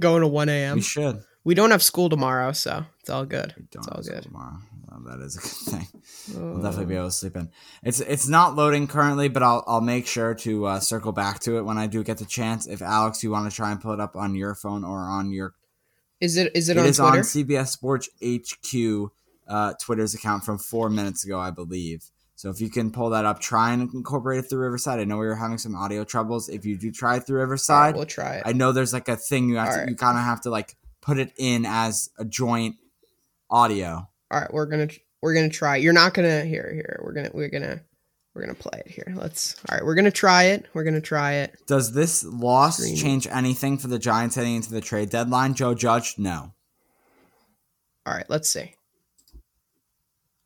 going 0.00 0.20
to 0.22 0.28
1 0.28 0.48
a.m. 0.48 0.76
we 0.76 0.82
should. 0.82 1.20
We 1.44 1.54
don't 1.54 1.72
have 1.72 1.82
school 1.82 2.08
tomorrow, 2.08 2.52
so 2.52 2.84
it's 3.00 3.10
all 3.10 3.24
good. 3.24 3.54
We 3.56 3.64
It's 3.64 3.74
don't 3.74 3.88
all 3.88 3.96
have 3.96 4.06
good. 4.06 4.22
tomorrow. 4.22 4.58
Well, 4.92 5.16
that 5.16 5.24
is 5.24 5.36
a 5.36 5.40
good 5.40 5.50
thing. 5.50 5.88
Oh. 6.36 6.56
I'll 6.56 6.62
definitely 6.62 6.86
be 6.86 6.96
able 6.96 7.06
to 7.06 7.12
sleep 7.12 7.36
in. 7.36 7.50
It's 7.82 8.00
it's 8.00 8.28
not 8.28 8.56
loading 8.56 8.86
currently, 8.86 9.28
but 9.28 9.42
I'll 9.42 9.64
I'll 9.66 9.80
make 9.80 10.06
sure 10.06 10.34
to 10.34 10.66
uh, 10.66 10.80
circle 10.80 11.12
back 11.12 11.40
to 11.40 11.56
it 11.56 11.62
when 11.62 11.78
I 11.78 11.86
do 11.86 12.04
get 12.04 12.18
the 12.18 12.26
chance. 12.26 12.66
If 12.66 12.82
Alex, 12.82 13.22
you 13.22 13.30
want 13.30 13.50
to 13.50 13.56
try 13.56 13.70
and 13.70 13.80
pull 13.80 13.92
it 13.92 14.00
up 14.00 14.16
on 14.16 14.34
your 14.34 14.54
phone 14.54 14.84
or 14.84 15.00
on 15.00 15.32
your, 15.32 15.54
Is 16.20 16.36
it 16.36 16.52
is 16.54 16.68
it, 16.68 16.76
it 16.76 16.80
on 16.80 16.86
is 16.86 16.96
Twitter? 16.98 17.18
on 17.18 17.22
CBS 17.22 17.68
Sports 17.68 18.08
HQ 18.22 19.12
uh, 19.48 19.74
Twitter's 19.80 20.14
account 20.14 20.44
from 20.44 20.58
four 20.58 20.90
minutes 20.90 21.24
ago, 21.24 21.38
I 21.38 21.50
believe. 21.50 22.10
So 22.34 22.50
if 22.50 22.60
you 22.60 22.70
can 22.70 22.90
pull 22.90 23.10
that 23.10 23.24
up, 23.24 23.40
try 23.40 23.72
and 23.72 23.92
incorporate 23.94 24.40
it 24.40 24.42
through 24.50 24.60
Riverside. 24.60 24.98
I 24.98 25.04
know 25.04 25.16
we 25.16 25.26
were 25.26 25.36
having 25.36 25.58
some 25.58 25.76
audio 25.76 26.02
troubles. 26.02 26.48
If 26.48 26.64
you 26.64 26.76
do 26.76 26.90
try 26.90 27.16
it 27.16 27.26
through 27.26 27.36
All 27.36 27.44
right, 27.44 27.50
Riverside, 27.50 27.94
we'll 27.94 28.06
try 28.06 28.36
it. 28.36 28.42
I 28.44 28.52
know 28.52 28.72
there's 28.72 28.92
like 28.92 29.08
a 29.08 29.16
thing 29.16 29.48
you 29.48 29.56
have 29.56 29.68
to, 29.68 29.72
Alright. 29.74 29.88
you 29.90 29.96
kind 29.96 30.18
of 30.18 30.24
have 30.24 30.40
to 30.42 30.50
like 30.50 30.76
put 31.00 31.18
it 31.18 31.32
in 31.36 31.64
as 31.66 32.10
a 32.18 32.24
joint 32.24 32.76
audio. 33.48 34.08
All 34.32 34.40
right, 34.40 34.52
we're 34.52 34.66
gonna 34.66 34.88
we're 35.20 35.34
gonna 35.34 35.50
try. 35.50 35.76
You're 35.76 35.92
not 35.92 36.14
gonna 36.14 36.44
here 36.44 36.70
here. 36.72 37.00
We're 37.04 37.12
gonna 37.12 37.30
we're 37.34 37.50
gonna 37.50 37.80
we're 38.34 38.42
gonna 38.42 38.54
play 38.54 38.80
it 38.84 38.90
here. 38.90 39.12
Let's 39.14 39.56
all 39.68 39.76
right. 39.76 39.84
We're 39.84 39.94
gonna 39.94 40.10
try 40.10 40.44
it. 40.44 40.66
We're 40.72 40.84
gonna 40.84 41.02
try 41.02 41.34
it. 41.34 41.54
Does 41.66 41.92
this 41.92 42.24
loss 42.24 42.78
change 42.98 43.26
anything 43.26 43.76
for 43.76 43.88
the 43.88 43.98
Giants 43.98 44.34
heading 44.34 44.56
into 44.56 44.72
the 44.72 44.80
trade 44.80 45.10
deadline? 45.10 45.54
Joe 45.54 45.74
Judge, 45.74 46.14
no. 46.16 46.54
All 48.06 48.14
right. 48.14 48.24
Let's 48.28 48.48
see. 48.48 48.74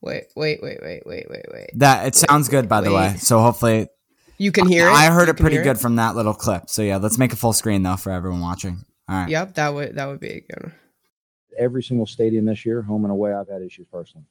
Wait 0.02 0.24
wait 0.36 0.62
wait 0.62 0.80
wait 0.82 1.02
wait 1.06 1.26
wait 1.30 1.46
wait. 1.52 1.70
That 1.76 2.06
it 2.08 2.14
sounds 2.16 2.48
good, 2.48 2.68
by 2.68 2.80
the 2.80 2.92
way. 2.92 3.14
So 3.18 3.40
hopefully, 3.40 3.88
You 4.36 4.52
can 4.52 4.66
hear 4.68 4.88
it. 4.88 4.92
I 4.92 5.06
heard 5.06 5.28
You 5.28 5.34
it 5.34 5.38
pretty 5.38 5.58
good 5.58 5.78
from 5.78 5.96
that 5.96 6.16
little 6.16 6.34
clip. 6.34 6.68
So 6.68 6.82
yeah, 6.82 6.96
let's 6.96 7.18
make 7.18 7.32
a 7.32 7.36
full 7.36 7.52
screen 7.52 7.82
though 7.82 7.96
for 7.96 8.10
everyone 8.10 8.40
watching. 8.40 8.84
All 9.08 9.16
right. 9.16 9.28
Yep. 9.28 9.54
That 9.54 9.74
would 9.74 9.94
that 9.94 10.06
would 10.06 10.20
be 10.20 10.28
a 10.28 10.40
good. 10.40 10.72
Every 11.58 11.82
single 11.82 12.06
stadium 12.06 12.44
this 12.44 12.64
year, 12.66 12.82
home 12.82 13.04
and 13.04 13.12
away, 13.12 13.32
I've 13.32 13.48
had 13.48 13.62
issues 13.62 13.86
personally. 13.90 14.26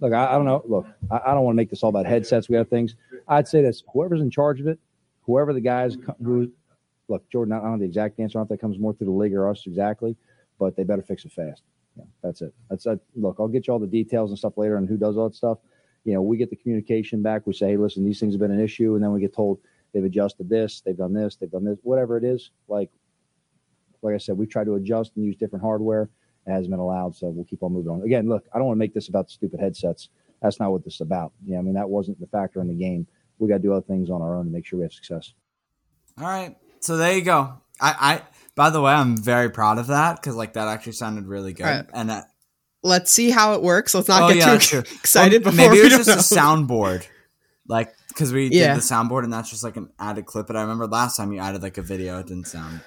Look, 0.00 0.12
I, 0.12 0.26
I 0.26 0.32
don't 0.32 0.44
know. 0.44 0.62
Look, 0.66 0.86
I, 1.10 1.20
I 1.26 1.34
don't 1.34 1.44
want 1.44 1.54
to 1.54 1.56
make 1.56 1.70
this 1.70 1.82
all 1.82 1.90
about 1.90 2.06
headsets. 2.06 2.48
We 2.48 2.56
have 2.56 2.68
things. 2.68 2.96
I'd 3.28 3.48
say 3.48 3.62
this: 3.62 3.82
whoever's 3.92 4.20
in 4.20 4.30
charge 4.30 4.60
of 4.60 4.66
it, 4.66 4.78
whoever 5.22 5.52
the 5.52 5.60
guys 5.60 5.96
who, 6.22 6.50
look, 7.08 7.28
Jordan. 7.30 7.52
I 7.52 7.60
don't 7.60 7.72
know 7.72 7.78
the 7.78 7.84
exact 7.84 8.18
answer. 8.18 8.38
I 8.38 8.40
don't 8.40 8.50
know 8.50 8.54
if 8.54 8.60
that 8.60 8.64
comes 8.64 8.78
more 8.78 8.92
through 8.92 9.06
the 9.06 9.12
league 9.12 9.34
or 9.34 9.48
us 9.48 9.64
exactly, 9.66 10.16
but 10.58 10.76
they 10.76 10.82
better 10.84 11.02
fix 11.02 11.24
it 11.24 11.32
fast. 11.32 11.62
Yeah, 11.96 12.04
that's 12.22 12.42
it. 12.42 12.52
That's 12.68 12.86
it. 12.86 13.00
Look, 13.14 13.36
I'll 13.38 13.48
get 13.48 13.66
you 13.66 13.72
all 13.72 13.78
the 13.78 13.86
details 13.86 14.30
and 14.30 14.38
stuff 14.38 14.58
later 14.58 14.76
on 14.76 14.86
who 14.86 14.96
does 14.96 15.16
all 15.16 15.28
that 15.28 15.36
stuff. 15.36 15.58
You 16.04 16.14
know, 16.14 16.22
we 16.22 16.36
get 16.36 16.50
the 16.50 16.56
communication 16.56 17.22
back. 17.22 17.46
We 17.46 17.52
say, 17.52 17.68
hey, 17.68 17.76
listen, 17.76 18.04
these 18.04 18.20
things 18.20 18.34
have 18.34 18.40
been 18.40 18.50
an 18.50 18.60
issue, 18.60 18.94
and 18.94 19.02
then 19.02 19.12
we 19.12 19.20
get 19.20 19.34
told 19.34 19.60
they've 19.92 20.04
adjusted 20.04 20.48
this, 20.48 20.80
they've 20.80 20.96
done 20.96 21.14
this, 21.14 21.36
they've 21.36 21.50
done 21.50 21.64
this, 21.64 21.78
whatever 21.82 22.16
it 22.16 22.24
is. 22.24 22.50
Like 22.68 22.90
like 24.04 24.14
I 24.14 24.18
said, 24.18 24.36
we've 24.36 24.48
tried 24.50 24.64
to 24.66 24.74
adjust 24.74 25.12
and 25.16 25.24
use 25.24 25.36
different 25.36 25.62
hardware. 25.64 26.08
It 26.46 26.50
hasn't 26.52 26.70
been 26.70 26.80
allowed, 26.80 27.16
so 27.16 27.28
we'll 27.28 27.46
keep 27.46 27.62
on 27.62 27.72
moving 27.72 27.90
on. 27.90 28.02
Again, 28.02 28.28
look, 28.28 28.44
I 28.54 28.58
don't 28.58 28.66
want 28.66 28.76
to 28.76 28.80
make 28.80 28.92
this 28.94 29.08
about 29.08 29.26
the 29.28 29.32
stupid 29.32 29.60
headsets. 29.60 30.10
That's 30.42 30.60
not 30.60 30.70
what 30.72 30.84
this 30.84 30.94
is 30.94 31.00
about. 31.00 31.32
Yeah, 31.46 31.58
I 31.58 31.62
mean 31.62 31.74
that 31.74 31.88
wasn't 31.88 32.20
the 32.20 32.26
factor 32.26 32.60
in 32.60 32.68
the 32.68 32.74
game. 32.74 33.06
We 33.38 33.48
got 33.48 33.56
to 33.56 33.62
do 33.62 33.72
other 33.72 33.84
things 33.86 34.10
on 34.10 34.20
our 34.22 34.36
own 34.36 34.44
to 34.44 34.50
make 34.50 34.66
sure 34.66 34.78
we 34.78 34.84
have 34.84 34.92
success. 34.92 35.32
All 36.18 36.26
right. 36.26 36.56
So 36.80 36.96
there 36.98 37.14
you 37.16 37.22
go. 37.22 37.54
I, 37.80 37.94
I 37.98 38.22
by 38.54 38.70
the 38.70 38.80
way, 38.80 38.92
I'm 38.92 39.16
very 39.16 39.50
proud 39.50 39.78
of 39.78 39.86
that 39.88 40.20
because 40.20 40.36
like 40.36 40.52
that 40.52 40.68
actually 40.68 40.92
sounded 40.92 41.26
really 41.26 41.52
good. 41.54 41.64
All 41.66 41.72
right. 41.72 41.86
And 41.94 42.10
uh, 42.10 42.22
Let's 42.82 43.10
see 43.10 43.30
how 43.30 43.54
it 43.54 43.62
works. 43.62 43.94
Let's 43.94 44.08
not 44.08 44.24
Oh, 44.24 44.28
get 44.28 44.36
yeah, 44.36 44.52
too 44.52 44.58
true. 44.58 44.78
excited 44.98 45.42
well, 45.44 45.52
before 45.52 45.68
maybe 45.70 45.80
we 45.80 45.86
it 45.90 45.96
was 45.96 46.06
just 46.06 46.32
a 46.32 46.36
soundboard, 46.36 47.06
like 47.66 47.94
because 48.08 48.30
we 48.32 48.48
Yeah. 48.48 48.74
did 48.74 48.82
the 48.82 48.84
soundboard 48.86 49.24
and 49.24 49.32
that's 49.32 49.48
just 49.48 49.64
like 49.64 49.78
an 49.78 49.88
added 49.98 50.26
clip. 50.26 50.46
But 50.46 50.56
I 50.56 50.60
remember 50.60 50.86
last 50.86 51.16
time 51.16 51.32
you 51.32 51.38
added 51.40 51.62
like 51.62 51.78
a 51.78 51.82
video, 51.82 52.18
it 52.18 52.26
didn't 52.26 52.46
sound. 52.46 52.82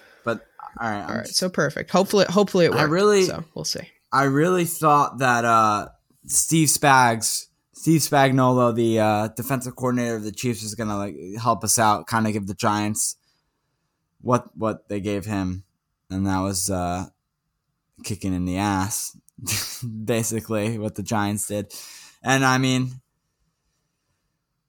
All 0.80 0.90
right, 0.90 1.04
All 1.10 1.16
right, 1.16 1.28
so 1.28 1.50
perfect. 1.50 1.90
Hopefully, 1.92 2.26
hopefully 2.30 2.66
it 2.66 2.72
works. 2.72 2.82
I 2.82 2.86
really- 2.86 3.26
So 3.26 3.44
we'll 3.54 3.66
see. 3.66 3.82
I 4.12 4.24
really 4.24 4.66
thought 4.66 5.18
that 5.20 5.44
uh, 5.44 5.90
Steve 6.26 6.70
Spags, 6.70 7.48
Steve 7.74 8.02
Spagnuolo, 8.02 8.74
the 8.74 9.00
uh, 9.00 9.28
defensive 9.30 9.76
coordinator 9.76 10.16
of 10.16 10.24
the 10.24 10.32
Chiefs, 10.32 10.64
was 10.64 10.76
gonna 10.76 10.98
like 10.98 11.16
help 11.42 11.64
us 11.64 11.78
out, 11.78 12.08
kind 12.08 12.26
of 12.26 12.34
give 12.34 12.48
the 12.48 12.54
Giants 12.54 13.18
what 14.22 14.56
what 14.58 14.88
they 14.90 15.00
gave 15.02 15.26
him, 15.26 15.64
and 16.10 16.26
that 16.26 16.40
was 16.40 16.70
uh, 16.70 17.06
kicking 18.04 18.34
in 18.34 18.46
the 18.46 18.58
ass, 18.58 19.18
basically 20.06 20.78
what 20.78 20.96
the 20.96 21.04
Giants 21.04 21.48
did. 21.48 21.74
And 22.24 22.46
I 22.46 22.58
mean, 22.58 23.02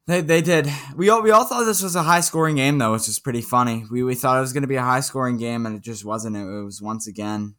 they 0.08 0.20
they 0.22 0.42
did. 0.42 0.68
We 0.96 1.08
all 1.10 1.22
we 1.22 1.30
all 1.30 1.44
thought 1.44 1.64
this 1.64 1.82
was 1.82 1.94
a 1.94 2.02
high 2.02 2.20
scoring 2.20 2.56
game 2.56 2.78
though, 2.78 2.92
which 2.92 3.06
is 3.08 3.20
pretty 3.20 3.42
funny. 3.42 3.84
We 3.90 4.02
we 4.02 4.14
thought 4.16 4.38
it 4.38 4.40
was 4.40 4.52
gonna 4.52 4.66
be 4.66 4.74
a 4.76 4.82
high 4.82 5.00
scoring 5.00 5.36
game, 5.38 5.66
and 5.66 5.76
it 5.76 5.82
just 5.82 6.04
wasn't. 6.04 6.34
It, 6.36 6.40
it 6.40 6.64
was 6.64 6.82
once 6.82 7.06
again. 7.06 7.54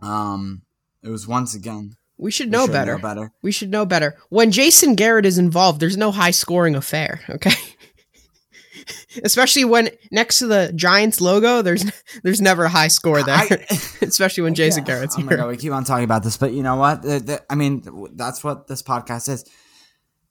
Um, 0.00 0.62
it 1.02 1.08
was 1.08 1.26
once 1.26 1.54
again. 1.54 1.96
We 2.18 2.30
should 2.30 2.50
know 2.50 2.66
should 2.66 2.72
better. 2.72 2.98
better. 2.98 3.32
We 3.42 3.50
should 3.52 3.70
know 3.70 3.84
better. 3.86 4.16
When 4.30 4.50
Jason 4.50 4.94
Garrett 4.94 5.26
is 5.26 5.38
involved, 5.38 5.80
there's 5.80 5.96
no 5.96 6.10
high 6.12 6.30
scoring 6.30 6.74
affair, 6.74 7.20
okay? 7.30 7.52
Especially 9.24 9.64
when 9.64 9.88
next 10.12 10.38
to 10.40 10.46
the 10.46 10.70
Giants 10.74 11.20
logo, 11.20 11.62
there's 11.62 11.84
there's 12.22 12.40
never 12.42 12.64
a 12.64 12.68
high 12.68 12.88
score 12.88 13.22
there. 13.22 13.34
I- 13.34 13.80
Especially 14.02 14.42
when 14.42 14.54
Jason 14.62 14.84
Yeah. 14.84 14.94
Garrett's 14.94 15.16
Oh 15.18 15.22
my 15.22 15.28
here. 15.30 15.38
god, 15.38 15.48
we 15.48 15.56
keep 15.56 15.72
on 15.72 15.84
talking 15.84 16.04
about 16.04 16.22
this, 16.22 16.36
but 16.36 16.52
you 16.52 16.62
know 16.62 16.76
what? 16.76 17.04
I 17.50 17.54
mean, 17.54 17.82
that's 18.14 18.44
what 18.44 18.68
this 18.68 18.82
podcast 18.82 19.28
is. 19.30 19.44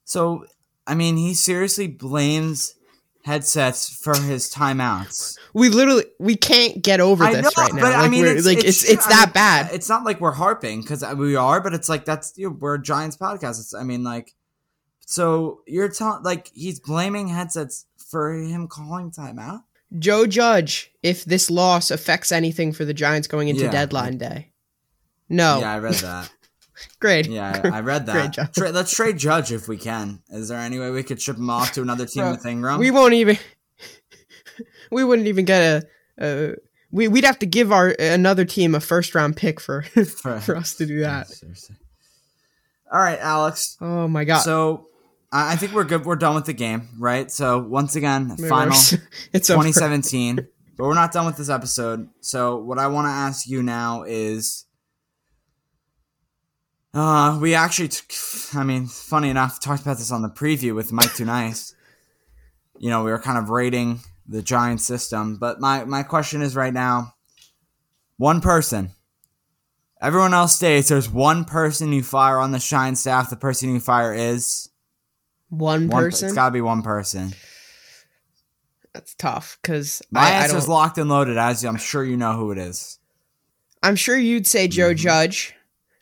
So, 0.04 0.44
I 0.86 0.94
mean, 0.94 1.16
he 1.16 1.34
seriously 1.34 1.88
blames 1.88 2.74
headsets 3.24 3.88
for 3.88 4.16
his 4.16 4.52
timeouts. 4.52 5.36
We 5.52 5.68
literally 5.68 6.04
we 6.20 6.36
can't 6.36 6.80
get 6.82 7.00
over 7.00 7.24
this 7.26 7.42
know, 7.42 7.50
right 7.62 7.74
now. 7.74 7.82
but 7.82 7.94
I 7.94 8.08
mean, 8.08 8.24
it's, 8.24 8.46
like 8.46 8.58
it's, 8.58 8.84
it's 8.84 8.90
it's, 8.92 9.06
that 9.08 9.26
mean, 9.28 9.32
bad. 9.32 9.70
It's 9.72 9.88
not 9.88 10.04
like 10.04 10.20
we're 10.20 10.32
harping 10.32 10.82
because 10.82 11.04
we 11.16 11.34
are, 11.34 11.60
but 11.60 11.74
it's 11.74 11.88
like 11.88 12.04
that's 12.04 12.34
you 12.36 12.50
know, 12.50 12.56
we're 12.58 12.74
a 12.74 12.82
Giants 12.82 13.16
podcast. 13.16 13.58
It's 13.58 13.74
I 13.74 13.82
mean, 13.82 14.04
like, 14.04 14.34
so 15.06 15.62
you're 15.66 15.88
telling 15.88 16.22
like 16.22 16.50
he's 16.54 16.78
blaming 16.78 17.28
headsets 17.28 17.86
for 17.96 18.32
him 18.32 18.68
calling 18.68 19.10
timeout. 19.10 19.64
Joe 19.98 20.26
Judge, 20.26 20.92
if 21.02 21.24
this 21.24 21.50
loss 21.50 21.90
affects 21.90 22.32
anything 22.32 22.72
for 22.72 22.84
the 22.84 22.94
Giants 22.94 23.28
going 23.28 23.48
into 23.48 23.64
Yeah. 23.64 23.70
deadline 23.70 24.18
day. 24.18 24.52
No. 25.28 25.60
Yeah, 25.60 25.74
I 25.74 25.78
read 25.78 25.94
that. 25.94 26.30
Great. 27.00 27.26
Yeah, 27.26 27.60
I 27.64 27.80
read 27.80 28.06
that. 28.06 28.52
Tra- 28.54 28.70
let's 28.70 28.94
trade 28.94 29.18
Judge 29.18 29.52
if 29.52 29.68
we 29.68 29.76
can. 29.76 30.20
Is 30.30 30.48
there 30.48 30.58
any 30.58 30.78
way 30.78 30.90
we 30.90 31.02
could 31.02 31.20
ship 31.20 31.36
him 31.36 31.50
off 31.50 31.72
to 31.72 31.82
another 31.82 32.06
team 32.06 32.24
Bro, 32.24 32.30
with 32.32 32.44
Engram? 32.44 32.78
We 32.78 32.90
won't 32.90 33.14
even 33.14 33.38
we 34.90 35.04
wouldn't 35.04 35.28
even 35.28 35.44
get 35.44 35.84
a 36.18 36.52
uh, 36.52 36.54
we 36.90 37.08
we'd 37.08 37.24
have 37.24 37.38
to 37.40 37.46
give 37.46 37.72
our 37.72 37.94
another 37.98 38.44
team 38.44 38.74
a 38.74 38.80
first 38.80 39.14
round 39.14 39.36
pick 39.36 39.60
for 39.60 39.82
For- 40.22 40.40
for 40.40 40.56
us 40.56 40.74
to 40.76 40.86
do 40.86 41.00
that. 41.00 41.28
Seriously. 41.28 41.76
All 42.92 43.00
right, 43.00 43.18
Alex. 43.18 43.76
Oh 43.80 44.06
my 44.08 44.24
god. 44.24 44.40
So 44.40 44.86
I 45.32 45.56
think 45.56 45.72
we're 45.72 45.84
good. 45.84 46.04
We're 46.04 46.16
done 46.16 46.34
with 46.34 46.46
the 46.46 46.52
game, 46.52 46.88
right? 46.98 47.30
So 47.30 47.58
once 47.58 47.96
again, 47.96 48.28
Maybe 48.28 48.48
final 48.48 48.72
it's 49.32 49.50
over. 49.50 49.64
2017. 49.64 50.36
but 50.36 50.84
we're 50.84 50.94
not 50.94 51.12
done 51.12 51.26
with 51.26 51.36
this 51.36 51.50
episode. 51.50 52.08
So 52.20 52.56
what 52.58 52.78
I 52.78 52.86
want 52.86 53.06
to 53.06 53.10
ask 53.10 53.48
you 53.48 53.62
now 53.62 54.04
is, 54.04 54.64
uh, 56.96 57.38
we 57.40 57.54
actually, 57.54 57.88
t- 57.88 58.04
I 58.54 58.64
mean, 58.64 58.86
funny 58.86 59.28
enough, 59.28 59.60
talked 59.60 59.82
about 59.82 59.98
this 59.98 60.10
on 60.10 60.22
the 60.22 60.28
preview 60.28 60.74
with 60.74 60.92
Mike 60.92 61.14
Too 61.14 61.24
Nice. 61.24 61.74
You 62.78 62.90
know, 62.90 63.04
we 63.04 63.10
were 63.10 63.18
kind 63.18 63.38
of 63.38 63.50
rating 63.50 64.00
the 64.28 64.42
Giant 64.42 64.80
system, 64.80 65.36
but 65.36 65.60
my 65.60 65.84
my 65.84 66.02
question 66.02 66.42
is 66.42 66.56
right 66.56 66.72
now, 66.72 67.14
one 68.16 68.40
person. 68.40 68.90
Everyone 70.00 70.34
else 70.34 70.54
stays. 70.56 70.88
There's 70.88 71.08
one 71.08 71.44
person 71.46 71.92
you 71.92 72.02
fire 72.02 72.38
on 72.38 72.52
the 72.52 72.58
Shine 72.58 72.96
staff. 72.96 73.30
The 73.30 73.36
person 73.36 73.72
you 73.72 73.80
fire 73.80 74.12
is 74.12 74.68
One 75.48 75.88
one. 75.88 76.02
person. 76.04 76.26
It's 76.28 76.34
got 76.34 76.46
to 76.46 76.52
be 76.52 76.60
one 76.60 76.82
person. 76.82 77.32
That's 78.92 79.14
tough 79.14 79.58
because 79.62 80.02
My 80.10 80.20
I, 80.20 80.44
I 80.44 80.48
don't. 80.48 80.68
locked 80.68 80.98
and 80.98 81.08
loaded, 81.08 81.38
as 81.38 81.64
I'm 81.64 81.76
sure 81.76 82.04
you 82.04 82.16
know 82.16 82.36
who 82.36 82.50
it 82.52 82.58
is. 82.58 82.98
I'm 83.82 83.96
sure 83.96 84.16
you'd 84.18 84.46
say 84.46 84.68
Joe 84.68 84.92
Mhm. 84.92 84.96
Judge. 84.96 85.54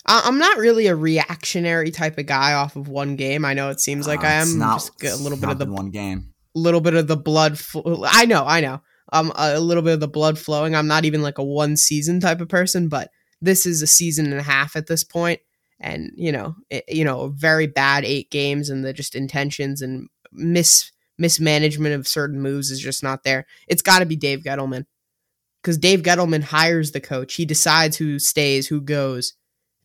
I, 0.07 0.23
I'm 0.25 0.38
not 0.38 0.59
really 0.59 0.87
a 0.87 0.97
reactionary 0.97 1.90
type 1.90 2.19
of 2.19 2.27
guy 2.27 2.53
off 2.55 2.77
of 2.77 2.88
one 2.88 3.17
game. 3.17 3.45
I 3.45 3.55
know 3.55 3.71
it 3.71 3.81
seems 3.81 4.07
like 4.07 4.21
Uh, 4.25 4.27
I 4.29 4.33
am. 4.35 4.59
not- 4.59 4.90
just 5.01 5.21
a 5.21 5.23
little 5.23 5.38
bit 5.38 5.51
of 5.51 5.59
the 5.59 5.67
one 5.67 5.90
game. 5.90 6.33
A 6.57 6.59
little 6.59 6.81
bit 6.81 6.95
of 6.95 7.07
the 7.09 7.17
blood. 7.17 7.59
Fl- 7.59 8.05
I 8.07 8.27
know, 8.27 8.45
I 8.45 8.61
know. 8.61 8.81
Um, 9.12 9.33
a 9.37 9.59
little 9.61 9.83
bit 9.83 9.95
of 9.95 10.01
the 10.01 10.09
blood 10.09 10.38
flowing. 10.38 10.75
I'm 10.75 10.87
not 10.87 11.05
even 11.05 11.23
like 11.23 11.38
a 11.38 11.45
one 11.45 11.77
season 11.77 12.21
type 12.21 12.40
of 12.40 12.49
person, 12.49 12.88
but 12.88 13.11
this 13.40 13.67
is 13.67 13.83
a 13.83 13.87
season 13.87 14.27
and 14.27 14.40
a 14.40 14.43
half 14.43 14.77
at 14.77 14.87
this 14.87 15.05
point, 15.05 15.40
and 15.79 16.11
you 16.17 16.33
know, 16.33 16.55
it, 16.71 16.85
you 16.88 17.05
know, 17.05 17.29
very 17.37 17.67
bad 17.67 18.05
eight 18.05 18.31
games, 18.31 18.71
and 18.71 18.85
the 18.85 18.93
just 18.93 19.14
intentions 19.14 19.83
and 19.83 20.09
mis 20.33 20.90
mismanagement 21.19 21.95
of 21.95 22.09
certain 22.09 22.40
moves 22.40 22.71
is 22.71 22.81
just 22.81 23.03
not 23.03 23.23
there. 23.25 23.47
It's 23.69 23.83
got 23.83 23.99
to 24.01 24.07
be 24.07 24.17
Dave 24.17 24.40
Gettleman 24.43 24.87
because 25.62 25.77
Dave 25.79 26.03
Gettleman 26.03 26.43
hires 26.43 26.93
the 26.93 27.01
coach. 27.01 27.35
He 27.35 27.45
decides 27.45 27.97
who 27.99 28.19
stays, 28.19 28.69
who 28.69 28.81
goes. 28.81 29.35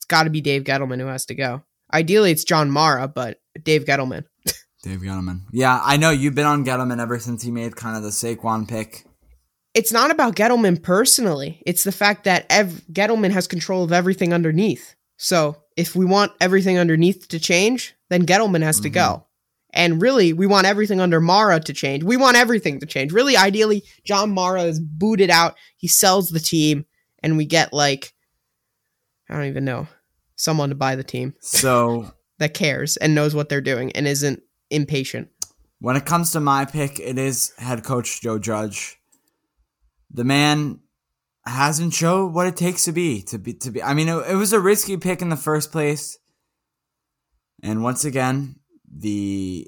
Got 0.10 0.24
to 0.24 0.30
be 0.30 0.42
Dave 0.42 0.66
Gettleman 0.66 1.00
who 1.00 1.08
has 1.08 1.26
to 1.28 1.36
go. 1.36 1.64
Ideally, 1.94 2.32
it's 2.32 2.44
John 2.44 2.70
Mara, 2.70 3.08
but 3.08 3.40
Dave 3.64 3.86
Gettleman. 3.86 4.26
Dave 4.84 5.00
Gettleman. 5.00 5.42
Yeah, 5.52 5.82
I 5.84 5.98
know 5.98 6.10
you've 6.12 6.36
been 6.36 6.46
on 6.46 6.66
Gettleman 6.66 7.02
ever 7.02 7.20
since 7.20 7.42
he 7.42 7.52
made 7.52 7.76
kind 7.76 7.96
of 7.98 8.04
the 8.04 8.10
Saquon 8.10 8.68
pick. 8.68 9.06
it's 9.74 9.92
not 9.92 10.12
about 10.12 10.36
Gettleman 10.36 10.82
personally. 10.82 11.62
It's 11.66 11.84
the 11.84 11.92
fact 11.92 12.26
that 12.26 12.46
ev- 12.50 12.82
Gettleman 12.92 13.32
has 13.32 13.48
control 13.48 13.84
of 13.84 13.92
everything 13.92 14.34
underneath. 14.34 14.96
So 15.18 15.58
if 15.76 15.96
we 15.96 16.06
want 16.06 16.32
everything 16.40 16.78
underneath 16.78 17.28
to 17.30 17.40
change, 17.40 17.94
then 18.10 18.26
Gettleman 18.26 18.64
has 18.64 18.80
to 18.82 18.90
go. 18.90 19.02
Mm-hmm. 19.02 19.24
And 19.72 20.02
really, 20.02 20.34
we 20.34 20.48
want 20.48 20.66
everything 20.66 21.00
under 21.00 21.22
Mara 21.22 21.60
to 21.60 21.74
change. 21.74 22.04
We 22.04 22.18
want 22.18 22.38
everything 22.38 22.80
to 22.80 22.86
change. 22.88 23.12
Really, 23.12 23.38
ideally, 23.38 23.84
John 24.04 24.32
Mara 24.32 24.64
is 24.64 24.80
booted 24.80 25.30
out. 25.30 25.56
He 25.78 25.88
sells 25.88 26.30
the 26.30 26.40
team, 26.40 26.86
and 27.22 27.38
we 27.38 27.46
get 27.46 27.72
like, 27.72 28.14
I 29.30 29.36
don't 29.36 29.46
even 29.46 29.66
know, 29.66 29.88
someone 30.40 30.70
to 30.70 30.76
buy 30.76 30.96
the 30.96 31.04
team 31.04 31.34
So 31.42 32.14
that 32.40 32.54
cares 32.54 32.98
and 32.98 33.14
knows 33.14 33.36
what 33.36 33.50
they're 33.50 33.62
doing 33.62 33.92
and 33.92 34.08
isn't 34.08 34.42
impatient. 34.70 35.28
when 35.80 35.96
it 35.96 36.06
comes 36.06 36.32
to 36.32 36.40
my 36.40 36.66
pick, 36.66 37.00
it 37.00 37.18
is 37.18 37.54
head 37.58 37.84
coach 37.84 38.22
Joe 38.22 38.40
Judge. 38.40 38.98
The 40.12 40.24
man 40.24 40.80
hasn't 41.46 41.94
showed 41.94 42.34
what 42.34 42.48
it 42.48 42.56
takes 42.56 42.86
to 42.86 42.92
be 42.92 43.22
to 43.24 43.38
be 43.38 43.54
to 43.56 43.72
be. 43.72 43.84
I 43.84 43.94
mean, 43.94 44.08
it, 44.08 44.32
it 44.32 44.36
was 44.36 44.54
a 44.54 44.60
risky 44.60 44.98
pick 44.98 45.22
in 45.22 45.30
the 45.30 45.36
first 45.36 45.72
place, 45.72 46.18
and 47.62 47.84
once 47.84 48.06
again, 48.06 48.60
the 48.92 49.68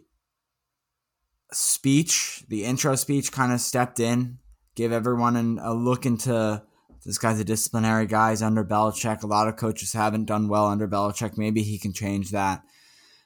speech, 1.51 2.43
the 2.47 2.63
intro 2.63 2.95
speech, 2.95 3.32
kind 3.32 3.51
of 3.51 3.59
stepped 3.59 3.99
in, 3.99 4.39
gave 4.76 4.91
everyone 4.91 5.36
an, 5.36 5.59
a 5.59 5.74
look 5.74 6.05
into 6.05 6.63
this 7.06 7.18
guy's 7.18 7.39
a 7.39 7.45
disciplinary 7.45 8.06
guy. 8.06 8.30
He's 8.30 8.41
under 8.41 8.64
Belichick. 8.64 9.24
A 9.24 9.28
lot 9.28 9.47
of 9.47 9.56
coaches 9.56 9.93
haven't 9.93 10.26
done 10.26 10.47
well 10.47 10.68
under 10.68 10.88
Belichick. 10.88 11.38
Maybe 11.38 11.64
he 11.64 11.80
can 11.80 11.93
change 11.93 12.32
that. 12.32 12.62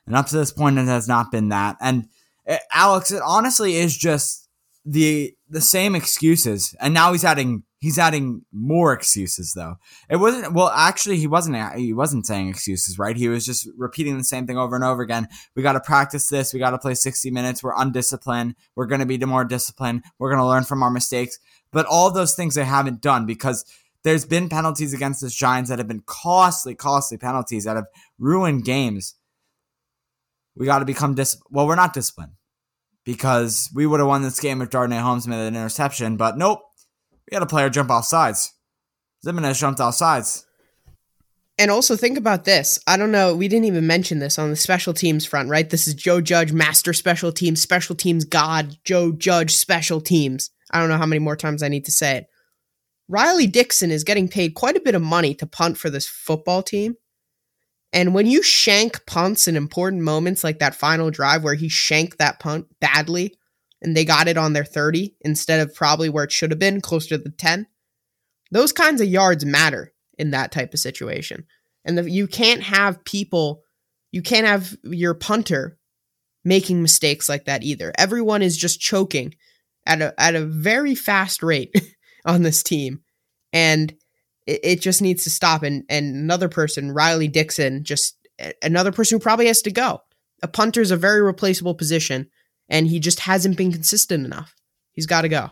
And 0.06 0.16
up 0.16 0.28
to 0.28 0.38
this 0.38 0.52
point, 0.52 0.78
it 0.78 0.86
has 0.86 1.08
not 1.08 1.32
been 1.32 1.50
that. 1.50 1.78
And 1.82 2.08
it, 2.46 2.62
Alex, 2.74 3.12
it 3.12 3.22
honestly 3.26 3.76
is 3.76 3.98
just 3.98 4.48
the 4.86 5.34
the 5.50 5.62
same 5.62 5.96
excuses. 5.96 6.76
And 6.80 6.94
now 6.94 7.12
he's 7.12 7.26
adding 7.26 7.64
he's 7.80 8.00
adding 8.00 8.44
more 8.52 8.94
excuses 8.94 9.54
though. 9.54 9.76
It 10.10 10.18
wasn't 10.18 10.54
well 10.54 10.70
actually 10.70 11.18
he 11.18 11.28
wasn't 11.28 11.76
he 11.76 11.92
wasn't 11.92 12.28
saying 12.28 12.50
excuses, 12.50 13.00
right? 13.00 13.18
He 13.18 13.28
was 13.28 13.46
just 13.46 13.68
repeating 13.76 14.18
the 14.18 14.24
same 14.24 14.46
thing 14.46 14.58
over 14.58 14.76
and 14.76 14.86
over 14.86 15.02
again. 15.02 15.28
We 15.56 15.64
got 15.64 15.74
to 15.74 15.80
practice 15.80 16.28
this. 16.28 16.54
We 16.54 16.60
got 16.60 16.72
to 16.72 16.78
play 16.78 16.94
60 16.94 17.32
minutes. 17.32 17.64
We're 17.64 17.80
undisciplined. 17.80 18.56
We're 18.76 18.86
going 18.86 19.02
to 19.02 19.08
be 19.08 19.18
more 19.18 19.44
disciplined. 19.44 20.04
We're 20.20 20.30
going 20.30 20.42
to 20.42 20.48
learn 20.48 20.64
from 20.64 20.84
our 20.84 20.92
mistakes. 20.92 21.40
But 21.72 21.86
all 21.86 22.12
those 22.12 22.36
things 22.36 22.56
they 22.56 22.66
haven't 22.66 23.02
done 23.02 23.26
because 23.26 23.66
there's 24.04 24.26
been 24.26 24.50
penalties 24.50 24.94
against 24.94 25.22
the 25.22 25.30
Giants 25.30 25.70
that 25.70 25.80
have 25.80 25.88
been 25.88 26.04
costly, 26.06 26.76
costly 26.76 27.18
penalties 27.18 27.66
that 27.66 27.76
have 27.76 27.88
ruined 28.20 28.64
games. 28.64 29.16
We 30.56 30.66
got 30.66 30.80
to 30.80 30.86
become 30.86 31.16
dis. 31.16 31.38
Well, 31.50 31.68
we're 31.68 31.76
not 31.76 31.94
disciplined 31.94 32.34
because 33.04 33.70
we 33.74 33.86
would 33.86 34.00
have 34.00 34.08
won 34.08 34.22
this 34.22 34.40
game 34.40 34.62
if 34.62 34.70
Darnay 34.70 35.00
Holmes 35.00 35.28
made 35.28 35.46
an 35.46 35.56
interception. 35.56 36.18
But 36.18 36.38
nope, 36.38 36.62
we 37.30 37.36
had 37.36 37.44
a 37.44 37.48
player 37.48 37.70
jump 37.70 37.90
off 37.90 38.06
sides. 38.06 38.54
Ximines 39.26 39.60
jumped 39.60 39.80
off 39.80 39.96
sides. 39.96 40.46
And 41.58 41.72
also 41.72 41.96
think 41.96 42.18
about 42.18 42.44
this. 42.44 42.80
I 42.86 42.98
don't 42.98 43.12
know. 43.12 43.34
We 43.36 43.48
didn't 43.48 43.66
even 43.66 43.88
mention 43.88 44.20
this 44.20 44.38
on 44.38 44.50
the 44.50 44.56
special 44.56 44.94
teams 44.94 45.26
front, 45.26 45.50
right? 45.50 45.70
This 45.70 45.88
is 45.88 45.94
Joe 45.94 46.20
Judge, 46.20 46.52
master 46.52 46.92
special 46.92 47.32
teams, 47.32 47.62
special 47.62 47.96
teams 47.96 48.26
god, 48.26 48.78
Joe 48.84 49.14
Judge, 49.14 49.56
special 49.56 50.02
teams. 50.02 50.52
I 50.72 50.80
don't 50.80 50.90
know 50.90 50.98
how 50.98 51.06
many 51.06 51.20
more 51.20 51.36
times 51.36 51.64
I 51.64 51.68
need 51.68 51.86
to 51.86 51.92
say 51.92 52.18
it. 52.18 52.28
Riley 53.08 53.48
Dixon 53.48 53.92
is 53.92 54.04
getting 54.04 54.28
paid 54.28 54.56
quite 54.56 54.76
a 54.76 54.82
bit 54.82 54.96
of 54.96 55.02
money 55.02 55.36
to 55.36 55.46
punt 55.46 55.78
for 55.78 55.90
this 55.90 56.08
football 56.08 56.64
team. 56.64 56.96
And 57.94 58.14
when 58.14 58.26
you 58.26 58.42
shank 58.42 59.06
punts 59.06 59.48
in 59.48 59.56
important 59.56 60.02
moments 60.02 60.44
like 60.44 60.60
that 60.60 60.76
final 60.76 61.12
drive 61.12 61.44
where 61.44 61.54
he 61.54 61.70
shanked 61.70 62.18
that 62.18 62.40
punt 62.40 62.68
badly 62.82 63.36
and 63.82 63.96
they 63.96 64.04
got 64.04 64.28
it 64.28 64.38
on 64.38 64.54
their 64.54 64.66
30 64.66 65.16
instead 65.22 65.60
of 65.60 65.76
probably 65.76 66.10
where 66.10 66.24
it 66.24 66.32
should 66.32 66.52
have 66.52 66.60
been, 66.60 66.82
closer 66.82 67.10
to 67.10 67.18
the 67.20 67.30
10, 67.30 67.68
those 68.52 68.72
kinds 68.72 69.02
of 69.02 69.08
yards 69.08 69.46
matter 69.46 69.94
in 70.18 70.32
that 70.32 70.52
type 70.52 70.74
of 70.74 70.80
situation. 70.80 71.46
And 71.86 71.98
the, 71.98 72.10
you 72.10 72.28
can't 72.28 72.64
have 72.64 73.04
people, 73.06 73.62
you 74.12 74.22
can't 74.22 74.48
have 74.48 74.76
your 74.84 75.14
punter 75.14 75.78
making 76.44 76.82
mistakes 76.82 77.30
like 77.30 77.46
that 77.46 77.64
either. 77.64 77.94
Everyone 77.98 78.42
is 78.42 78.58
just 78.58 78.82
choking 78.82 79.36
at 79.86 80.02
a 80.02 80.14
at 80.18 80.36
a 80.36 80.46
very 80.46 80.96
fast 80.96 81.44
rate 81.44 81.76
on 82.26 82.44
this 82.44 82.64
team, 82.64 83.02
and 83.54 83.94
it, 84.46 84.60
it 84.64 84.82
just 84.82 85.02
needs 85.02 85.24
to 85.24 85.30
stop. 85.30 85.64
And 85.64 85.84
and 85.90 86.16
another 86.16 86.50
person, 86.50 86.92
Riley 86.92 87.28
Dixon, 87.28 87.84
just 87.84 88.18
another 88.62 88.92
person 88.92 89.18
who 89.18 89.24
probably 89.24 89.48
has 89.48 89.62
to 89.64 89.72
go. 89.72 90.02
A 90.44 90.48
punter 90.48 90.82
is 90.82 90.92
a 90.92 90.98
very 90.98 91.22
replaceable 91.22 91.76
position, 91.76 92.30
and 92.70 92.88
he 92.88 93.00
just 93.00 93.22
hasn't 93.22 93.58
been 93.58 93.72
consistent 93.72 94.26
enough. 94.26 94.56
He's 94.92 95.08
got 95.08 95.22
to 95.22 95.30
go. 95.30 95.52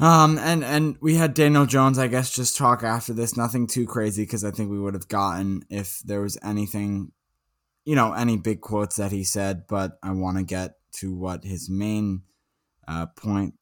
Um, 0.00 0.38
and 0.38 0.62
and 0.64 0.96
we 1.00 1.16
had 1.16 1.34
Daniel 1.34 1.66
Jones, 1.66 1.98
I 1.98 2.06
guess, 2.06 2.30
just 2.30 2.56
talk 2.56 2.84
after 2.84 3.12
this. 3.12 3.36
Nothing 3.36 3.66
too 3.66 3.86
crazy 3.86 4.22
because 4.22 4.44
I 4.44 4.52
think 4.52 4.70
we 4.70 4.78
would 4.78 4.94
have 4.94 5.08
gotten 5.08 5.64
if 5.70 6.00
there 6.04 6.20
was 6.20 6.38
anything, 6.42 7.10
you 7.84 7.96
know, 7.96 8.12
any 8.12 8.36
big 8.36 8.60
quotes 8.60 8.96
that 8.96 9.10
he 9.10 9.24
said. 9.24 9.66
But 9.68 9.98
I 10.02 10.12
want 10.12 10.38
to 10.38 10.44
get 10.44 10.74
to 10.94 11.14
what 11.14 11.44
his 11.44 11.68
main 11.68 12.22
uh, 12.88 13.06
point. 13.06 13.54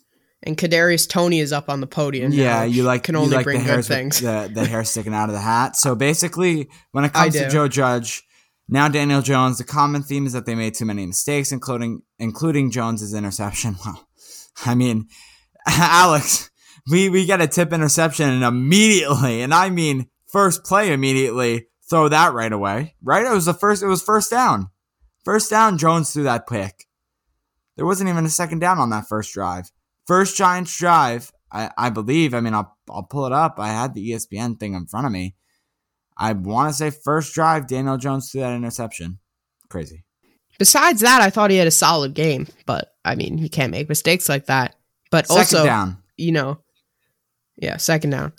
And 0.42 0.56
Kadarius 0.56 1.08
Toney 1.08 1.40
is 1.40 1.52
up 1.52 1.68
on 1.68 1.80
the 1.80 1.86
podium. 1.86 2.30
Yeah, 2.32 2.58
now, 2.58 2.62
you 2.62 2.84
like 2.84 3.02
can 3.02 3.16
only 3.16 3.36
like 3.36 3.44
bring 3.44 3.64
the 3.64 3.74
good 3.74 3.84
things. 3.84 4.20
the, 4.20 4.50
the 4.52 4.64
hair 4.64 4.84
sticking 4.84 5.14
out 5.14 5.28
of 5.28 5.34
the 5.34 5.40
hat. 5.40 5.76
So 5.76 5.96
basically, 5.96 6.68
when 6.92 7.04
it 7.04 7.12
comes 7.12 7.34
to. 7.34 7.50
Joe 7.50 7.66
Judge, 7.66 8.22
now 8.68 8.86
Daniel 8.88 9.22
Jones, 9.22 9.58
the 9.58 9.64
common 9.64 10.02
theme 10.02 10.26
is 10.26 10.34
that 10.34 10.46
they 10.46 10.54
made 10.54 10.74
too 10.74 10.84
many 10.84 11.04
mistakes, 11.04 11.50
including 11.50 12.02
including 12.18 12.70
Jones's 12.70 13.14
interception. 13.14 13.76
Well, 13.84 14.06
I 14.64 14.74
mean, 14.74 15.08
Alex, 15.66 16.50
we 16.90 17.10
we 17.10 17.26
get 17.26 17.42
a 17.42 17.46
tip 17.46 17.72
interception 17.72 18.30
and 18.30 18.42
immediately, 18.42 19.42
and 19.42 19.52
I 19.52 19.68
mean 19.68 20.06
first 20.28 20.64
play 20.64 20.92
immediately, 20.92 21.66
throw 21.90 22.08
that 22.08 22.32
right 22.32 22.52
away. 22.52 22.94
Right? 23.02 23.26
It 23.26 23.34
was 23.34 23.44
the 23.44 23.54
first. 23.54 23.82
It 23.82 23.86
was 23.86 24.02
first 24.02 24.30
down. 24.30 24.70
First 25.24 25.50
down. 25.50 25.76
Jones 25.76 26.12
threw 26.12 26.22
that 26.22 26.48
pick. 26.48 26.85
There 27.76 27.86
wasn't 27.86 28.08
even 28.10 28.24
a 28.24 28.30
second 28.30 28.60
down 28.60 28.78
on 28.78 28.90
that 28.90 29.08
first 29.08 29.32
drive. 29.32 29.70
First 30.06 30.36
Giants 30.36 30.76
drive, 30.78 31.30
I, 31.52 31.70
I 31.76 31.90
believe. 31.90 32.34
I 32.34 32.40
mean, 32.40 32.54
I'll 32.54 32.76
I'll 32.90 33.02
pull 33.02 33.26
it 33.26 33.32
up. 33.32 33.56
I 33.58 33.68
had 33.68 33.94
the 33.94 34.10
ESPN 34.10 34.58
thing 34.58 34.74
in 34.74 34.86
front 34.86 35.06
of 35.06 35.12
me. 35.12 35.34
I 36.16 36.32
want 36.32 36.70
to 36.70 36.74
say 36.74 36.90
first 36.90 37.34
drive, 37.34 37.66
Daniel 37.66 37.98
Jones 37.98 38.30
threw 38.30 38.40
that 38.40 38.54
interception. 38.54 39.18
Crazy. 39.68 40.04
Besides 40.58 41.00
that, 41.02 41.20
I 41.20 41.28
thought 41.28 41.50
he 41.50 41.58
had 41.58 41.66
a 41.66 41.72
solid 41.72 42.14
game, 42.14 42.46
but 42.64 42.94
I 43.04 43.14
mean, 43.14 43.36
he 43.36 43.48
can't 43.48 43.70
make 43.70 43.88
mistakes 43.88 44.28
like 44.28 44.46
that. 44.46 44.74
But 45.10 45.26
Second 45.26 45.38
also, 45.40 45.64
down. 45.64 45.98
you 46.16 46.32
know, 46.32 46.58
yeah, 47.56 47.76
second 47.76 48.10
down. 48.10 48.32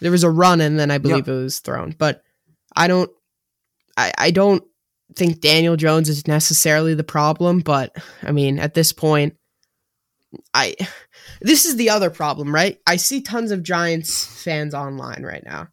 There 0.00 0.10
was 0.10 0.24
a 0.24 0.30
run, 0.30 0.60
and 0.60 0.78
then 0.78 0.90
I 0.90 0.98
believe 0.98 1.28
it 1.28 1.32
was 1.32 1.60
thrown. 1.60 1.94
But 1.96 2.22
I 2.74 2.88
don't, 2.88 3.10
I, 3.96 4.12
I 4.16 4.30
don't 4.30 4.64
think 5.16 5.40
Daniel 5.40 5.76
Jones 5.76 6.08
is 6.08 6.26
necessarily 6.26 6.94
the 6.94 7.04
problem. 7.04 7.60
But 7.60 7.96
I 8.22 8.32
mean, 8.32 8.58
at 8.58 8.74
this 8.74 8.92
point, 8.92 9.36
I 10.54 10.74
this 11.40 11.64
is 11.64 11.76
the 11.76 11.90
other 11.90 12.10
problem, 12.10 12.54
right? 12.54 12.78
I 12.86 12.96
see 12.96 13.20
tons 13.22 13.50
of 13.50 13.62
Giants 13.62 14.26
fans 14.42 14.74
online 14.74 15.22
right 15.22 15.44
now, 15.44 15.68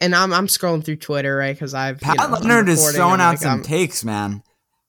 and 0.00 0.14
I'm 0.14 0.32
I'm 0.32 0.46
scrolling 0.46 0.84
through 0.84 0.96
Twitter, 0.96 1.36
right? 1.36 1.54
Because 1.54 1.74
I've 1.74 2.00
you 2.00 2.06
Pat 2.06 2.16
know, 2.16 2.24
I'm 2.24 2.32
Leonard 2.32 2.68
is 2.68 2.92
throwing 2.94 3.20
out 3.20 3.30
like, 3.30 3.38
some 3.38 3.50
I'm- 3.50 3.62
takes, 3.62 4.04
man. 4.04 4.42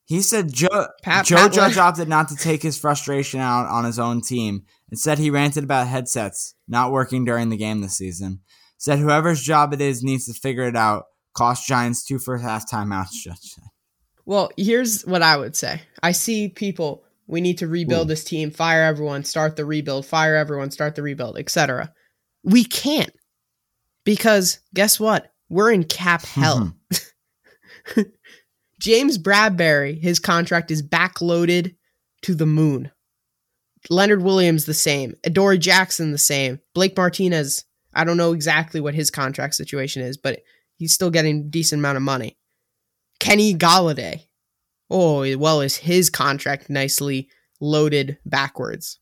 He 0.08 0.22
said 0.22 0.54
Joe, 0.54 0.88
Pat- 1.02 1.26
Joe 1.26 1.38
Pat 1.38 1.54
Judge 1.54 1.78
Le- 1.78 1.82
opted 1.82 2.08
not 2.08 2.30
to 2.30 2.36
take 2.36 2.62
his 2.62 2.78
frustration 2.78 3.40
out 3.40 3.66
on 3.68 3.86
his 3.86 3.98
own 3.98 4.22
team. 4.22 4.64
Instead, 4.92 5.18
he 5.18 5.32
ranted 5.32 5.64
about 5.64 5.88
headsets 5.88 6.54
not 6.68 6.92
working 6.92 7.26
during 7.26 7.50
the 7.50 7.58
game 7.58 7.82
this 7.82 7.98
season. 7.98 8.42
Said 8.78 9.00
whoever's 9.00 9.42
job 9.42 9.74
it 9.74 9.82
is 9.82 10.04
needs 10.04 10.28
to 10.28 10.34
figure 10.34 10.68
it 10.68 10.76
out. 10.76 11.06
Cost 11.36 11.68
Giants 11.68 12.04
two 12.04 12.18
first 12.18 12.44
half 12.44 12.70
timeouts. 12.70 13.28
Well, 14.26 14.50
here's 14.58 15.04
what 15.04 15.22
I 15.22 15.38
would 15.38 15.56
say. 15.56 15.82
I 16.02 16.12
see 16.12 16.50
people, 16.50 17.04
we 17.28 17.42
need 17.42 17.60
to 17.60 17.68
rebuild 17.68 18.08
Ooh. 18.08 18.10
this 18.10 18.24
team, 18.24 18.52
fire 18.52 18.84
everyone, 18.84 19.24
start 19.24 19.56
the 19.56 19.66
rebuild, 19.66 20.06
fire 20.06 20.36
everyone, 20.36 20.72
start 20.72 20.96
the 20.96 21.04
rebuild, 21.04 21.38
etc. 21.38 21.94
We 22.44 22.64
can't. 22.64 23.12
Because 24.04 24.60
guess 24.74 25.00
what? 25.00 25.32
We're 25.50 25.72
in 25.72 25.84
cap 25.84 26.22
hell. 26.26 26.76
James 28.80 29.18
Bradberry, 29.18 30.00
his 30.00 30.20
contract 30.20 30.72
is 30.72 30.82
backloaded 30.82 31.76
to 32.24 32.36
the 32.36 32.46
moon. 32.46 32.92
Leonard 33.90 34.24
Williams 34.24 34.66
the 34.66 34.74
same. 34.74 35.16
Adoree 35.24 35.60
Jackson 35.60 36.12
the 36.12 36.18
same. 36.18 36.60
Blake 36.74 36.98
Martinez, 36.98 37.66
I 37.94 38.04
don't 38.04 38.18
know 38.18 38.34
exactly 38.34 38.82
what 38.82 38.96
his 38.96 39.12
contract 39.12 39.56
situation 39.56 40.02
is, 40.02 40.18
but 40.18 40.40
he's 40.78 40.94
still 40.94 41.10
getting 41.10 41.40
a 41.40 41.44
decent 41.44 41.80
amount 41.80 41.98
of 41.98 42.04
money. 42.04 42.38
Kenny 43.20 43.54
Golladay. 43.54 44.24
Oh, 44.90 45.38
well, 45.38 45.62
is 45.62 45.78
his 45.78 46.10
contract 46.10 46.70
nicely 46.70 47.30
loaded 47.60 48.18
backwards? 48.26 49.00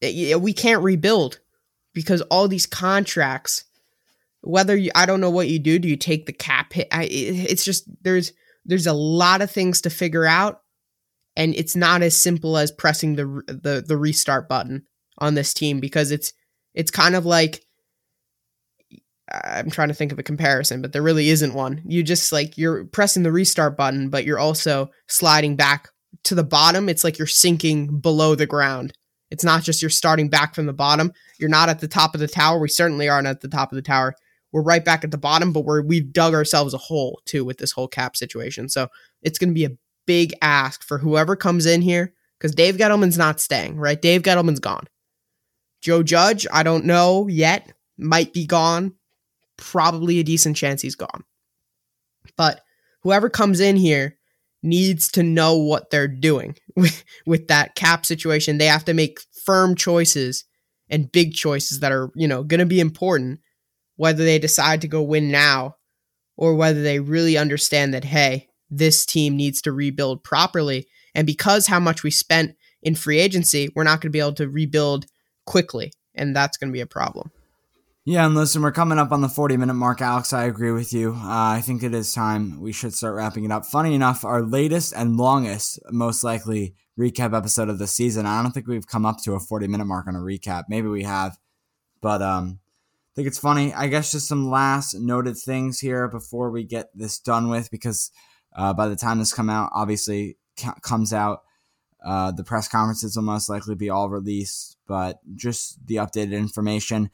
We 0.00 0.52
can't 0.52 0.82
rebuild 0.82 1.40
because 1.92 2.22
all 2.22 2.48
these 2.48 2.66
contracts, 2.66 3.64
whether 4.40 4.76
you, 4.76 4.90
I 4.94 5.06
don't 5.06 5.20
know 5.20 5.30
what 5.30 5.48
you 5.48 5.58
do, 5.58 5.78
do 5.78 5.88
you 5.88 5.96
take 5.96 6.26
the 6.26 6.32
cap 6.32 6.72
hit? 6.72 6.88
I, 6.90 7.04
it's 7.10 7.64
just 7.64 7.88
there's 8.02 8.32
there's 8.64 8.86
a 8.86 8.92
lot 8.92 9.42
of 9.42 9.50
things 9.50 9.80
to 9.82 9.90
figure 9.90 10.26
out, 10.26 10.62
and 11.36 11.54
it's 11.54 11.76
not 11.76 12.02
as 12.02 12.16
simple 12.16 12.56
as 12.56 12.70
pressing 12.70 13.16
the 13.16 13.42
the 13.46 13.84
the 13.86 13.96
restart 13.96 14.48
button 14.48 14.86
on 15.18 15.34
this 15.34 15.54
team 15.54 15.80
because 15.80 16.10
it's 16.10 16.32
it's 16.74 16.90
kind 16.90 17.14
of 17.14 17.26
like 17.26 17.64
I'm 19.32 19.70
trying 19.70 19.88
to 19.88 19.94
think 19.94 20.12
of 20.12 20.18
a 20.18 20.22
comparison, 20.22 20.82
but 20.82 20.92
there 20.92 21.02
really 21.02 21.30
isn't 21.30 21.54
one. 21.54 21.82
You 21.84 22.02
just 22.02 22.32
like 22.32 22.58
you're 22.58 22.84
pressing 22.86 23.22
the 23.22 23.32
restart 23.32 23.76
button, 23.76 24.08
but 24.08 24.24
you're 24.24 24.38
also 24.38 24.90
sliding 25.08 25.56
back 25.56 25.88
to 26.24 26.34
the 26.34 26.44
bottom. 26.44 26.88
It's 26.88 27.04
like 27.04 27.18
you're 27.18 27.26
sinking 27.26 28.00
below 28.00 28.34
the 28.34 28.46
ground. 28.46 28.92
It's 29.30 29.44
not 29.44 29.62
just 29.62 29.80
you're 29.80 29.90
starting 29.90 30.28
back 30.28 30.54
from 30.54 30.66
the 30.66 30.74
bottom. 30.74 31.12
You're 31.38 31.48
not 31.48 31.70
at 31.70 31.80
the 31.80 31.88
top 31.88 32.14
of 32.14 32.20
the 32.20 32.28
tower. 32.28 32.58
We 32.60 32.68
certainly 32.68 33.08
aren't 33.08 33.26
at 33.26 33.40
the 33.40 33.48
top 33.48 33.72
of 33.72 33.76
the 33.76 33.82
tower. 33.82 34.14
We're 34.52 34.62
right 34.62 34.84
back 34.84 35.04
at 35.04 35.10
the 35.10 35.18
bottom, 35.18 35.52
but 35.52 35.64
we're 35.64 35.82
we've 35.82 36.12
dug 36.12 36.34
ourselves 36.34 36.74
a 36.74 36.78
hole 36.78 37.22
too 37.24 37.44
with 37.44 37.56
this 37.56 37.72
whole 37.72 37.88
cap 37.88 38.16
situation. 38.16 38.68
So 38.68 38.88
it's 39.22 39.38
going 39.38 39.48
to 39.48 39.54
be 39.54 39.64
a 39.64 39.76
big 40.06 40.34
ask 40.42 40.84
for 40.84 40.98
whoever 40.98 41.36
comes 41.36 41.64
in 41.64 41.80
here 41.80 42.12
because 42.38 42.54
Dave 42.54 42.76
Gettleman's 42.76 43.16
not 43.16 43.40
staying, 43.40 43.76
right? 43.76 44.00
Dave 44.00 44.22
Gettleman's 44.22 44.60
gone. 44.60 44.86
Joe 45.80 46.02
Judge, 46.02 46.46
I 46.52 46.62
don't 46.62 46.84
know 46.84 47.26
yet. 47.28 47.72
Might 47.96 48.32
be 48.32 48.46
gone. 48.46 48.94
Probably 49.62 50.18
a 50.18 50.24
decent 50.24 50.56
chance 50.56 50.82
he's 50.82 50.96
gone. 50.96 51.24
But 52.36 52.60
whoever 53.02 53.30
comes 53.30 53.60
in 53.60 53.76
here 53.76 54.18
needs 54.62 55.10
to 55.12 55.22
know 55.22 55.56
what 55.56 55.90
they're 55.90 56.08
doing 56.08 56.56
with, 56.76 57.04
with 57.26 57.46
that 57.48 57.76
cap 57.76 58.04
situation. 58.04 58.58
They 58.58 58.66
have 58.66 58.84
to 58.86 58.94
make 58.94 59.20
firm 59.44 59.76
choices 59.76 60.44
and 60.88 61.10
big 61.12 61.32
choices 61.32 61.80
that 61.80 61.92
are, 61.92 62.10
you 62.14 62.26
know, 62.26 62.42
going 62.42 62.60
to 62.60 62.66
be 62.66 62.80
important 62.80 63.40
whether 63.96 64.24
they 64.24 64.38
decide 64.38 64.80
to 64.80 64.88
go 64.88 65.00
win 65.00 65.30
now 65.30 65.76
or 66.36 66.54
whether 66.54 66.82
they 66.82 66.98
really 66.98 67.36
understand 67.36 67.94
that 67.94 68.04
hey, 68.04 68.48
this 68.68 69.06
team 69.06 69.36
needs 69.36 69.62
to 69.62 69.70
rebuild 69.72 70.24
properly 70.24 70.88
and 71.14 71.26
because 71.26 71.66
how 71.66 71.78
much 71.78 72.02
we 72.02 72.10
spent 72.10 72.56
in 72.82 72.94
free 72.96 73.20
agency, 73.20 73.68
we're 73.76 73.84
not 73.84 74.00
going 74.00 74.10
to 74.10 74.10
be 74.10 74.18
able 74.18 74.32
to 74.32 74.48
rebuild 74.48 75.06
quickly 75.46 75.92
and 76.14 76.34
that's 76.34 76.56
going 76.56 76.70
to 76.70 76.72
be 76.72 76.80
a 76.80 76.86
problem. 76.86 77.30
Yeah, 78.04 78.26
and 78.26 78.34
listen, 78.34 78.62
we're 78.62 78.72
coming 78.72 78.98
up 78.98 79.12
on 79.12 79.20
the 79.20 79.28
40 79.28 79.56
minute 79.56 79.74
mark, 79.74 80.00
Alex. 80.00 80.32
I 80.32 80.42
agree 80.46 80.72
with 80.72 80.92
you. 80.92 81.12
Uh, 81.12 81.54
I 81.54 81.60
think 81.60 81.84
it 81.84 81.94
is 81.94 82.12
time 82.12 82.60
we 82.60 82.72
should 82.72 82.94
start 82.94 83.14
wrapping 83.14 83.44
it 83.44 83.52
up. 83.52 83.64
Funny 83.64 83.94
enough, 83.94 84.24
our 84.24 84.42
latest 84.42 84.92
and 84.96 85.16
longest, 85.16 85.78
most 85.88 86.24
likely, 86.24 86.74
recap 86.98 87.32
episode 87.32 87.68
of 87.68 87.78
the 87.78 87.86
season. 87.86 88.26
I 88.26 88.42
don't 88.42 88.50
think 88.50 88.66
we've 88.66 88.88
come 88.88 89.06
up 89.06 89.22
to 89.22 89.34
a 89.34 89.40
40 89.40 89.68
minute 89.68 89.84
mark 89.84 90.08
on 90.08 90.16
a 90.16 90.18
recap. 90.18 90.64
Maybe 90.68 90.88
we 90.88 91.04
have, 91.04 91.38
but 92.00 92.20
um, 92.20 92.58
I 92.64 93.14
think 93.14 93.28
it's 93.28 93.38
funny. 93.38 93.72
I 93.72 93.86
guess 93.86 94.10
just 94.10 94.26
some 94.26 94.50
last 94.50 94.94
noted 94.94 95.36
things 95.36 95.78
here 95.78 96.08
before 96.08 96.50
we 96.50 96.64
get 96.64 96.88
this 96.96 97.20
done 97.20 97.50
with, 97.50 97.70
because 97.70 98.10
uh, 98.56 98.72
by 98.72 98.88
the 98.88 98.96
time 98.96 99.20
this 99.20 99.32
come 99.32 99.48
out, 99.48 99.70
obviously 99.72 100.38
comes 100.82 101.12
out, 101.12 101.42
uh, 102.04 102.32
the 102.32 102.42
press 102.42 102.66
conferences 102.66 103.14
will 103.14 103.22
most 103.22 103.48
likely 103.48 103.76
be 103.76 103.90
all 103.90 104.10
released, 104.10 104.76
but 104.88 105.20
just 105.36 105.86
the 105.86 105.96
updated 105.96 106.32
information 106.32 107.08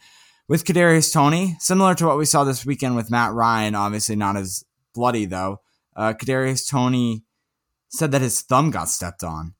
with 0.49 0.65
Kadarius 0.65 1.13
Toney, 1.13 1.57
similar 1.61 1.95
to 1.95 2.07
what 2.07 2.19
we 2.19 2.25
saw 2.25 2.43
this 2.43 2.65
weekend 2.65 2.97
with 2.97 3.11
Matt 3.11 3.33
Ryan, 3.33 3.75
obviously 3.75 4.17
not 4.17 4.37
as 4.37 4.65
bloody 4.95 5.27
though. 5.27 5.61
Uh, 5.95 6.15
Kadarius 6.15 6.69
Toney 6.69 7.25
said 7.89 8.13
that 8.13 8.23
his 8.23 8.41
thumb 8.41 8.71
got 8.71 8.89
stepped 8.89 9.23
on. 9.23 9.55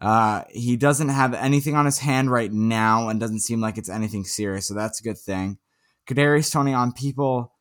Uh, 0.00 0.42
he 0.50 0.76
doesn't 0.76 1.08
have 1.08 1.34
anything 1.34 1.74
on 1.74 1.86
his 1.86 1.98
hand 1.98 2.30
right 2.30 2.52
now 2.52 3.08
and 3.08 3.20
doesn't 3.20 3.40
seem 3.40 3.60
like 3.60 3.78
it's 3.78 3.88
anything 3.88 4.24
serious, 4.24 4.66
so 4.66 4.74
that's 4.74 5.00
a 5.00 5.04
good 5.04 5.18
thing. 5.18 5.58
Kadarius 6.08 6.52
Toney 6.52 6.74
on 6.74 6.92
people 6.92 7.52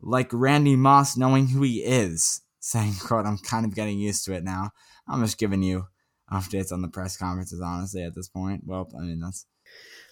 like 0.00 0.28
Randy 0.32 0.76
Moss 0.76 1.16
knowing 1.16 1.48
who 1.48 1.62
he 1.62 1.82
is, 1.82 2.40
saying, 2.58 2.94
"quote 3.00 3.26
I'm 3.26 3.38
kind 3.38 3.64
of 3.64 3.74
getting 3.74 3.98
used 3.98 4.24
to 4.24 4.32
it 4.32 4.44
now." 4.44 4.70
I'm 5.08 5.22
just 5.22 5.38
giving 5.38 5.62
you 5.62 5.86
updates 6.30 6.72
on 6.72 6.82
the 6.82 6.88
press 6.88 7.16
conferences, 7.16 7.60
honestly, 7.60 8.02
at 8.02 8.14
this 8.14 8.28
point. 8.28 8.62
Well, 8.66 8.88
I 8.96 9.02
mean 9.02 9.20
that's 9.20 9.46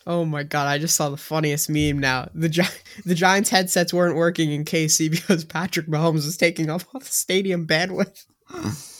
Oh 0.09 0.25
my 0.25 0.43
god! 0.43 0.67
I 0.67 0.79
just 0.79 0.97
saw 0.97 1.11
the 1.11 1.19
funniest 1.19 1.69
meme. 1.69 1.99
Now 1.99 2.31
the 2.35 2.49
Gi- 2.49 2.63
the 3.05 3.15
Giants 3.15 3.51
headsets 3.51 3.93
weren't 3.93 4.17
working 4.17 4.51
in 4.51 4.65
KC 4.65 5.11
because 5.11 5.45
Patrick 5.45 5.87
Mahomes 5.87 6.25
was 6.25 6.39
taking 6.39 6.71
up 6.71 6.83
all 6.93 7.01
the 7.01 7.07
stadium 7.07 7.67
bandwidth. 7.67 8.25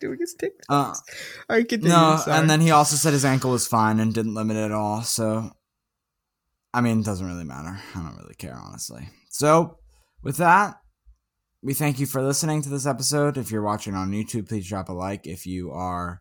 Doing 0.00 0.18
his 0.20 0.34
TikToks. 0.36 0.50
Uh, 0.68 0.72
all 0.94 1.56
right, 1.56 1.68
continue. 1.68 1.94
No, 1.94 2.16
Sorry. 2.16 2.38
and 2.38 2.48
then 2.48 2.60
he 2.60 2.70
also 2.70 2.96
said 2.96 3.12
his 3.12 3.24
ankle 3.24 3.50
was 3.50 3.68
fine 3.68 4.00
and 4.00 4.14
didn't 4.14 4.34
limit 4.34 4.56
it 4.56 4.64
at 4.64 4.72
all. 4.72 5.02
So, 5.02 5.50
I 6.74 6.80
mean, 6.80 7.00
it 7.00 7.04
doesn't 7.04 7.26
really 7.26 7.44
matter. 7.44 7.78
I 7.94 7.98
don't 7.98 8.16
really 8.16 8.34
care, 8.34 8.56
honestly. 8.56 9.08
So, 9.30 9.78
with 10.22 10.38
that, 10.38 10.76
we 11.62 11.72
thank 11.74 12.00
you 12.00 12.06
for 12.06 12.20
listening 12.20 12.62
to 12.62 12.68
this 12.68 12.84
episode. 12.86 13.36
If 13.36 13.52
you're 13.52 13.62
watching 13.62 13.94
on 13.94 14.10
YouTube, 14.10 14.48
please 14.48 14.68
drop 14.68 14.88
a 14.88 14.92
like. 14.92 15.28
If 15.28 15.46
you 15.46 15.70
are, 15.70 16.20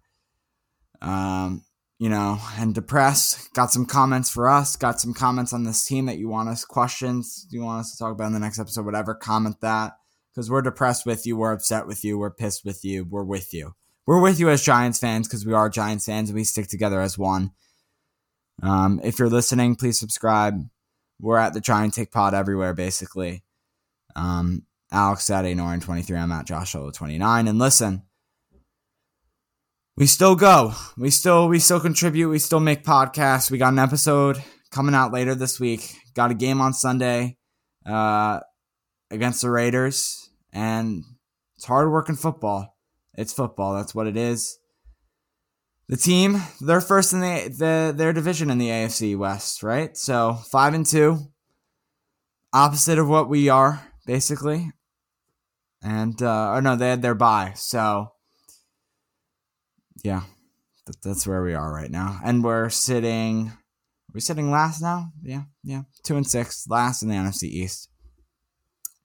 um, 1.01 1.63
you 2.01 2.09
know, 2.09 2.39
and 2.57 2.73
depressed. 2.73 3.53
Got 3.53 3.71
some 3.71 3.85
comments 3.85 4.27
for 4.27 4.49
us. 4.49 4.75
Got 4.75 4.99
some 4.99 5.13
comments 5.13 5.53
on 5.53 5.65
this 5.65 5.85
team 5.85 6.07
that 6.07 6.17
you 6.17 6.27
want 6.29 6.49
us 6.49 6.65
questions 6.65 7.45
you 7.51 7.61
want 7.61 7.81
us 7.81 7.91
to 7.91 7.97
talk 7.99 8.11
about 8.11 8.25
in 8.25 8.33
the 8.33 8.39
next 8.39 8.57
episode. 8.57 8.85
Whatever, 8.85 9.13
comment 9.13 9.61
that 9.61 9.93
because 10.33 10.49
we're 10.49 10.63
depressed 10.63 11.05
with 11.05 11.27
you. 11.27 11.37
We're 11.37 11.51
upset 11.51 11.85
with 11.85 12.03
you. 12.03 12.17
We're 12.17 12.31
pissed 12.31 12.65
with 12.65 12.83
you. 12.83 13.05
We're 13.07 13.23
with 13.23 13.53
you. 13.53 13.75
We're 14.07 14.19
with 14.19 14.39
you 14.39 14.49
as 14.49 14.63
Giants 14.63 14.97
fans 14.97 15.27
because 15.27 15.45
we 15.45 15.53
are 15.53 15.69
Giants 15.69 16.07
fans 16.07 16.31
and 16.31 16.35
we 16.35 16.43
stick 16.43 16.69
together 16.69 16.99
as 16.99 17.19
one. 17.19 17.51
Um, 18.63 18.99
if 19.03 19.19
you're 19.19 19.29
listening, 19.29 19.75
please 19.75 19.99
subscribe. 19.99 20.59
We're 21.19 21.37
at 21.37 21.53
the 21.53 21.61
Giant 21.61 21.93
Take 21.93 22.11
Pod 22.11 22.33
everywhere, 22.33 22.73
basically. 22.73 23.43
Um, 24.15 24.63
Alex 24.91 25.29
at 25.29 25.45
Norin23. 25.45 26.19
I'm 26.19 26.31
at 26.31 26.47
Josh 26.47 26.71
29. 26.71 27.47
And 27.47 27.59
listen, 27.59 28.01
we 30.01 30.07
still 30.07 30.35
go. 30.35 30.73
We 30.97 31.11
still 31.11 31.47
we 31.47 31.59
still 31.59 31.79
contribute. 31.79 32.27
We 32.27 32.39
still 32.39 32.59
make 32.59 32.83
podcasts. 32.83 33.51
We 33.51 33.59
got 33.59 33.71
an 33.71 33.77
episode 33.77 34.43
coming 34.71 34.95
out 34.95 35.13
later 35.13 35.35
this 35.35 35.59
week. 35.59 35.95
Got 36.15 36.31
a 36.31 36.33
game 36.33 36.59
on 36.59 36.73
Sunday 36.73 37.37
uh, 37.85 38.39
against 39.11 39.43
the 39.43 39.51
Raiders, 39.51 40.31
and 40.51 41.03
it's 41.55 41.65
hard 41.65 41.91
working 41.91 42.15
football. 42.15 42.75
It's 43.13 43.31
football. 43.31 43.75
That's 43.75 43.93
what 43.93 44.07
it 44.07 44.17
is. 44.17 44.57
The 45.87 45.97
team, 45.97 46.41
they're 46.59 46.81
first 46.81 47.13
in 47.13 47.19
the, 47.19 47.53
the 47.55 47.93
their 47.95 48.11
division 48.11 48.49
in 48.49 48.57
the 48.57 48.69
AFC 48.69 49.15
West, 49.15 49.61
right? 49.61 49.95
So 49.95 50.33
five 50.33 50.73
and 50.73 50.83
two, 50.83 51.27
opposite 52.51 52.97
of 52.97 53.07
what 53.07 53.29
we 53.29 53.49
are, 53.49 53.87
basically. 54.07 54.71
And 55.83 56.19
uh, 56.23 56.53
or 56.53 56.61
no, 56.63 56.75
they 56.75 56.89
had 56.89 57.03
their 57.03 57.13
bye, 57.13 57.53
so 57.55 58.13
yeah, 60.03 60.23
that's 61.03 61.27
where 61.27 61.43
we 61.43 61.53
are 61.53 61.73
right 61.73 61.91
now. 61.91 62.19
And 62.23 62.43
we're 62.43 62.69
sitting, 62.69 63.47
are 63.49 64.13
we 64.13 64.21
sitting 64.21 64.51
last 64.51 64.81
now? 64.81 65.11
Yeah, 65.23 65.43
yeah, 65.63 65.83
two 66.03 66.17
and 66.17 66.27
six, 66.27 66.67
last 66.67 67.03
in 67.03 67.09
the 67.09 67.15
NFC 67.15 67.43
East. 67.43 67.89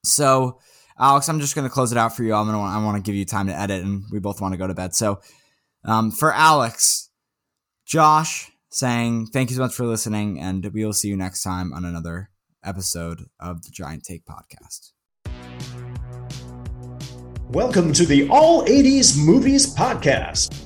So, 0.05 0.61
Alex, 0.99 1.29
I'm 1.29 1.41
just 1.41 1.55
going 1.55 1.67
to 1.67 1.73
close 1.73 1.93
it 1.93 1.99
out 1.99 2.17
for 2.17 2.23
you. 2.23 2.35
I'm 2.35 2.47
gonna, 2.47 2.63
I 2.63 2.83
want 2.83 2.97
to 2.97 3.03
give 3.03 3.17
you 3.17 3.25
time 3.25 3.49
to 3.49 3.59
edit, 3.59 3.85
and 3.85 4.05
we 4.11 4.19
both 4.19 4.41
want 4.41 4.53
to 4.53 4.59
go 4.59 4.67
to 4.67 4.75
bed. 4.75 4.95
So, 4.95 5.21
um, 5.85 6.11
for 6.11 6.33
Alex, 6.33 7.11
Josh 7.85 8.51
saying 8.71 9.27
thank 9.27 9.51
you 9.51 9.57
so 9.57 9.63
much 9.63 9.75
for 9.75 9.87
listening, 9.87 10.41
and 10.41 10.65
we 10.73 10.85
will 10.85 10.93
see 10.93 11.09
you 11.09 11.17
next 11.17 11.43
time 11.43 11.73
on 11.73 11.85
another 11.85 12.31
episode 12.65 13.27
of 13.41 13.63
the 13.63 13.71
Giant 13.71 14.05
Take 14.05 14.25
podcast. 14.25 14.93
Welcome 17.51 17.93
to 17.93 18.05
the 18.05 18.29
All 18.29 18.65
80s 18.67 19.25
Movies 19.25 19.73
Podcast. 19.73 20.66